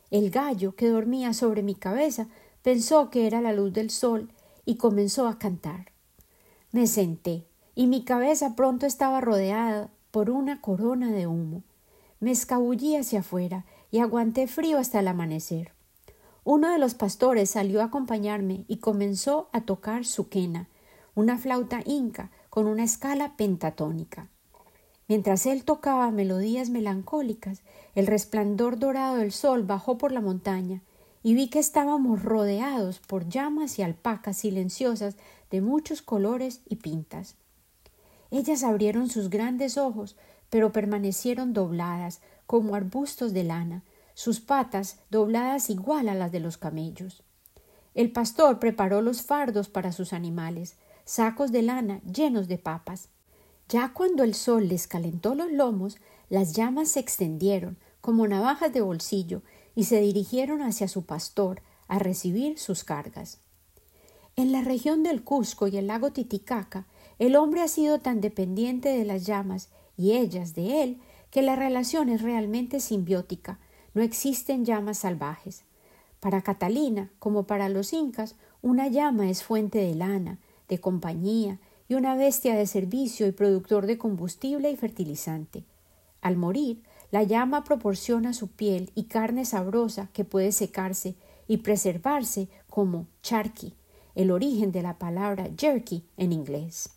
El 0.10 0.30
gallo 0.30 0.76
que 0.76 0.88
dormía 0.88 1.34
sobre 1.34 1.64
mi 1.64 1.76
cabeza 1.76 2.28
pensó 2.62 3.10
que 3.10 3.28
era 3.28 3.42
la 3.42 3.54
luz 3.54 3.74
del 3.74 3.90
sol 3.90 4.30
y 4.72 4.78
comenzó 4.78 5.28
a 5.28 5.38
cantar. 5.38 5.92
Me 6.72 6.88
senté 6.88 7.46
y 7.76 7.88
mi 7.88 8.06
cabeza 8.06 8.56
pronto 8.56 8.86
estaba 8.86 9.20
rodeada 9.20 9.90
por 10.12 10.30
una 10.30 10.62
corona 10.62 11.12
de 11.12 11.28
humo. 11.28 11.64
Me 12.22 12.32
escabullí 12.32 12.96
hacia 12.96 13.20
afuera 13.20 13.66
y 13.92 14.00
aguanté 14.00 14.48
frío 14.48 14.78
hasta 14.78 15.02
el 15.02 15.10
amanecer. 15.10 15.74
Uno 16.46 16.72
de 16.72 16.78
los 16.78 16.94
pastores 16.94 17.50
salió 17.50 17.82
a 17.82 17.86
acompañarme 17.86 18.64
y 18.70 18.78
comenzó 18.78 19.50
a 19.52 19.60
tocar 19.60 20.06
su 20.06 20.30
quena, 20.30 20.70
una 21.16 21.38
flauta 21.38 21.82
inca 21.86 22.32
con 22.50 22.66
una 22.66 22.86
escala 22.86 23.36
pentatónica. 23.36 24.30
Mientras 25.10 25.46
él 25.48 25.66
tocaba 25.66 26.12
melodías 26.12 26.70
melancólicas, 26.70 27.62
el 27.94 28.08
resplandor 28.08 28.80
dorado 28.80 29.18
del 29.18 29.34
sol 29.34 29.64
bajó 29.64 29.98
por 29.98 30.14
la 30.14 30.22
montaña 30.22 30.82
y 31.24 31.36
vi 31.36 31.50
que 31.50 31.60
estábamos 31.60 32.24
rodeados 32.24 33.00
por 33.00 33.28
llamas 33.30 33.78
y 33.80 33.84
alpacas 33.84 34.38
silenciosas 34.38 35.16
de 35.50 35.62
muchos 35.62 36.02
colores 36.02 36.62
y 36.68 36.78
pintas. 36.78 37.36
Ellas 38.32 38.64
abrieron 38.64 39.10
sus 39.10 39.30
grandes 39.30 39.78
ojos, 39.78 40.16
pero 40.50 40.72
permanecieron 40.72 41.54
dobladas 41.54 42.22
como 42.48 42.76
arbustos 42.76 43.34
de 43.34 43.44
lana, 43.44 43.84
sus 44.14 44.40
patas 44.40 44.98
dobladas 45.10 45.70
igual 45.70 46.10
a 46.10 46.16
las 46.16 46.32
de 46.32 46.40
los 46.40 46.58
camellos. 46.58 47.24
El 47.94 48.12
pastor 48.12 48.60
preparó 48.60 49.02
los 49.02 49.22
fardos 49.22 49.68
para 49.68 49.92
sus 49.92 50.14
animales, 50.14 50.76
sacos 51.06 51.52
de 51.52 51.62
lana 51.62 52.02
llenos 52.04 52.48
de 52.48 52.58
papas. 52.58 53.10
Ya 53.68 53.94
cuando 53.94 54.24
el 54.24 54.34
sol 54.34 54.68
les 54.70 54.88
calentó 54.88 55.36
los 55.36 55.52
lomos, 55.52 55.98
las 56.30 56.54
llamas 56.54 56.90
se 56.90 57.00
extendieron 57.00 57.78
como 58.00 58.28
navajas 58.28 58.74
de 58.74 58.82
bolsillo 58.82 59.42
y 59.76 59.86
se 59.86 60.02
dirigieron 60.02 60.62
hacia 60.62 60.88
su 60.88 61.06
pastor 61.06 61.62
a 61.88 62.00
recibir 62.00 62.58
sus 62.58 62.84
cargas. 62.84 63.40
En 64.36 64.52
la 64.52 64.62
región 64.62 65.04
del 65.04 65.24
Cusco 65.24 65.68
y 65.68 65.78
el 65.78 65.88
lago 65.88 66.12
Titicaca, 66.12 66.86
el 67.20 67.36
hombre 67.36 67.62
ha 67.62 67.68
sido 67.68 68.00
tan 68.00 68.22
dependiente 68.22 68.90
de 68.90 69.06
las 69.06 69.26
llamas 69.26 69.70
y 69.98 70.14
ellas 70.14 70.56
de 70.56 70.84
él 70.84 71.02
que 71.30 71.42
la 71.42 71.56
relación 71.56 72.10
es 72.10 72.22
realmente 72.22 72.80
simbiótica, 72.80 73.60
no 73.94 74.02
existen 74.02 74.66
llamas 74.66 75.00
salvajes. 75.00 75.64
Para 76.20 76.42
Catalina, 76.42 77.10
como 77.20 77.44
para 77.44 77.68
los 77.68 77.94
incas, 77.94 78.36
una 78.62 78.88
llama 78.88 79.30
es 79.30 79.44
fuente 79.44 79.80
de 79.80 79.96
lana, 79.96 80.40
de 80.70 80.80
compañía 80.80 81.60
y 81.90 81.96
una 81.96 82.16
bestia 82.16 82.56
de 82.56 82.68
servicio 82.68 83.28
y 83.28 83.32
productor 83.32 83.86
de 83.86 83.98
combustible 83.98 84.72
y 84.72 84.78
fertilizante. 84.78 85.66
Al 86.22 86.38
morir, 86.38 86.84
la 87.12 87.24
llama 87.24 87.64
proporciona 87.64 88.34
su 88.34 88.48
piel 88.48 88.92
y 88.96 89.04
carne 89.04 89.46
sabrosa 89.46 90.10
que 90.14 90.24
puede 90.24 90.52
secarse 90.52 91.16
y 91.48 91.58
preservarse 91.58 92.48
como 92.70 93.08
charqui, 93.22 93.74
el 94.16 94.32
origen 94.32 94.72
de 94.72 94.82
la 94.82 94.98
palabra 94.98 95.50
jerky 95.58 96.06
en 96.18 96.32
inglés. 96.32 96.90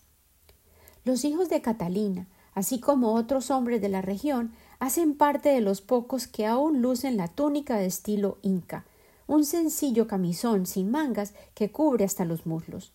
Los 1.04 1.24
hijos 1.24 1.48
de 1.48 1.60
Catalina, 1.60 2.28
así 2.54 2.80
como 2.80 3.14
otros 3.14 3.50
hombres 3.50 3.80
de 3.80 3.88
la 3.88 4.00
región, 4.00 4.52
hacen 4.78 5.14
parte 5.14 5.48
de 5.48 5.60
los 5.60 5.80
pocos 5.80 6.26
que 6.26 6.46
aún 6.46 6.80
lucen 6.80 7.16
la 7.16 7.28
túnica 7.28 7.76
de 7.76 7.86
estilo 7.86 8.38
inca, 8.42 8.84
un 9.26 9.44
sencillo 9.44 10.06
camisón 10.06 10.66
sin 10.66 10.90
mangas 10.90 11.34
que 11.54 11.70
cubre 11.70 12.04
hasta 12.04 12.24
los 12.24 12.46
muslos. 12.46 12.92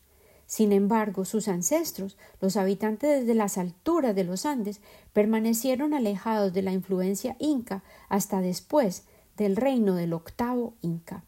Sin 0.50 0.72
embargo, 0.72 1.26
sus 1.26 1.48
ancestros, 1.48 2.18
los 2.42 2.58
habitantes 2.58 3.20
desde 3.20 3.36
las 3.36 3.60
alturas 3.60 4.16
de 4.16 4.24
los 4.24 4.48
Andes, 4.48 4.82
permanecieron 5.14 5.94
alejados 5.94 6.54
de 6.54 6.64
la 6.64 6.72
influencia 6.72 7.36
inca 7.38 7.84
hasta 8.08 8.42
después 8.42 9.04
del 9.38 9.56
reino 9.56 9.94
del 9.94 10.12
octavo 10.12 10.74
inca. 10.82 11.24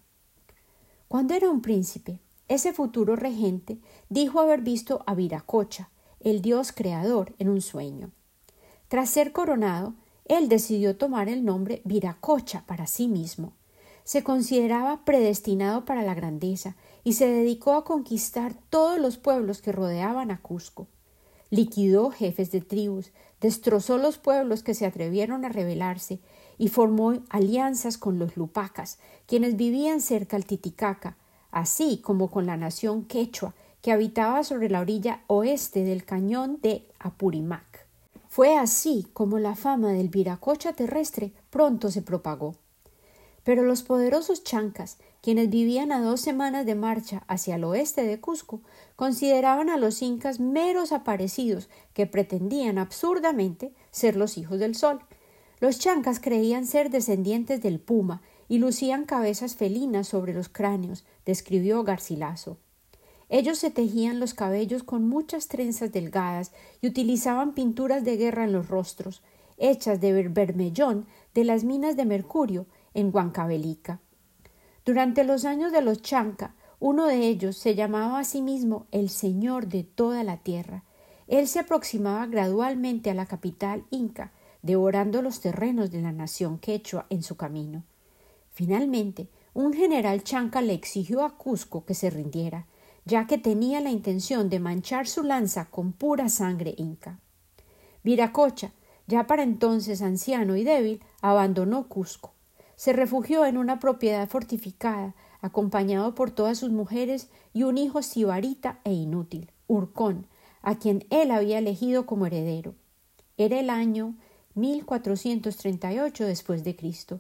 Cuando 1.08 1.36
era 1.36 1.52
un 1.52 1.62
príncipe, 1.62 2.18
ese 2.48 2.74
futuro 2.74 3.16
regente 3.16 3.78
dijo 4.10 4.40
haber 4.40 4.62
visto 4.62 5.04
a 5.06 5.14
Viracocha, 5.14 5.92
el 6.20 6.42
dios 6.42 6.72
creador, 6.72 7.36
en 7.38 7.50
un 7.50 7.62
sueño. 7.62 8.10
Tras 8.88 9.12
ser 9.12 9.34
coronado, 9.34 9.94
él 10.26 10.50
decidió 10.50 10.98
tomar 10.98 11.30
el 11.30 11.46
nombre 11.46 11.84
Viracocha 11.86 12.64
para 12.66 12.88
sí 12.88 13.08
mismo. 13.08 13.54
Se 14.04 14.24
consideraba 14.24 15.06
predestinado 15.06 15.86
para 15.86 16.02
la 16.02 16.16
grandeza 16.16 16.76
y 17.04 17.14
se 17.14 17.28
dedicó 17.28 17.74
a 17.74 17.84
conquistar 17.84 18.54
todos 18.70 19.00
los 19.00 19.18
pueblos 19.18 19.62
que 19.62 19.72
rodeaban 19.72 20.32
a 20.32 20.42
Cusco. 20.42 20.88
Liquidó 21.50 22.12
jefes 22.12 22.52
de 22.52 22.62
tribus, 22.62 23.12
destrozó 23.42 23.98
los 23.98 24.18
pueblos 24.18 24.64
que 24.64 24.74
se 24.74 24.86
atrevieron 24.86 25.44
a 25.44 25.50
rebelarse 25.50 26.20
y 26.58 26.70
formó 26.70 27.14
alianzas 27.30 27.98
con 27.98 28.20
los 28.20 28.38
lupacas, 28.38 29.00
quienes 29.26 29.58
vivían 29.58 30.00
cerca 30.00 30.38
al 30.38 30.46
Titicaca, 30.46 31.18
así 31.52 31.98
como 31.98 32.30
con 32.30 32.46
la 32.46 32.56
nación 32.56 33.04
quechua, 33.04 33.54
que 33.82 33.92
habitaba 33.92 34.44
sobre 34.44 34.70
la 34.70 34.80
orilla 34.80 35.22
oeste 35.28 35.84
del 35.84 36.06
cañón 36.06 36.60
de 36.62 36.88
Apurimac. 37.00 37.86
Fue 38.30 38.56
así 38.56 39.08
como 39.12 39.40
la 39.40 39.56
fama 39.56 39.92
del 39.92 40.08
viracocha 40.08 40.74
terrestre 40.74 41.34
pronto 41.50 41.92
se 41.92 42.02
propagó. 42.02 42.56
Pero 43.44 43.64
los 43.64 43.82
poderosos 43.82 44.44
chancas, 44.44 45.00
quienes 45.22 45.50
vivían 45.50 45.92
a 45.92 46.02
dos 46.02 46.20
semanas 46.20 46.66
de 46.66 46.76
marcha 46.76 47.24
hacia 47.28 47.56
el 47.56 47.64
oeste 47.64 48.04
de 48.04 48.20
Cusco, 48.20 48.62
consideraban 48.96 49.70
a 49.70 49.78
los 49.78 50.02
incas 50.02 50.40
meros 50.40 50.92
aparecidos 50.92 51.70
que 51.94 52.08
pretendían 52.08 52.78
absurdamente 52.78 53.74
ser 53.92 54.16
los 54.16 54.38
hijos 54.38 54.60
del 54.60 54.76
sol. 54.76 55.00
Los 55.60 55.78
chancas 55.78 56.20
creían 56.20 56.66
ser 56.66 56.90
descendientes 56.90 57.62
del 57.62 57.80
puma 57.80 58.22
y 58.48 58.58
lucían 58.58 59.06
cabezas 59.06 59.56
felinas 59.56 60.08
sobre 60.08 60.34
los 60.34 60.50
cráneos, 60.50 61.06
describió 61.24 61.84
Garcilaso. 61.84 62.58
Ellos 63.30 63.60
se 63.60 63.72
tejían 63.72 64.20
los 64.20 64.34
cabellos 64.34 64.84
con 64.84 65.08
muchas 65.08 65.48
trenzas 65.48 65.92
delgadas 65.92 66.52
y 66.82 66.88
utilizaban 66.88 67.54
pinturas 67.54 68.04
de 68.04 68.18
guerra 68.18 68.44
en 68.44 68.52
los 68.52 68.68
rostros, 68.68 69.22
hechas 69.58 70.02
de 70.02 70.28
bermellón 70.28 71.06
de 71.34 71.46
las 71.46 71.64
minas 71.64 71.96
de 71.96 72.06
mercurio 72.06 72.66
en 72.94 73.10
Huancavelica. 73.14 74.02
Durante 74.84 75.24
los 75.24 75.46
años 75.46 75.72
de 75.72 75.84
los 75.84 76.02
Chanca, 76.02 76.56
uno 76.80 77.06
de 77.06 77.28
ellos 77.28 77.56
se 77.56 77.76
llamaba 77.76 78.18
a 78.18 78.24
sí 78.24 78.42
mismo 78.42 78.88
el 78.90 79.10
Señor 79.10 79.68
de 79.68 79.84
toda 79.84 80.24
la 80.24 80.38
tierra. 80.38 80.84
Él 81.28 81.48
se 81.48 81.60
aproximaba 81.60 82.26
gradualmente 82.26 83.12
a 83.12 83.14
la 83.14 83.28
capital 83.28 83.86
inca, 83.92 84.32
devorando 84.64 85.22
los 85.22 85.40
terrenos 85.40 85.92
de 85.92 86.02
la 86.02 86.12
nación 86.12 86.58
quechua 86.58 87.06
en 87.12 87.22
su 87.22 87.38
camino. 87.38 87.84
Finalmente, 88.54 89.28
un 89.54 89.74
general 89.74 90.24
chanca 90.24 90.62
le 90.62 90.74
exigió 90.74 91.24
a 91.24 91.38
Cusco 91.38 91.86
que 91.86 91.94
se 91.94 92.10
rindiera, 92.10 92.66
ya 93.06 93.28
que 93.28 93.38
tenía 93.38 93.82
la 93.82 93.92
intención 93.92 94.50
de 94.50 94.60
manchar 94.60 95.08
su 95.08 95.22
lanza 95.22 95.66
con 95.66 95.94
pura 95.94 96.28
sangre 96.28 96.74
inca. 96.78 97.20
Viracocha, 98.04 98.72
ya 99.06 99.28
para 99.28 99.44
entonces 99.44 100.02
anciano 100.02 100.56
y 100.56 100.64
débil, 100.64 101.04
abandonó 101.22 101.88
Cusco 101.88 102.34
se 102.82 102.94
refugió 102.94 103.46
en 103.46 103.60
una 103.60 103.80
propiedad 103.80 104.28
fortificada, 104.28 105.14
acompañado 105.40 106.16
por 106.16 106.32
todas 106.32 106.58
sus 106.58 106.72
mujeres 106.72 107.30
y 107.54 107.62
un 107.62 107.78
hijo 107.78 108.02
sibarita 108.02 108.80
e 108.84 108.92
inútil, 108.92 109.52
Urcón, 109.68 110.26
a 110.64 110.80
quien 110.80 111.06
él 111.12 111.30
había 111.30 111.60
elegido 111.60 112.08
como 112.08 112.26
heredero. 112.26 112.74
Era 113.38 113.60
el 113.60 113.70
año 113.70 114.16
1438 114.56 116.26
después 116.26 116.64
de 116.64 116.76
Cristo. 116.76 117.20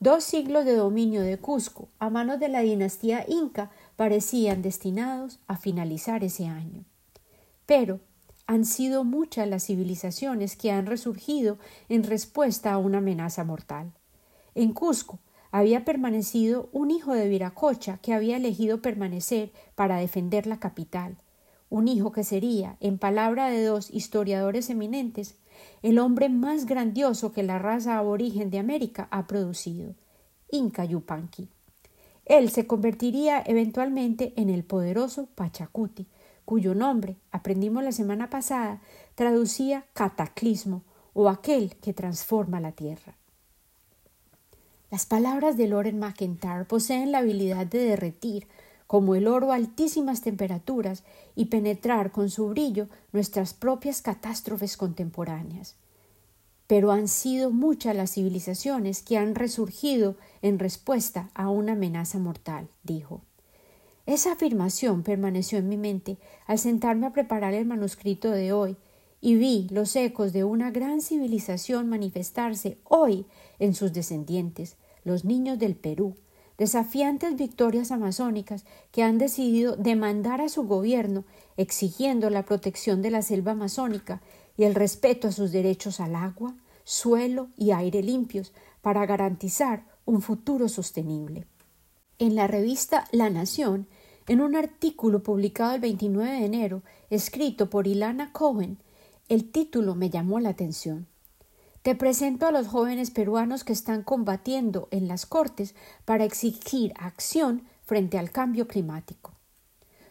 Dos 0.00 0.24
siglos 0.24 0.64
de 0.64 0.76
dominio 0.76 1.20
de 1.20 1.36
Cusco 1.36 1.90
a 1.98 2.08
manos 2.08 2.40
de 2.40 2.48
la 2.48 2.60
dinastía 2.60 3.26
inca 3.28 3.70
parecían 3.96 4.62
destinados 4.62 5.40
a 5.46 5.58
finalizar 5.58 6.24
ese 6.24 6.46
año. 6.46 6.86
Pero 7.66 8.00
han 8.46 8.64
sido 8.64 9.04
muchas 9.04 9.46
las 9.46 9.66
civilizaciones 9.66 10.56
que 10.56 10.70
han 10.70 10.86
resurgido 10.86 11.58
en 11.90 12.02
respuesta 12.02 12.72
a 12.72 12.78
una 12.78 12.96
amenaza 12.96 13.44
mortal. 13.44 13.92
En 14.56 14.72
Cusco 14.72 15.18
había 15.50 15.84
permanecido 15.84 16.70
un 16.72 16.90
hijo 16.90 17.12
de 17.12 17.28
Viracocha 17.28 17.98
que 17.98 18.14
había 18.14 18.38
elegido 18.38 18.80
permanecer 18.80 19.52
para 19.74 19.98
defender 19.98 20.46
la 20.46 20.58
capital, 20.58 21.18
un 21.68 21.88
hijo 21.88 22.10
que 22.10 22.24
sería, 22.24 22.78
en 22.80 22.96
palabra 22.96 23.50
de 23.50 23.62
dos 23.62 23.90
historiadores 23.90 24.70
eminentes, 24.70 25.34
el 25.82 25.98
hombre 25.98 26.30
más 26.30 26.64
grandioso 26.64 27.32
que 27.32 27.42
la 27.42 27.58
raza 27.58 27.98
aborigen 27.98 28.48
de 28.48 28.58
América 28.58 29.08
ha 29.10 29.26
producido, 29.26 29.94
Inca 30.50 30.86
Yupanqui. 30.86 31.50
Él 32.24 32.48
se 32.48 32.66
convertiría 32.66 33.42
eventualmente 33.44 34.32
en 34.36 34.48
el 34.48 34.64
poderoso 34.64 35.28
Pachacuti, 35.34 36.06
cuyo 36.46 36.74
nombre, 36.74 37.16
aprendimos 37.30 37.84
la 37.84 37.92
semana 37.92 38.30
pasada, 38.30 38.80
traducía 39.16 39.84
cataclismo 39.92 40.82
o 41.12 41.28
aquel 41.28 41.76
que 41.76 41.92
transforma 41.92 42.58
la 42.58 42.72
tierra. 42.72 43.18
Las 44.90 45.04
palabras 45.04 45.56
de 45.56 45.66
Loren 45.66 45.98
McIntyre 45.98 46.64
poseen 46.64 47.10
la 47.10 47.18
habilidad 47.18 47.66
de 47.66 47.80
derretir, 47.80 48.46
como 48.86 49.16
el 49.16 49.26
oro 49.26 49.50
altísimas 49.50 50.20
temperaturas, 50.20 51.02
y 51.34 51.46
penetrar 51.46 52.12
con 52.12 52.30
su 52.30 52.48
brillo 52.48 52.86
nuestras 53.12 53.52
propias 53.52 54.00
catástrofes 54.00 54.76
contemporáneas. 54.76 55.74
Pero 56.68 56.92
han 56.92 57.08
sido 57.08 57.50
muchas 57.50 57.96
las 57.96 58.12
civilizaciones 58.12 59.02
que 59.02 59.18
han 59.18 59.34
resurgido 59.34 60.16
en 60.40 60.60
respuesta 60.60 61.30
a 61.34 61.50
una 61.50 61.72
amenaza 61.72 62.18
mortal, 62.18 62.68
dijo. 62.84 63.22
Esa 64.06 64.32
afirmación 64.32 65.02
permaneció 65.02 65.58
en 65.58 65.68
mi 65.68 65.76
mente 65.76 66.16
al 66.46 66.60
sentarme 66.60 67.08
a 67.08 67.12
preparar 67.12 67.54
el 67.54 67.66
manuscrito 67.66 68.30
de 68.30 68.52
hoy, 68.52 68.76
y 69.20 69.34
vi 69.34 69.66
los 69.70 69.96
ecos 69.96 70.32
de 70.32 70.44
una 70.44 70.70
gran 70.70 71.00
civilización 71.00 71.88
manifestarse 71.88 72.78
hoy 72.84 73.26
en 73.58 73.74
sus 73.74 73.92
descendientes, 73.92 74.76
los 75.04 75.24
niños 75.24 75.58
del 75.58 75.76
Perú, 75.76 76.16
desafiantes 76.58 77.36
victorias 77.36 77.90
amazónicas 77.90 78.64
que 78.90 79.02
han 79.02 79.18
decidido 79.18 79.76
demandar 79.76 80.40
a 80.40 80.48
su 80.48 80.64
gobierno 80.66 81.24
exigiendo 81.56 82.30
la 82.30 82.44
protección 82.44 83.02
de 83.02 83.10
la 83.10 83.22
selva 83.22 83.52
amazónica 83.52 84.22
y 84.56 84.64
el 84.64 84.74
respeto 84.74 85.28
a 85.28 85.32
sus 85.32 85.52
derechos 85.52 86.00
al 86.00 86.16
agua, 86.16 86.54
suelo 86.84 87.48
y 87.56 87.72
aire 87.72 88.02
limpios 88.02 88.52
para 88.80 89.04
garantizar 89.06 89.84
un 90.04 90.22
futuro 90.22 90.68
sostenible. 90.68 91.46
En 92.18 92.34
la 92.34 92.46
revista 92.46 93.06
La 93.12 93.28
Nación, 93.28 93.86
en 94.26 94.40
un 94.40 94.56
artículo 94.56 95.22
publicado 95.22 95.74
el 95.74 95.80
29 95.80 96.30
de 96.30 96.46
enero, 96.46 96.82
escrito 97.10 97.68
por 97.68 97.86
Ilana 97.86 98.32
Cohen, 98.32 98.78
el 99.28 99.50
título 99.50 99.94
me 99.94 100.08
llamó 100.08 100.40
la 100.40 100.50
atención. 100.50 101.06
Te 101.86 101.94
presento 101.94 102.48
a 102.48 102.50
los 102.50 102.66
jóvenes 102.66 103.12
peruanos 103.12 103.62
que 103.62 103.72
están 103.72 104.02
combatiendo 104.02 104.88
en 104.90 105.06
las 105.06 105.24
Cortes 105.24 105.76
para 106.04 106.24
exigir 106.24 106.92
acción 106.96 107.62
frente 107.84 108.18
al 108.18 108.32
cambio 108.32 108.66
climático. 108.66 109.34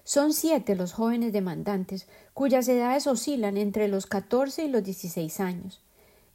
Son 0.05 0.31
siete 0.31 0.75
los 0.75 0.93
jóvenes 0.93 1.33
demandantes 1.33 2.07
cuyas 2.33 2.69
edades 2.69 3.07
oscilan 3.07 3.57
entre 3.57 3.89
los 3.89 4.05
14 4.05 4.63
y 4.63 4.69
los 4.69 4.85
16 4.85 5.41
años. 5.41 5.81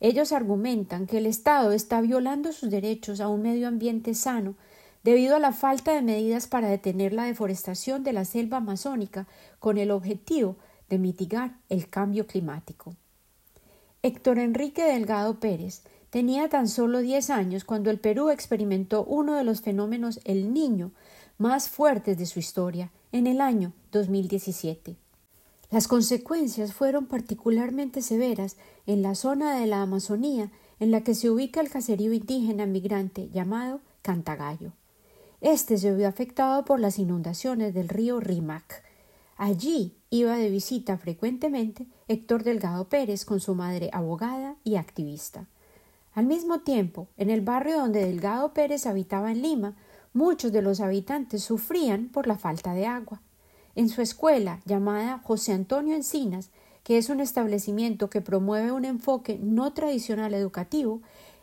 Ellos 0.01 0.33
argumentan 0.33 1.07
que 1.07 1.17
el 1.17 1.25
Estado 1.25 1.73
está 1.73 2.03
violando 2.03 2.53
sus 2.53 2.69
derechos 2.69 3.19
a 3.21 3.29
un 3.29 3.41
medio 3.41 3.67
ambiente 3.67 4.13
sano 4.13 4.57
debido 5.05 5.37
a 5.37 5.39
la 5.39 5.53
falta 5.53 5.95
de 5.95 6.03
medidas 6.03 6.49
para 6.49 6.69
detener 6.69 7.15
la 7.15 7.25
deforestación 7.25 8.05
de 8.05 8.13
la 8.13 8.27
selva 8.27 8.59
amazónica 8.59 9.27
con 9.59 9.79
el 9.79 9.91
objetivo 9.91 10.57
de 10.91 10.99
mitigar 10.99 11.57
el 11.71 11.89
cambio 11.89 12.27
climático. 12.27 12.95
Héctor 14.03 14.39
Enrique 14.39 14.83
Delgado 14.83 15.41
Pérez 15.41 15.83
tenía 16.09 16.49
tan 16.49 16.69
solo 16.69 17.01
diez 17.01 17.29
años 17.29 17.65
cuando 17.65 17.91
el 17.91 18.01
Perú 18.01 18.31
experimentó 18.31 19.05
uno 19.05 19.35
de 19.35 19.45
los 19.45 19.61
fenómenos 19.61 20.21
El 20.25 20.55
Niño 20.55 20.93
más 21.37 21.69
fuertes 21.69 22.17
de 22.17 22.25
su 22.25 22.39
historia 22.39 22.91
en 23.13 23.27
el 23.27 23.43
año 23.43 23.75
2017. 23.93 24.97
Las 25.71 25.87
consecuencias 25.87 26.73
fueron 26.73 27.07
particularmente 27.07 28.01
severas 28.01 28.57
en 28.87 29.03
la 29.03 29.15
zona 29.15 29.61
de 29.61 29.67
la 29.67 29.83
Amazonía 29.83 30.51
en 30.79 30.91
la 30.91 31.03
que 31.03 31.15
se 31.15 31.29
ubica 31.29 31.61
el 31.61 31.69
caserío 31.69 32.15
indígena 32.15 32.65
migrante 32.65 33.29
llamado 33.29 33.83
Cantagallo. 34.01 34.73
Este 35.43 35.77
se 35.77 35.95
vio 35.95 36.09
afectado 36.09 36.65
por 36.65 36.81
las 36.81 36.99
inundaciones 36.99 37.75
del 37.75 37.91
río 37.91 38.19
Rimac. 38.19 38.83
Allí 39.37 39.95
iba 40.09 40.37
de 40.37 40.51
visita 40.51 40.97
frecuentemente 40.97 41.87
Héctor 42.11 42.43
Delgado 42.43 42.89
Pérez 42.89 43.25
con 43.25 43.39
su 43.39 43.55
madre 43.55 43.89
abogada 43.93 44.57
y 44.65 44.75
activista. 44.75 45.47
Al 46.13 46.27
mismo 46.27 46.59
tiempo, 46.59 47.07
en 47.17 47.31
el 47.31 47.41
barrio 47.41 47.79
donde 47.79 48.05
Delgado 48.05 48.53
Pérez 48.53 48.85
habitaba 48.87 49.31
en 49.31 49.43
Lima, 49.43 49.77
muchos 50.13 50.51
de 50.51 50.61
los 50.61 50.81
habitantes 50.81 51.45
sufrían 51.45 52.09
por 52.09 52.27
la 52.27 52.37
falta 52.37 52.75
de 52.75 52.85
agua. 52.85 53.23
En 53.77 53.89
su 53.89 54.03
escuela, 54.03 54.59
llamada 54.65 55.21
José 55.23 55.53
Antonio 55.53 55.95
Encinas, 55.95 56.51
que 56.83 56.99
es 56.99 57.11
un 57.11 57.21
establecimiento 57.21 58.11
que 58.11 58.21
promueve 58.21 58.73
un 58.73 58.87
enfoque 58.87 59.39
no 59.41 59.73
tradicional 59.73 60.35
educativo, 60.35 61.03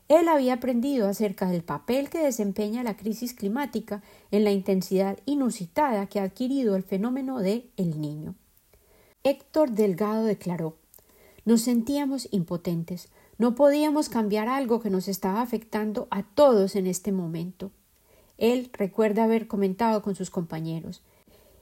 él 0.09 0.27
había 0.27 0.55
aprendido 0.55 1.07
acerca 1.07 1.49
del 1.49 1.63
papel 1.63 2.09
que 2.09 2.19
desempeña 2.19 2.83
la 2.83 2.97
crisis 2.97 3.33
climática 3.33 4.03
en 4.31 4.43
la 4.43 4.51
intensidad 4.51 5.17
inusitada 5.25 6.07
que 6.07 6.19
ha 6.19 6.23
adquirido 6.23 6.75
el 6.75 6.83
fenómeno 6.83 7.39
de 7.39 7.69
El 7.77 8.01
Niño. 8.01 8.35
Héctor 9.29 9.71
Delgado 9.71 10.23
declaró 10.23 10.77
Nos 11.43 11.59
sentíamos 11.59 12.29
impotentes, 12.31 13.09
no 13.37 13.55
podíamos 13.55 14.07
cambiar 14.07 14.47
algo 14.47 14.79
que 14.79 14.89
nos 14.89 15.09
estaba 15.09 15.41
afectando 15.41 16.07
a 16.11 16.23
todos 16.23 16.77
en 16.77 16.87
este 16.87 17.11
momento. 17.11 17.71
Él 18.37 18.69
recuerda 18.71 19.25
haber 19.25 19.49
comentado 19.49 20.01
con 20.01 20.15
sus 20.15 20.29
compañeros 20.29 21.01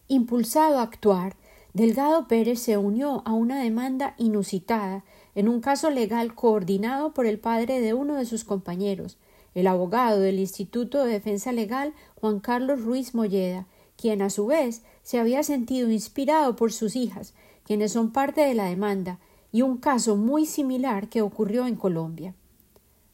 Impulsado 0.07 0.78
a 0.78 0.84
actuar, 0.84 1.38
Delgado 1.74 2.28
Pérez 2.28 2.59
se 2.59 2.78
unió 2.78 3.24
a 3.26 3.34
una 3.34 3.59
demanda 3.59 4.13
inusitada 4.20 5.03
en 5.34 5.49
un 5.49 5.59
caso 5.59 5.89
legal 5.89 6.36
coordinado 6.36 7.16
por 7.16 7.26
el 7.26 7.39
padre 7.39 7.82
de 7.82 7.95
uno 7.95 8.13
de 8.13 8.26
sus 8.26 8.43
compañeros, 8.43 9.18
el 9.55 9.66
abogado 9.66 10.20
del 10.20 10.38
Instituto 10.38 11.03
de 11.03 11.13
Defensa 11.13 11.51
Legal 11.51 11.95
Juan 12.13 12.41
Carlos 12.41 12.84
Ruiz 12.84 13.16
Molleda, 13.16 13.66
quien 13.97 14.22
a 14.22 14.30
su 14.30 14.45
vez 14.45 14.84
se 15.01 15.18
había 15.18 15.41
sentido 15.41 15.89
inspirado 15.89 16.55
por 16.55 16.72
sus 16.72 16.95
hijas, 16.95 17.34
quienes 17.66 17.91
son 17.91 18.11
parte 18.11 18.41
de 18.41 18.53
la 18.53 18.66
demanda, 18.66 19.20
y 19.51 19.61
un 19.61 19.78
caso 19.78 20.16
muy 20.16 20.45
similar 20.45 21.09
que 21.09 21.22
ocurrió 21.22 21.66
en 21.66 21.76
Colombia. 21.76 22.34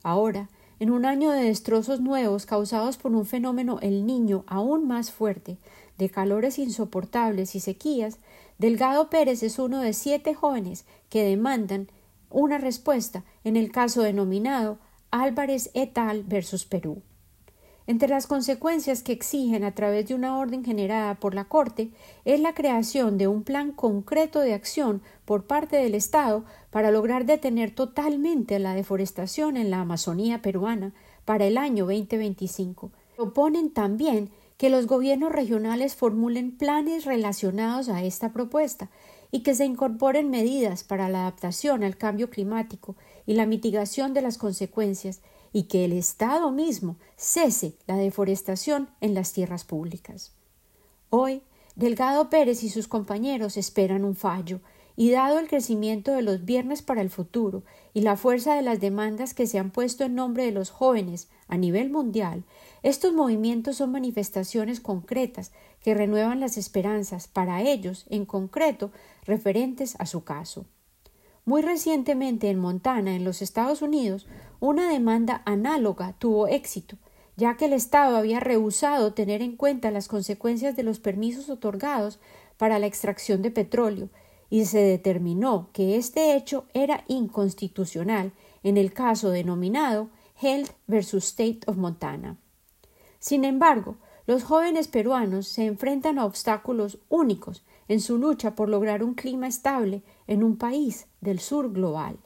Ahora, 0.04 0.50
en 0.80 0.90
un 0.90 1.06
año 1.06 1.30
de 1.30 1.44
destrozos 1.44 2.02
nuevos 2.02 2.48
causados 2.48 2.98
por 2.98 3.12
un 3.12 3.26
fenómeno 3.26 3.78
el 3.82 4.08
niño 4.08 4.44
aún 4.48 4.88
más 4.88 5.12
fuerte, 5.12 5.58
de 6.00 6.10
calores 6.10 6.58
insoportables 6.58 7.54
y 7.54 7.60
sequías, 7.60 8.18
Delgado 8.58 9.10
Pérez 9.10 9.44
es 9.44 9.60
uno 9.60 9.80
de 9.80 9.94
siete 9.94 10.34
jóvenes 10.34 10.86
que 11.10 11.24
demandan 11.24 11.88
una 12.32 12.58
respuesta 12.58 13.24
en 13.44 13.56
el 13.58 13.72
caso 13.72 14.02
denominado 14.02 14.80
Álvarez 15.12 15.70
et 15.76 15.96
al. 15.98 16.24
versus 16.24 16.66
Perú. 16.66 17.04
Entre 17.88 18.08
las 18.08 18.28
consecuencias 18.28 19.02
que 19.02 19.12
exigen 19.12 19.64
a 19.64 19.74
través 19.74 20.08
de 20.08 20.14
una 20.14 20.38
orden 20.38 20.64
generada 20.64 21.16
por 21.16 21.34
la 21.34 21.46
Corte 21.46 21.92
es 22.26 22.40
la 22.40 22.54
creación 22.54 23.18
de 23.18 23.28
un 23.28 23.44
plan 23.44 23.72
concreto 23.72 24.40
de 24.40 24.54
acción 24.54 25.02
por 25.26 25.46
parte 25.46 25.78
del 25.78 25.96
Estado 25.96 26.46
para 26.70 26.92
lograr 26.92 27.26
detener 27.26 27.72
totalmente 27.72 28.60
la 28.60 28.76
deforestación 28.76 29.58
en 29.58 29.72
la 29.72 29.82
Amazonía 29.82 30.42
peruana 30.42 30.94
para 31.26 31.46
el 31.46 31.58
año 31.58 31.86
2025. 31.86 32.92
Proponen 33.16 33.72
también 33.72 34.30
que 34.58 34.70
los 34.70 34.86
gobiernos 34.86 35.32
regionales 35.32 35.96
formulen 35.96 36.56
planes 36.56 37.06
relacionados 37.06 37.90
a 37.90 38.04
esta 38.04 38.32
propuesta 38.32 38.92
y 39.32 39.42
que 39.42 39.56
se 39.56 39.66
incorporen 39.66 40.30
medidas 40.30 40.84
para 40.84 41.10
la 41.10 41.22
adaptación 41.22 41.84
al 41.84 41.98
cambio 41.98 42.30
climático 42.30 42.96
y 43.26 43.34
la 43.34 43.48
mitigación 43.48 44.14
de 44.14 44.22
las 44.22 44.38
consecuencias 44.38 45.22
y 45.54 45.64
que 45.64 45.86
el 45.86 45.94
Estado 45.94 46.52
mismo 46.52 46.98
cese 47.18 47.76
la 47.88 47.96
deforestación 47.96 48.90
en 49.02 49.14
las 49.14 49.34
tierras 49.34 49.64
públicas. 49.64 50.32
Hoy, 51.10 51.42
Delgado 51.76 52.30
Pérez 52.30 52.64
y 52.64 52.70
sus 52.70 52.88
compañeros 52.88 53.58
esperan 53.58 54.06
un 54.06 54.16
fallo, 54.16 54.62
y 54.96 55.12
dado 55.12 55.40
el 55.40 55.48
crecimiento 55.48 56.14
de 56.14 56.22
los 56.22 56.46
viernes 56.46 56.82
para 56.82 57.02
el 57.02 57.10
futuro 57.10 57.64
y 57.94 58.02
la 58.02 58.18
fuerza 58.18 58.56
de 58.56 58.62
las 58.62 58.80
demandas 58.80 59.34
que 59.34 59.48
se 59.48 59.58
han 59.58 59.72
puesto 59.72 60.04
en 60.04 60.16
nombre 60.16 60.46
de 60.46 60.52
los 60.52 60.70
jóvenes 60.70 61.30
a 61.48 61.58
nivel 61.58 61.90
mundial, 61.90 62.44
estos 62.84 63.14
movimientos 63.14 63.78
son 63.78 63.92
manifestaciones 63.92 64.80
concretas 64.80 65.52
que 65.82 65.94
renuevan 65.94 66.40
las 66.40 66.58
esperanzas 66.58 67.28
para 67.28 67.62
ellos, 67.62 68.06
en 68.10 68.26
concreto, 68.26 68.92
referentes 69.26 69.96
a 70.00 70.06
su 70.06 70.24
caso. 70.24 70.66
Muy 71.46 71.62
recientemente 71.62 72.50
en 72.50 72.60
Montana, 72.60 73.16
en 73.16 73.24
los 73.24 73.42
Estados 73.42 73.82
Unidos, 73.82 74.28
una 74.60 74.90
demanda 74.90 75.42
análoga 75.46 76.14
tuvo 76.20 76.48
éxito, 76.48 76.98
ya 77.36 77.58
que 77.58 77.66
el 77.66 77.74
Estado 77.74 78.16
había 78.16 78.40
rehusado 78.40 79.14
tener 79.14 79.42
en 79.42 79.58
cuenta 79.58 79.90
las 79.90 80.08
consecuencias 80.08 80.76
de 80.76 80.84
los 80.84 81.00
permisos 81.00 81.50
otorgados 81.50 82.20
para 82.58 82.78
la 82.78 82.86
extracción 82.86 83.42
de 83.42 83.50
petróleo, 83.50 84.10
y 84.52 84.66
se 84.66 84.80
determinó 84.80 85.70
que 85.74 85.96
este 85.96 86.36
hecho 86.36 86.66
era 86.74 87.06
inconstitucional 87.08 88.34
en 88.64 88.78
el 88.78 88.94
caso 88.94 89.32
denominado 89.32 90.10
Health 90.40 90.72
vs. 90.88 91.14
State 91.16 91.62
of 91.66 91.78
Montana. 91.78 92.38
Sin 93.18 93.46
embargo, 93.46 93.96
los 94.28 94.44
jóvenes 94.44 94.88
peruanos 94.88 95.48
se 95.48 95.66
enfrentan 95.66 96.20
a 96.20 96.26
obstáculos 96.26 97.00
únicos 97.10 97.64
en 97.92 98.00
su 98.00 98.18
lucha 98.18 98.56
por 98.56 98.70
lograr 98.70 99.04
un 99.04 99.16
clima 99.16 99.48
estable 99.48 100.02
en 100.26 100.46
un 100.46 100.56
país 100.56 101.08
del 101.20 101.42
sur 101.42 101.74
global. 101.74 102.18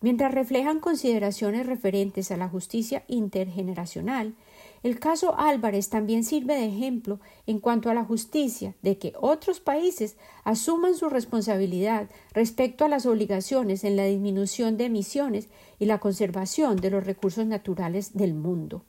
Mientras 0.00 0.32
reflejan 0.32 0.78
consideraciones 0.78 1.66
referentes 1.66 2.30
a 2.30 2.36
la 2.36 2.48
justicia 2.48 3.02
intergeneracional, 3.08 4.36
el 4.84 5.00
caso 5.00 5.36
Álvarez 5.36 5.88
también 5.88 6.22
sirve 6.22 6.54
de 6.54 6.66
ejemplo 6.66 7.18
en 7.48 7.58
cuanto 7.58 7.90
a 7.90 7.94
la 7.94 8.04
justicia 8.04 8.76
de 8.82 8.96
que 8.98 9.12
otros 9.20 9.58
países 9.58 10.16
asuman 10.44 10.94
su 10.94 11.08
responsabilidad 11.08 12.08
respecto 12.32 12.84
a 12.84 12.88
las 12.88 13.04
obligaciones 13.04 13.82
en 13.82 13.96
la 13.96 14.04
disminución 14.04 14.76
de 14.76 14.84
emisiones 14.84 15.48
y 15.80 15.86
la 15.86 15.98
conservación 15.98 16.76
de 16.76 16.90
los 16.90 17.04
recursos 17.04 17.44
naturales 17.44 18.14
del 18.14 18.34
mundo. 18.34 18.84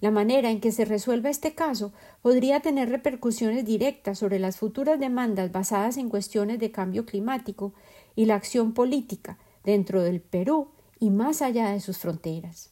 La 0.00 0.10
manera 0.10 0.50
en 0.50 0.60
que 0.60 0.72
se 0.72 0.86
resuelva 0.86 1.28
este 1.28 1.54
caso 1.54 1.92
podría 2.22 2.60
tener 2.60 2.88
repercusiones 2.88 3.66
directas 3.66 4.18
sobre 4.18 4.38
las 4.38 4.56
futuras 4.56 4.98
demandas 4.98 5.52
basadas 5.52 5.98
en 5.98 6.08
cuestiones 6.08 6.58
de 6.58 6.72
cambio 6.72 7.04
climático 7.04 7.74
y 8.16 8.24
la 8.24 8.36
acción 8.36 8.72
política 8.72 9.38
dentro 9.62 10.02
del 10.02 10.20
Perú 10.20 10.68
y 10.98 11.10
más 11.10 11.42
allá 11.42 11.70
de 11.70 11.80
sus 11.80 11.98
fronteras. 11.98 12.70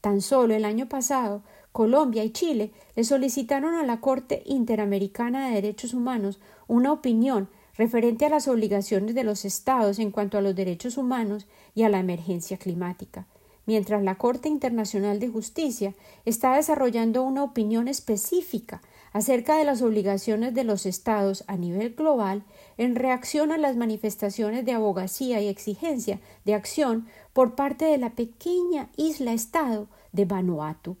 Tan 0.00 0.20
solo 0.20 0.54
el 0.54 0.64
año 0.64 0.88
pasado, 0.88 1.42
Colombia 1.70 2.24
y 2.24 2.30
Chile 2.30 2.72
le 2.96 3.04
solicitaron 3.04 3.74
a 3.74 3.84
la 3.84 4.00
Corte 4.00 4.42
Interamericana 4.46 5.46
de 5.46 5.54
Derechos 5.54 5.94
Humanos 5.94 6.40
una 6.66 6.92
opinión 6.92 7.48
referente 7.76 8.26
a 8.26 8.30
las 8.30 8.48
obligaciones 8.48 9.14
de 9.14 9.22
los 9.22 9.44
Estados 9.44 10.00
en 10.00 10.10
cuanto 10.10 10.38
a 10.38 10.40
los 10.40 10.56
derechos 10.56 10.96
humanos 10.98 11.46
y 11.76 11.84
a 11.84 11.88
la 11.88 12.00
emergencia 12.00 12.58
climática 12.58 13.26
mientras 13.68 14.02
la 14.02 14.14
Corte 14.14 14.48
Internacional 14.48 15.20
de 15.20 15.28
Justicia 15.28 15.94
está 16.24 16.56
desarrollando 16.56 17.22
una 17.22 17.44
opinión 17.44 17.86
específica 17.86 18.80
acerca 19.12 19.58
de 19.58 19.64
las 19.64 19.82
obligaciones 19.82 20.54
de 20.54 20.64
los 20.64 20.86
Estados 20.86 21.44
a 21.48 21.58
nivel 21.58 21.94
global 21.94 22.44
en 22.78 22.94
reacción 22.94 23.52
a 23.52 23.58
las 23.58 23.76
manifestaciones 23.76 24.64
de 24.64 24.72
abogacía 24.72 25.42
y 25.42 25.48
exigencia 25.48 26.18
de 26.46 26.54
acción 26.54 27.08
por 27.34 27.56
parte 27.56 27.84
de 27.84 27.98
la 27.98 28.14
pequeña 28.14 28.88
isla 28.96 29.34
Estado 29.34 29.86
de 30.12 30.24
Vanuatu. 30.24 30.96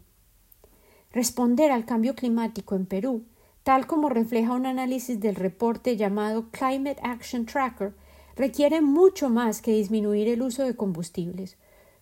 Responder 1.10 1.70
al 1.70 1.86
cambio 1.86 2.14
climático 2.14 2.74
en 2.74 2.84
Perú, 2.84 3.24
tal 3.62 3.86
como 3.86 4.10
refleja 4.10 4.52
un 4.52 4.66
análisis 4.66 5.18
del 5.18 5.36
reporte 5.36 5.96
llamado 5.96 6.50
Climate 6.50 7.00
Action 7.02 7.46
Tracker, 7.46 7.94
requiere 8.36 8.82
mucho 8.82 9.30
más 9.30 9.62
que 9.62 9.72
disminuir 9.72 10.28
el 10.28 10.42
uso 10.42 10.64
de 10.64 10.76
combustibles 10.76 11.56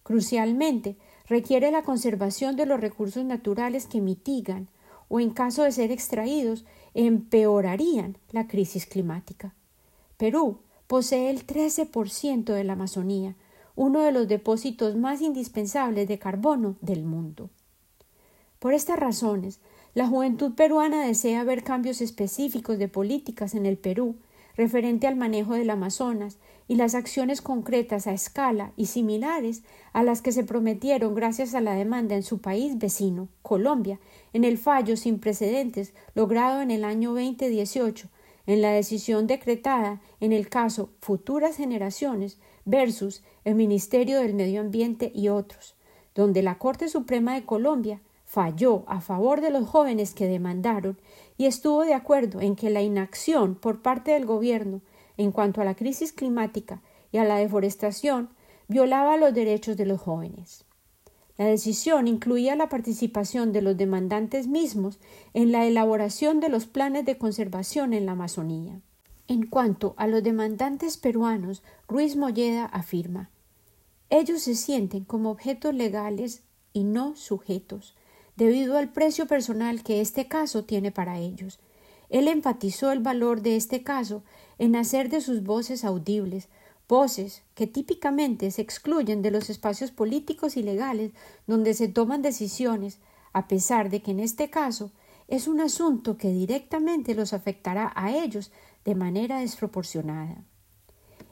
Crucialmente, 0.07 0.97
requiere 1.27 1.73
la 1.73 1.83
conservación 1.83 2.55
de 2.55 2.65
los 2.65 2.81
recursos 2.81 3.25
naturales 3.25 3.87
que 3.87 4.01
mitigan 4.01 4.69
o, 5.09 5.19
en 5.19 5.31
caso 5.31 5.65
de 5.65 5.73
ser 5.73 5.91
extraídos, 5.91 6.65
empeorarían 6.95 8.17
la 8.31 8.47
crisis 8.47 8.87
climática. 8.87 9.53
Perú 10.17 10.61
posee 10.87 11.29
el 11.29 11.45
13% 11.45 12.45
de 12.45 12.63
la 12.63 12.75
Amazonía, 12.75 13.35
uno 13.75 13.99
de 14.03 14.13
los 14.13 14.29
depósitos 14.29 14.95
más 14.95 15.21
indispensables 15.21 16.07
de 16.07 16.21
carbono 16.21 16.77
del 16.81 17.03
mundo. 17.03 17.51
Por 18.61 18.75
estas 18.75 19.01
razones, 19.01 19.59
la 19.93 20.07
juventud 20.07 20.55
peruana 20.55 21.05
desea 21.05 21.43
ver 21.43 21.65
cambios 21.65 22.01
específicos 22.01 22.79
de 22.79 22.87
políticas 22.87 23.57
en 23.57 23.67
el 23.67 23.77
Perú 23.77 24.15
referente 24.57 25.09
al 25.09 25.17
manejo 25.17 25.55
del 25.55 25.69
Amazonas 25.69 26.39
y 26.69 26.77
las 26.77 26.95
acciones 26.95 27.43
concretas 27.43 28.07
a 28.07 28.13
escala 28.13 28.73
y 28.77 28.87
similares 28.87 29.63
a 29.93 30.03
las 30.03 30.23
que 30.23 30.33
se 30.33 30.45
prometieron 30.45 31.15
gracias 31.15 31.55
a 31.55 31.61
la 31.61 31.75
demanda 31.75 32.15
en 32.15 32.23
su 32.23 32.39
país 32.39 32.79
vecino, 32.79 33.29
Colombia, 33.43 34.01
en 34.33 34.45
el 34.45 34.59
fallo 34.59 34.97
sin 34.97 35.19
precedentes 35.19 35.95
logrado 36.15 36.61
en 36.61 36.71
el 36.71 36.85
año 36.85 37.11
2018 37.13 38.09
en 38.47 38.63
la 38.63 38.71
decisión 38.71 39.27
decretada 39.27 40.01
en 40.21 40.33
el 40.33 40.49
caso 40.49 40.91
Futuras 41.01 41.57
Generaciones 41.57 42.39
versus 42.65 43.23
el 43.45 43.55
Ministerio 43.55 44.21
del 44.21 44.35
Medio 44.35 44.61
Ambiente 44.61 45.11
y 45.15 45.29
otros, 45.29 45.75
donde 46.15 46.43
la 46.43 46.59
Corte 46.59 46.89
Suprema 46.89 47.35
de 47.35 47.45
Colombia 47.45 48.01
falló 48.25 48.85
a 48.87 49.01
favor 49.01 49.41
de 49.41 49.51
los 49.51 49.69
jóvenes 49.69 50.15
que 50.15 50.27
demandaron 50.27 50.99
y 51.37 51.47
estuvo 51.47 51.85
de 51.85 51.95
acuerdo 51.95 52.41
en 52.41 52.57
que 52.57 52.71
la 52.71 52.83
inacción 52.83 53.55
por 53.55 53.83
parte 53.83 54.13
del 54.13 54.27
gobierno 54.27 54.81
en 55.17 55.33
cuanto 55.33 55.61
a 55.61 55.65
la 55.65 55.75
crisis 55.75 56.13
climática 56.13 56.83
y 57.13 57.19
a 57.19 57.25
la 57.25 57.37
deforestación 57.37 58.31
violaba 58.69 59.17
los 59.17 59.33
derechos 59.33 59.77
de 59.77 59.87
los 59.87 60.01
jóvenes. 60.01 60.65
La 61.39 61.45
decisión 61.45 62.09
incluía 62.09 62.57
la 62.57 62.69
participación 62.69 63.53
de 63.53 63.61
los 63.61 63.77
demandantes 63.77 64.47
mismos 64.47 64.99
en 65.35 65.53
la 65.53 65.67
elaboración 65.67 66.41
de 66.41 66.49
los 66.49 66.67
planes 66.67 67.05
de 67.05 67.19
conservación 67.19 67.93
en 67.93 68.07
la 68.07 68.13
Amazonía. 68.13 68.81
En 69.29 69.47
cuanto 69.47 69.95
a 69.99 70.07
los 70.07 70.23
demandantes 70.23 70.97
peruanos, 70.97 71.63
Ruiz 71.89 72.17
Molleda 72.17 72.65
afirma 72.67 73.31
Ellos 74.09 74.43
se 74.43 74.55
sienten 74.55 75.05
como 75.05 75.31
objetos 75.31 75.75
legales 75.75 76.43
y 76.73 76.85
no 76.85 77.17
sujetos, 77.17 77.97
debido 78.37 78.79
al 78.79 78.93
precio 78.93 79.27
personal 79.27 79.83
que 79.83 80.01
este 80.01 80.29
caso 80.29 80.65
tiene 80.65 80.91
para 80.91 81.19
ellos. 81.19 81.59
Él 82.09 82.29
enfatizó 82.29 82.93
el 82.93 83.01
valor 83.01 83.43
de 83.43 83.57
este 83.57 83.83
caso 83.83 84.23
en 84.59 84.77
hacer 84.77 85.09
de 85.09 85.21
sus 85.21 85.43
voces 85.43 85.85
audibles, 85.85 86.49
voces 86.89 87.43
que 87.55 87.67
típicamente 87.67 88.51
se 88.51 88.63
excluyen 88.63 89.23
de 89.23 89.31
los 89.31 89.51
espacios 89.51 89.91
políticos 89.91 90.57
y 90.57 90.63
legales 90.63 91.13
donde 91.47 91.75
se 91.75 91.89
toman 91.89 92.23
decisiones, 92.23 92.99
a 93.33 93.49
pesar 93.49 93.91
de 93.91 94.03
que 94.03 94.13
en 94.13 94.21
este 94.21 94.51
caso 94.51 94.93
es 95.29 95.49
un 95.49 95.61
asunto 95.61 96.17
que 96.17 96.31
directamente 96.31 97.15
los 97.15 97.33
afectará 97.33 97.93
a 97.97 98.15
ellos 98.15 98.53
de 98.85 98.95
manera 98.95 99.41
desproporcionada. 99.41 100.45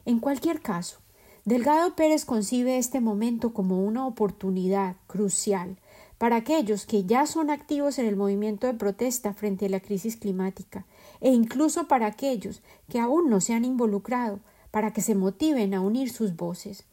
En 0.03 0.19
cualquier 0.19 0.61
caso, 0.61 0.99
Delgado 1.45 1.95
Pérez 1.95 2.25
concibe 2.25 2.77
este 2.77 2.99
momento 2.99 3.53
como 3.53 3.83
una 3.83 4.05
oportunidad 4.05 4.97
crucial 5.07 5.77
para 6.17 6.37
aquellos 6.37 6.85
que 6.85 7.05
ya 7.05 7.25
son 7.27 7.49
activos 7.49 7.99
en 7.99 8.05
el 8.07 8.15
movimiento 8.15 8.67
de 8.67 8.73
protesta 8.73 9.33
frente 9.33 9.67
a 9.67 9.69
la 9.69 9.79
crisis 9.79 10.17
climática, 10.17 10.85
e 11.21 11.31
incluso 11.31 11.87
para 11.87 12.07
aquellos 12.07 12.61
que 12.89 12.99
aún 12.99 13.29
no 13.29 13.41
se 13.41 13.53
han 13.53 13.65
involucrado, 13.65 14.39
para 14.71 14.91
que 14.91 15.01
se 15.01 15.15
motiven 15.15 15.73
a 15.73 15.81
unir 15.81 16.11
sus 16.11 16.35
voces. 16.35 16.83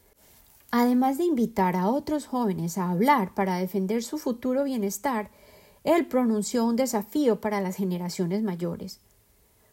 Además 0.71 1.17
de 1.17 1.25
invitar 1.25 1.75
a 1.75 1.87
otros 1.87 2.25
jóvenes 2.25 2.77
a 2.77 2.89
hablar 2.89 3.33
para 3.33 3.57
defender 3.57 4.03
su 4.03 4.17
futuro 4.17 4.63
bienestar, 4.63 5.29
él 5.83 6.05
pronunció 6.07 6.65
un 6.65 6.75
desafío 6.75 7.41
para 7.41 7.61
las 7.61 7.75
generaciones 7.75 8.41
mayores. 8.41 8.99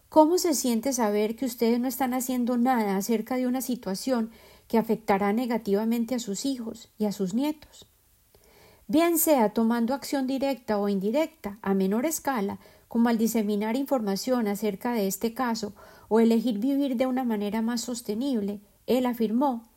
¿Cómo 0.09 0.39
se 0.39 0.55
siente 0.55 0.93
saber 0.93 1.37
que 1.37 1.47
ustedes 1.47 1.79
no 1.79 1.89
están 1.89 2.15
haciendo 2.15 2.57
nada 2.57 2.97
acerca 2.97 3.37
de 3.37 3.47
una 3.47 3.61
situación 3.61 4.31
que 4.67 4.77
afectará 4.77 5.33
negativamente 5.33 6.17
a 6.17 6.19
sus 6.19 6.45
hijos 6.45 6.91
y 6.99 7.07
a 7.07 7.13
sus 7.13 7.33
nietos? 7.33 7.87
bien 8.91 9.19
sea 9.19 9.51
tomando 9.51 9.95
acción 9.95 10.27
directa 10.27 10.77
o 10.77 10.89
indirecta 10.89 11.59
a 11.63 11.75
menor 11.75 12.07
escala, 12.07 12.59
como 12.91 13.09
al 13.09 13.19
diseminar 13.19 13.77
información 13.77 14.49
acerca 14.49 14.93
de 14.93 15.07
este 15.07 15.33
caso 15.33 15.73
o 16.09 16.19
elegir 16.19 16.59
vivir 16.59 16.97
de 16.97 17.07
una 17.07 17.23
manera 17.23 17.63
más 17.63 17.83
sostenible, 17.83 18.59
él 18.89 19.07
afirmó 19.07 19.71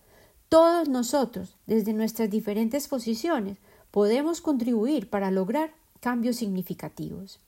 todos 0.49 0.89
nosotros, 0.89 1.55
desde 1.68 1.93
nuestras 1.93 2.32
diferentes 2.32 2.88
posiciones, 2.88 3.59
podemos 3.91 4.41
contribuir 4.41 5.11
para 5.11 5.30
lograr 5.30 5.76
cambios 5.99 6.38
significativos. 6.38 7.39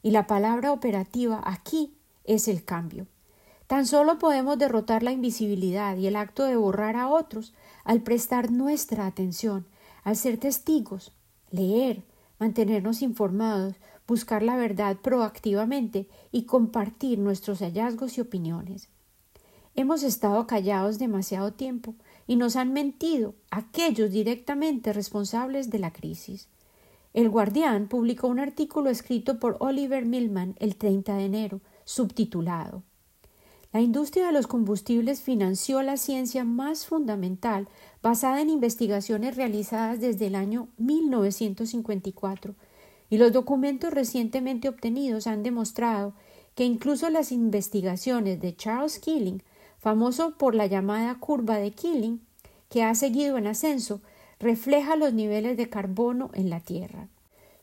Y 0.00 0.12
la 0.12 0.28
palabra 0.28 0.70
operativa 0.70 1.42
aquí 1.44 1.96
es 2.22 2.46
el 2.46 2.64
cambio. 2.64 3.08
Tan 3.66 3.84
solo 3.84 4.20
podemos 4.20 4.58
derrotar 4.58 5.02
la 5.02 5.10
invisibilidad 5.10 5.96
y 5.96 6.06
el 6.06 6.14
acto 6.14 6.44
de 6.44 6.54
borrar 6.54 6.94
a 6.94 7.08
otros 7.08 7.52
al 7.82 8.02
prestar 8.02 8.52
nuestra 8.52 9.06
atención 9.06 9.66
al 10.04 10.14
ser 10.14 10.38
testigos, 10.38 11.10
leer, 11.50 12.04
mantenernos 12.38 13.02
informados, 13.02 13.74
buscar 14.12 14.42
la 14.42 14.58
verdad 14.58 14.98
proactivamente 15.00 16.06
y 16.32 16.42
compartir 16.44 17.18
nuestros 17.18 17.60
hallazgos 17.60 18.18
y 18.18 18.20
opiniones. 18.20 18.90
Hemos 19.74 20.02
estado 20.02 20.46
callados 20.46 20.98
demasiado 20.98 21.54
tiempo 21.54 21.94
y 22.26 22.36
nos 22.36 22.56
han 22.56 22.74
mentido 22.74 23.34
aquellos 23.50 24.10
directamente 24.10 24.92
responsables 24.92 25.70
de 25.70 25.78
la 25.78 25.94
crisis. 25.94 26.48
El 27.14 27.30
Guardián 27.30 27.88
publicó 27.88 28.28
un 28.28 28.38
artículo 28.38 28.90
escrito 28.90 29.38
por 29.38 29.56
Oliver 29.60 30.04
Millman 30.04 30.56
el 30.58 30.76
30 30.76 31.16
de 31.16 31.24
enero, 31.24 31.60
subtitulado 31.86 32.82
la 33.72 33.80
industria 33.80 34.26
de 34.26 34.32
los 34.32 34.46
combustibles 34.46 35.22
financió 35.22 35.80
la 35.80 35.96
ciencia 35.96 36.44
más 36.44 36.84
fundamental 36.84 37.68
basada 38.02 38.42
en 38.42 38.50
investigaciones 38.50 39.34
realizadas 39.36 39.98
desde 39.98 40.26
el 40.26 40.34
año 40.34 40.68
1954 40.76 42.54
y 43.12 43.18
los 43.18 43.30
documentos 43.30 43.92
recientemente 43.92 44.70
obtenidos 44.70 45.26
han 45.26 45.42
demostrado 45.42 46.14
que 46.54 46.64
incluso 46.64 47.10
las 47.10 47.30
investigaciones 47.30 48.40
de 48.40 48.56
Charles 48.56 48.98
Keeling, 48.98 49.42
famoso 49.78 50.38
por 50.38 50.54
la 50.54 50.64
llamada 50.64 51.16
curva 51.16 51.58
de 51.58 51.72
Keeling, 51.72 52.22
que 52.70 52.82
ha 52.82 52.94
seguido 52.94 53.36
en 53.36 53.48
ascenso, 53.48 54.00
refleja 54.40 54.96
los 54.96 55.12
niveles 55.12 55.58
de 55.58 55.68
carbono 55.68 56.30
en 56.32 56.48
la 56.48 56.60
Tierra. 56.60 57.08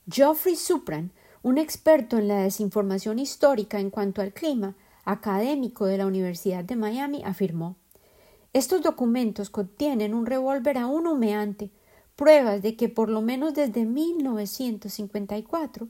Geoffrey 0.08 0.56
Supran, 0.56 1.10
un 1.42 1.58
experto 1.58 2.20
en 2.20 2.28
la 2.28 2.44
desinformación 2.44 3.18
histórica 3.18 3.80
en 3.80 3.90
cuanto 3.90 4.22
al 4.22 4.34
clima, 4.34 4.76
académico 5.04 5.88
de 5.88 5.98
la 5.98 6.06
Universidad 6.06 6.64
de 6.64 6.76
Miami, 6.76 7.24
afirmó 7.26 7.76
Estos 8.54 8.84
documentos 8.84 9.50
contienen 9.50 10.14
un 10.14 10.28
revólver 10.28 10.78
aún 10.78 11.08
humeante, 11.08 11.72
pruebas 12.20 12.62
de 12.62 12.76
que 12.76 12.90
por 12.90 13.08
lo 13.08 13.22
menos 13.22 13.54
desde 13.54 13.86
1954 13.86 15.88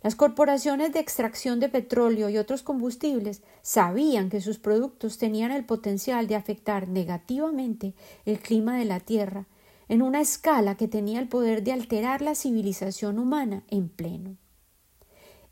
las 0.00 0.14
corporaciones 0.14 0.92
de 0.92 1.00
extracción 1.00 1.58
de 1.58 1.68
petróleo 1.68 2.28
y 2.28 2.38
otros 2.38 2.62
combustibles 2.62 3.42
sabían 3.62 4.30
que 4.30 4.40
sus 4.40 4.60
productos 4.60 5.18
tenían 5.18 5.50
el 5.50 5.64
potencial 5.64 6.28
de 6.28 6.36
afectar 6.36 6.86
negativamente 6.86 7.94
el 8.24 8.38
clima 8.38 8.78
de 8.78 8.84
la 8.84 9.00
Tierra 9.00 9.46
en 9.88 10.02
una 10.02 10.20
escala 10.20 10.76
que 10.76 10.86
tenía 10.86 11.18
el 11.18 11.26
poder 11.26 11.64
de 11.64 11.72
alterar 11.72 12.22
la 12.22 12.36
civilización 12.36 13.18
humana 13.18 13.64
en 13.68 13.88
pleno. 13.88 14.36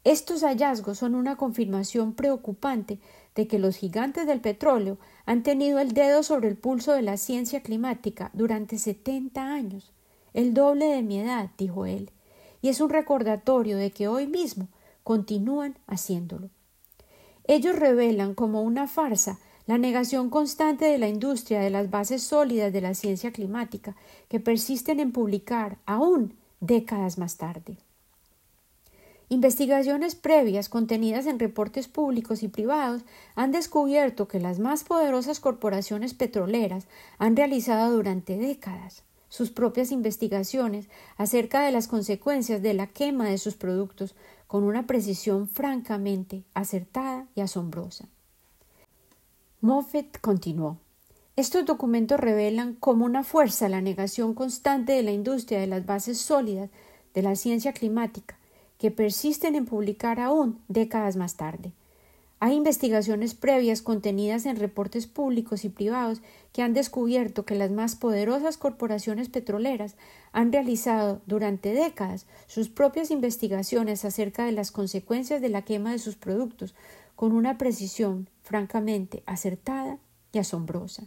Estos 0.05 0.45
hallazgos 0.45 0.99
son 0.99 1.17
una 1.17 1.35
confirmación 1.35 2.15
preocupante 2.15 3.01
de 3.35 3.49
que 3.49 3.59
los 3.59 3.77
gigantes 3.77 4.29
del 4.29 4.41
petróleo 4.41 4.97
han 5.27 5.43
tenido 5.43 5.81
el 5.81 5.91
dedo 5.91 6.23
sobre 6.23 6.47
el 6.47 6.57
pulso 6.57 6.93
de 6.93 7.03
la 7.03 7.17
ciencia 7.17 7.65
climática 7.65 8.31
durante 8.33 8.79
setenta 8.79 9.53
años, 9.53 9.93
el 10.35 10.55
doble 10.55 10.87
de 10.87 11.03
mi 11.03 11.21
edad, 11.21 11.51
dijo 11.59 11.87
él, 11.87 12.11
y 12.63 12.69
es 12.69 12.81
un 12.81 12.91
recordatorio 12.91 13.77
de 13.77 13.91
que 13.91 14.09
hoy 14.09 14.27
mismo 14.27 14.69
continúan 15.03 15.79
haciéndolo. 15.87 16.51
Ellos 17.45 17.77
revelan 17.77 18.35
como 18.35 18.63
una 18.63 18.87
farsa 18.87 19.39
la 19.67 19.79
negación 19.79 20.31
constante 20.31 20.85
de 20.85 20.99
la 20.99 21.09
industria 21.09 21.61
de 21.61 21.71
las 21.71 21.91
bases 21.91 22.23
sólidas 22.23 22.73
de 22.73 22.81
la 22.81 22.95
ciencia 22.95 23.33
climática 23.33 23.95
que 24.29 24.41
persisten 24.41 25.01
en 25.01 25.13
publicar 25.13 25.79
aún 25.87 26.35
décadas 26.61 27.19
más 27.19 27.37
tarde. 27.37 27.77
Investigaciones 29.29 30.17
previas 30.17 30.69
contenidas 30.69 31.27
en 31.27 31.39
reportes 31.39 31.87
públicos 31.87 32.43
y 32.43 32.49
privados 32.49 33.03
han 33.37 33.53
descubierto 33.53 34.27
que 34.27 34.41
las 34.41 34.59
más 34.59 34.83
poderosas 34.83 35.39
corporaciones 35.39 36.15
petroleras 36.15 36.89
han 37.19 37.37
realizado 37.37 37.95
durante 37.95 38.37
décadas 38.37 39.05
sus 39.31 39.51
propias 39.51 39.93
investigaciones 39.93 40.91
acerca 41.17 41.63
de 41.63 41.71
las 41.71 41.89
consecuencias 41.89 42.61
de 42.61 42.75
la 42.75 42.89
quema 42.89 43.31
de 43.31 43.39
sus 43.39 43.55
productos 43.55 44.15
con 44.47 44.65
una 44.65 44.87
precisión 44.87 45.49
francamente 45.49 46.45
acertada 46.53 47.27
y 47.35 47.41
asombrosa. 47.41 48.09
Moffett 49.63 50.21
continuó. 50.21 50.77
Estos 51.37 51.65
documentos 51.65 52.21
revelan 52.21 52.75
como 52.75 53.07
una 53.07 53.25
fuerza 53.25 53.69
la 53.69 53.81
negación 53.81 54.35
constante 54.35 54.93
de 54.93 55.03
la 55.03 55.13
industria 55.13 55.61
de 55.61 55.69
las 55.69 55.87
bases 55.87 56.19
sólidas 56.19 56.69
de 57.15 57.23
la 57.23 57.37
ciencia 57.37 57.73
climática 57.73 58.39
que 58.79 58.91
persisten 58.91 59.55
en 59.55 59.67
publicar 59.67 60.19
aún 60.19 60.61
décadas 60.69 61.17
más 61.17 61.37
tarde. 61.37 61.73
Hay 62.43 62.55
investigaciones 62.55 63.35
previas 63.35 63.83
contenidas 63.83 64.47
en 64.47 64.57
reportes 64.57 65.07
públicos 65.07 65.67
y 65.67 65.69
privados 65.69 66.23
que 66.55 66.63
han 66.63 66.73
descubierto 66.73 67.45
que 67.45 67.55
las 67.55 67.71
más 67.71 67.97
poderosas 67.97 68.57
corporaciones 68.57 69.29
petroleras 69.29 69.95
han 70.33 70.51
realizado 70.51 71.21
durante 71.27 71.75
décadas 71.75 72.27
sus 72.47 72.71
propias 72.71 73.11
investigaciones 73.11 74.07
acerca 74.07 74.47
de 74.47 74.53
las 74.53 74.71
consecuencias 74.71 75.43
de 75.43 75.51
la 75.51 75.63
quema 75.63 75.93
de 75.93 75.99
sus 75.99 76.17
productos 76.17 76.75
con 77.15 77.33
una 77.33 77.59
precisión 77.59 78.31
francamente 78.43 79.23
acertada 79.27 79.99
y 80.33 80.39
asombrosa. 80.39 81.05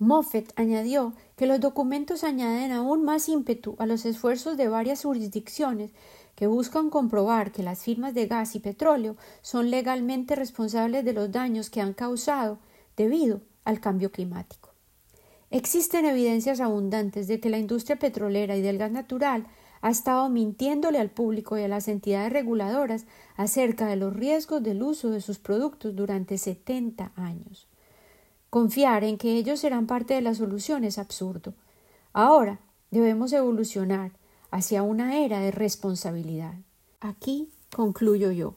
Moffett 0.00 0.52
añadió 0.56 1.12
que 1.36 1.46
los 1.46 1.60
documentos 1.60 2.24
añaden 2.24 2.72
aún 2.72 3.04
más 3.04 3.28
ímpetu 3.28 3.76
a 3.78 3.86
los 3.86 4.04
esfuerzos 4.04 4.56
de 4.56 4.66
varias 4.66 5.02
jurisdicciones 5.02 5.92
que 6.38 6.46
buscan 6.46 6.88
comprobar 6.88 7.50
que 7.50 7.64
las 7.64 7.82
firmas 7.82 8.14
de 8.14 8.28
gas 8.28 8.54
y 8.54 8.60
petróleo 8.60 9.16
son 9.42 9.72
legalmente 9.72 10.36
responsables 10.36 11.04
de 11.04 11.12
los 11.12 11.32
daños 11.32 11.68
que 11.68 11.80
han 11.80 11.94
causado 11.94 12.60
debido 12.96 13.40
al 13.64 13.80
cambio 13.80 14.12
climático. 14.12 14.70
Existen 15.50 16.04
evidencias 16.04 16.60
abundantes 16.60 17.26
de 17.26 17.40
que 17.40 17.50
la 17.50 17.58
industria 17.58 17.98
petrolera 17.98 18.56
y 18.56 18.62
del 18.62 18.78
gas 18.78 18.92
natural 18.92 19.48
ha 19.80 19.90
estado 19.90 20.28
mintiéndole 20.28 21.00
al 21.00 21.10
público 21.10 21.58
y 21.58 21.62
a 21.62 21.68
las 21.68 21.88
entidades 21.88 22.32
reguladoras 22.32 23.06
acerca 23.34 23.88
de 23.88 23.96
los 23.96 24.14
riesgos 24.14 24.62
del 24.62 24.84
uso 24.84 25.10
de 25.10 25.20
sus 25.20 25.40
productos 25.40 25.96
durante 25.96 26.38
70 26.38 27.10
años. 27.16 27.66
Confiar 28.48 29.02
en 29.02 29.18
que 29.18 29.32
ellos 29.32 29.58
serán 29.58 29.88
parte 29.88 30.14
de 30.14 30.20
la 30.20 30.36
solución 30.36 30.84
es 30.84 30.98
absurdo. 30.98 31.54
Ahora 32.12 32.60
debemos 32.92 33.32
evolucionar 33.32 34.12
hacia 34.50 34.82
una 34.82 35.18
era 35.18 35.40
de 35.40 35.50
responsabilidad. 35.50 36.54
Aquí 37.00 37.48
concluyo 37.74 38.30
yo. 38.30 38.54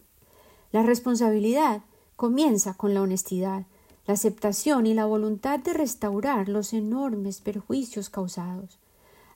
La 0.72 0.84
responsabilidad 0.84 1.82
comienza 2.16 2.76
con 2.76 2.94
la 2.94 3.02
honestidad, 3.02 3.66
la 4.08 4.14
aceptación 4.14 4.88
y 4.88 4.94
la 4.94 5.06
voluntad 5.06 5.60
de 5.60 5.74
restaurar 5.74 6.50
los 6.50 6.74
enormes 6.74 7.42
perjuicios 7.42 8.10
causados. 8.10 8.80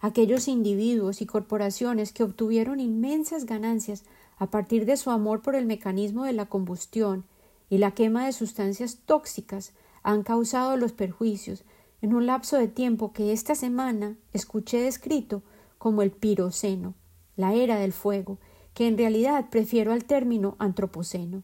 Aquellos 0.02 0.48
individuos 0.48 1.22
y 1.22 1.26
corporaciones 1.26 2.14
que 2.14 2.24
obtuvieron 2.24 2.80
inmensas 2.80 3.46
ganancias 3.46 4.04
a 4.38 4.48
partir 4.48 4.86
de 4.86 4.98
su 4.98 5.12
amor 5.12 5.42
por 5.42 5.56
el 5.56 5.66
mecanismo 5.66 6.24
de 6.24 6.34
la 6.34 6.46
combustión 6.46 7.26
y 7.70 7.78
la 7.78 7.92
quema 7.92 8.26
de 8.26 8.34
sustancias 8.34 9.00
tóxicas 9.06 9.74
han 10.04 10.24
causado 10.24 10.78
los 10.78 10.92
perjuicios 10.92 11.64
en 12.02 12.14
un 12.14 12.28
lapso 12.28 12.58
de 12.58 12.68
tiempo 12.68 13.14
que 13.14 13.32
esta 13.34 13.56
semana 13.56 14.16
escuché 14.34 14.80
descrito 14.82 15.42
como 15.86 16.02
el 16.02 16.10
piroceno, 16.10 16.96
la 17.36 17.54
era 17.54 17.78
del 17.78 17.94
fuego, 17.94 18.40
que 18.74 18.88
en 18.88 18.98
realidad 18.98 19.52
prefiero 19.52 19.94
al 19.94 20.04
término 20.04 20.56
antropoceno. 20.58 21.44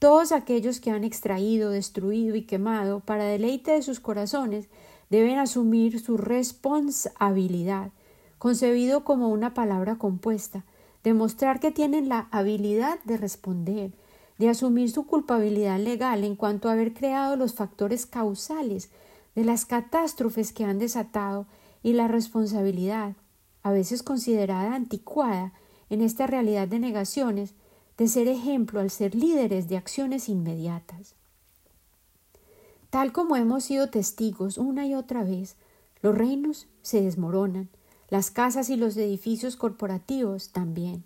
Todos 0.00 0.32
aquellos 0.32 0.80
que 0.80 0.90
han 0.90 1.04
extraído, 1.04 1.70
destruido 1.70 2.34
y 2.34 2.42
quemado 2.42 2.98
para 2.98 3.22
deleite 3.22 3.70
de 3.70 3.82
sus 3.82 4.00
corazones 4.00 4.68
deben 5.10 5.38
asumir 5.38 6.00
su 6.00 6.16
responsabilidad, 6.16 7.92
concebido 8.38 9.04
como 9.04 9.28
una 9.28 9.54
palabra 9.54 9.96
compuesta, 9.96 10.64
demostrar 11.04 11.60
que 11.60 11.70
tienen 11.70 12.08
la 12.08 12.26
habilidad 12.32 12.98
de 13.04 13.16
responder, 13.16 13.92
de 14.38 14.48
asumir 14.48 14.90
su 14.90 15.06
culpabilidad 15.06 15.78
legal 15.78 16.24
en 16.24 16.34
cuanto 16.34 16.68
a 16.68 16.72
haber 16.72 16.94
creado 16.94 17.36
los 17.36 17.54
factores 17.54 18.06
causales 18.06 18.90
de 19.36 19.44
las 19.44 19.66
catástrofes 19.66 20.52
que 20.52 20.64
han 20.64 20.80
desatado 20.80 21.46
y 21.84 21.92
la 21.92 22.08
responsabilidad 22.08 23.14
a 23.62 23.72
veces 23.72 24.02
considerada 24.02 24.74
anticuada 24.74 25.52
en 25.90 26.00
esta 26.00 26.26
realidad 26.26 26.68
de 26.68 26.78
negaciones, 26.78 27.54
de 27.98 28.08
ser 28.08 28.28
ejemplo 28.28 28.80
al 28.80 28.90
ser 28.90 29.14
líderes 29.14 29.68
de 29.68 29.76
acciones 29.76 30.28
inmediatas. 30.28 31.14
Tal 32.90 33.12
como 33.12 33.36
hemos 33.36 33.64
sido 33.64 33.88
testigos 33.88 34.58
una 34.58 34.86
y 34.86 34.94
otra 34.94 35.22
vez, 35.24 35.56
los 36.02 36.16
reinos 36.16 36.66
se 36.82 37.00
desmoronan, 37.00 37.68
las 38.10 38.30
casas 38.30 38.68
y 38.68 38.76
los 38.76 38.96
edificios 38.96 39.56
corporativos 39.56 40.50
también. 40.50 41.04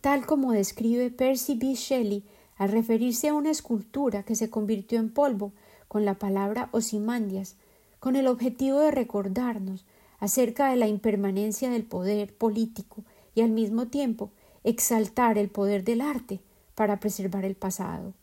Tal 0.00 0.26
como 0.26 0.52
describe 0.52 1.10
Percy 1.10 1.54
B. 1.54 1.74
Shelley 1.74 2.24
al 2.56 2.70
referirse 2.70 3.28
a 3.28 3.34
una 3.34 3.50
escultura 3.50 4.22
que 4.22 4.34
se 4.34 4.50
convirtió 4.50 4.98
en 4.98 5.10
polvo 5.10 5.52
con 5.88 6.04
la 6.04 6.18
palabra 6.18 6.68
Osimandias, 6.72 7.56
con 8.00 8.16
el 8.16 8.26
objetivo 8.26 8.80
de 8.80 8.90
recordarnos 8.90 9.84
acerca 10.24 10.70
de 10.70 10.76
la 10.76 10.88
impermanencia 10.88 11.68
del 11.68 11.84
poder 11.84 12.34
político 12.34 13.04
y 13.34 13.42
al 13.42 13.50
mismo 13.50 13.88
tiempo 13.88 14.30
exaltar 14.62 15.36
el 15.36 15.50
poder 15.50 15.84
del 15.84 16.00
arte 16.00 16.40
para 16.74 16.98
preservar 16.98 17.44
el 17.44 17.56
pasado. 17.56 18.14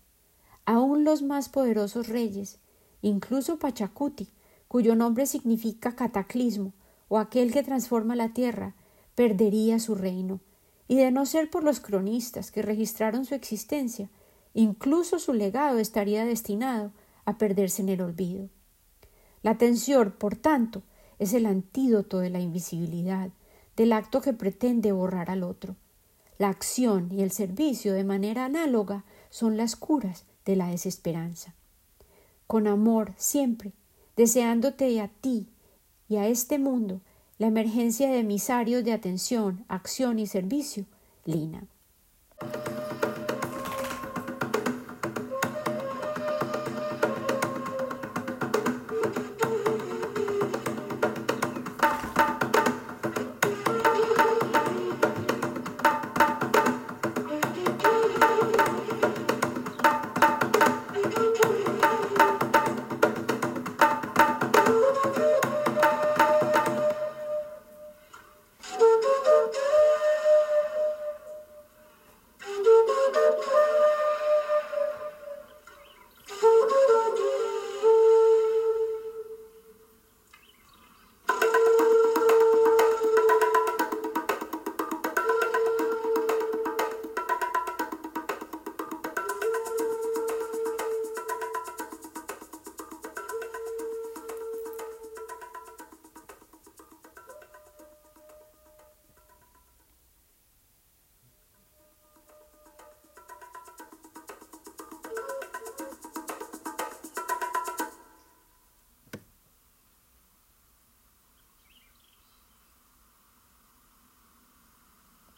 Aún 0.66 1.04
los 1.04 1.22
más 1.22 1.48
poderosos 1.48 2.08
reyes, 2.08 2.58
incluso 3.04 3.60
Pachacuti, 3.60 4.30
cuyo 4.68 4.96
nombre 4.96 5.28
significa 5.28 5.96
cataclismo 5.96 6.74
o 7.08 7.20
aquel 7.20 7.54
que 7.54 7.62
transforma 7.62 8.16
la 8.16 8.30
tierra, 8.30 8.74
perdería 9.14 9.78
su 9.78 9.94
reino, 9.94 10.40
y 10.88 10.96
de 10.96 11.12
no 11.12 11.28
ser 11.28 11.52
por 11.52 11.64
los 11.64 11.80
cronistas 11.80 12.50
que 12.50 12.64
registraron 12.64 13.26
su 13.26 13.36
existencia, 13.36 14.10
incluso 14.56 15.20
su 15.20 15.34
legado 15.34 15.78
estaría 15.78 16.26
destinado 16.26 16.94
a 17.26 17.38
perderse 17.38 17.84
en 17.84 17.90
el 17.90 18.02
olvido. 18.02 18.50
La 19.44 19.60
tensión, 19.60 20.16
por 20.18 20.36
tanto, 20.36 20.82
es 21.22 21.36
el 21.36 21.46
antídoto 21.46 22.18
de 22.18 22.32
la 22.32 22.40
invisibilidad, 22.40 23.30
del 23.78 23.94
acto 23.94 24.22
que 24.22 24.34
pretende 24.34 24.92
borrar 24.92 25.30
al 25.30 25.44
otro. 25.44 25.76
La 26.40 26.50
acción 26.50 27.12
y 27.12 27.22
el 27.22 27.30
servicio 27.30 27.94
de 27.94 28.04
manera 28.04 28.46
análoga 28.46 29.06
son 29.30 29.56
las 29.56 29.76
curas 29.76 30.26
de 30.46 30.56
la 30.56 30.70
desesperanza. 30.70 31.54
Con 32.48 32.66
amor 32.66 33.14
siempre, 33.18 33.72
deseándote 34.18 35.00
a 35.00 35.10
ti 35.10 35.48
y 36.10 36.16
a 36.16 36.28
este 36.28 36.58
mundo 36.58 37.02
la 37.38 37.46
emergencia 37.46 38.10
de 38.10 38.22
emisarios 38.22 38.84
de 38.84 38.94
atención, 38.94 39.64
acción 39.68 40.18
y 40.18 40.26
servicio, 40.26 40.86
Lina. 41.26 41.68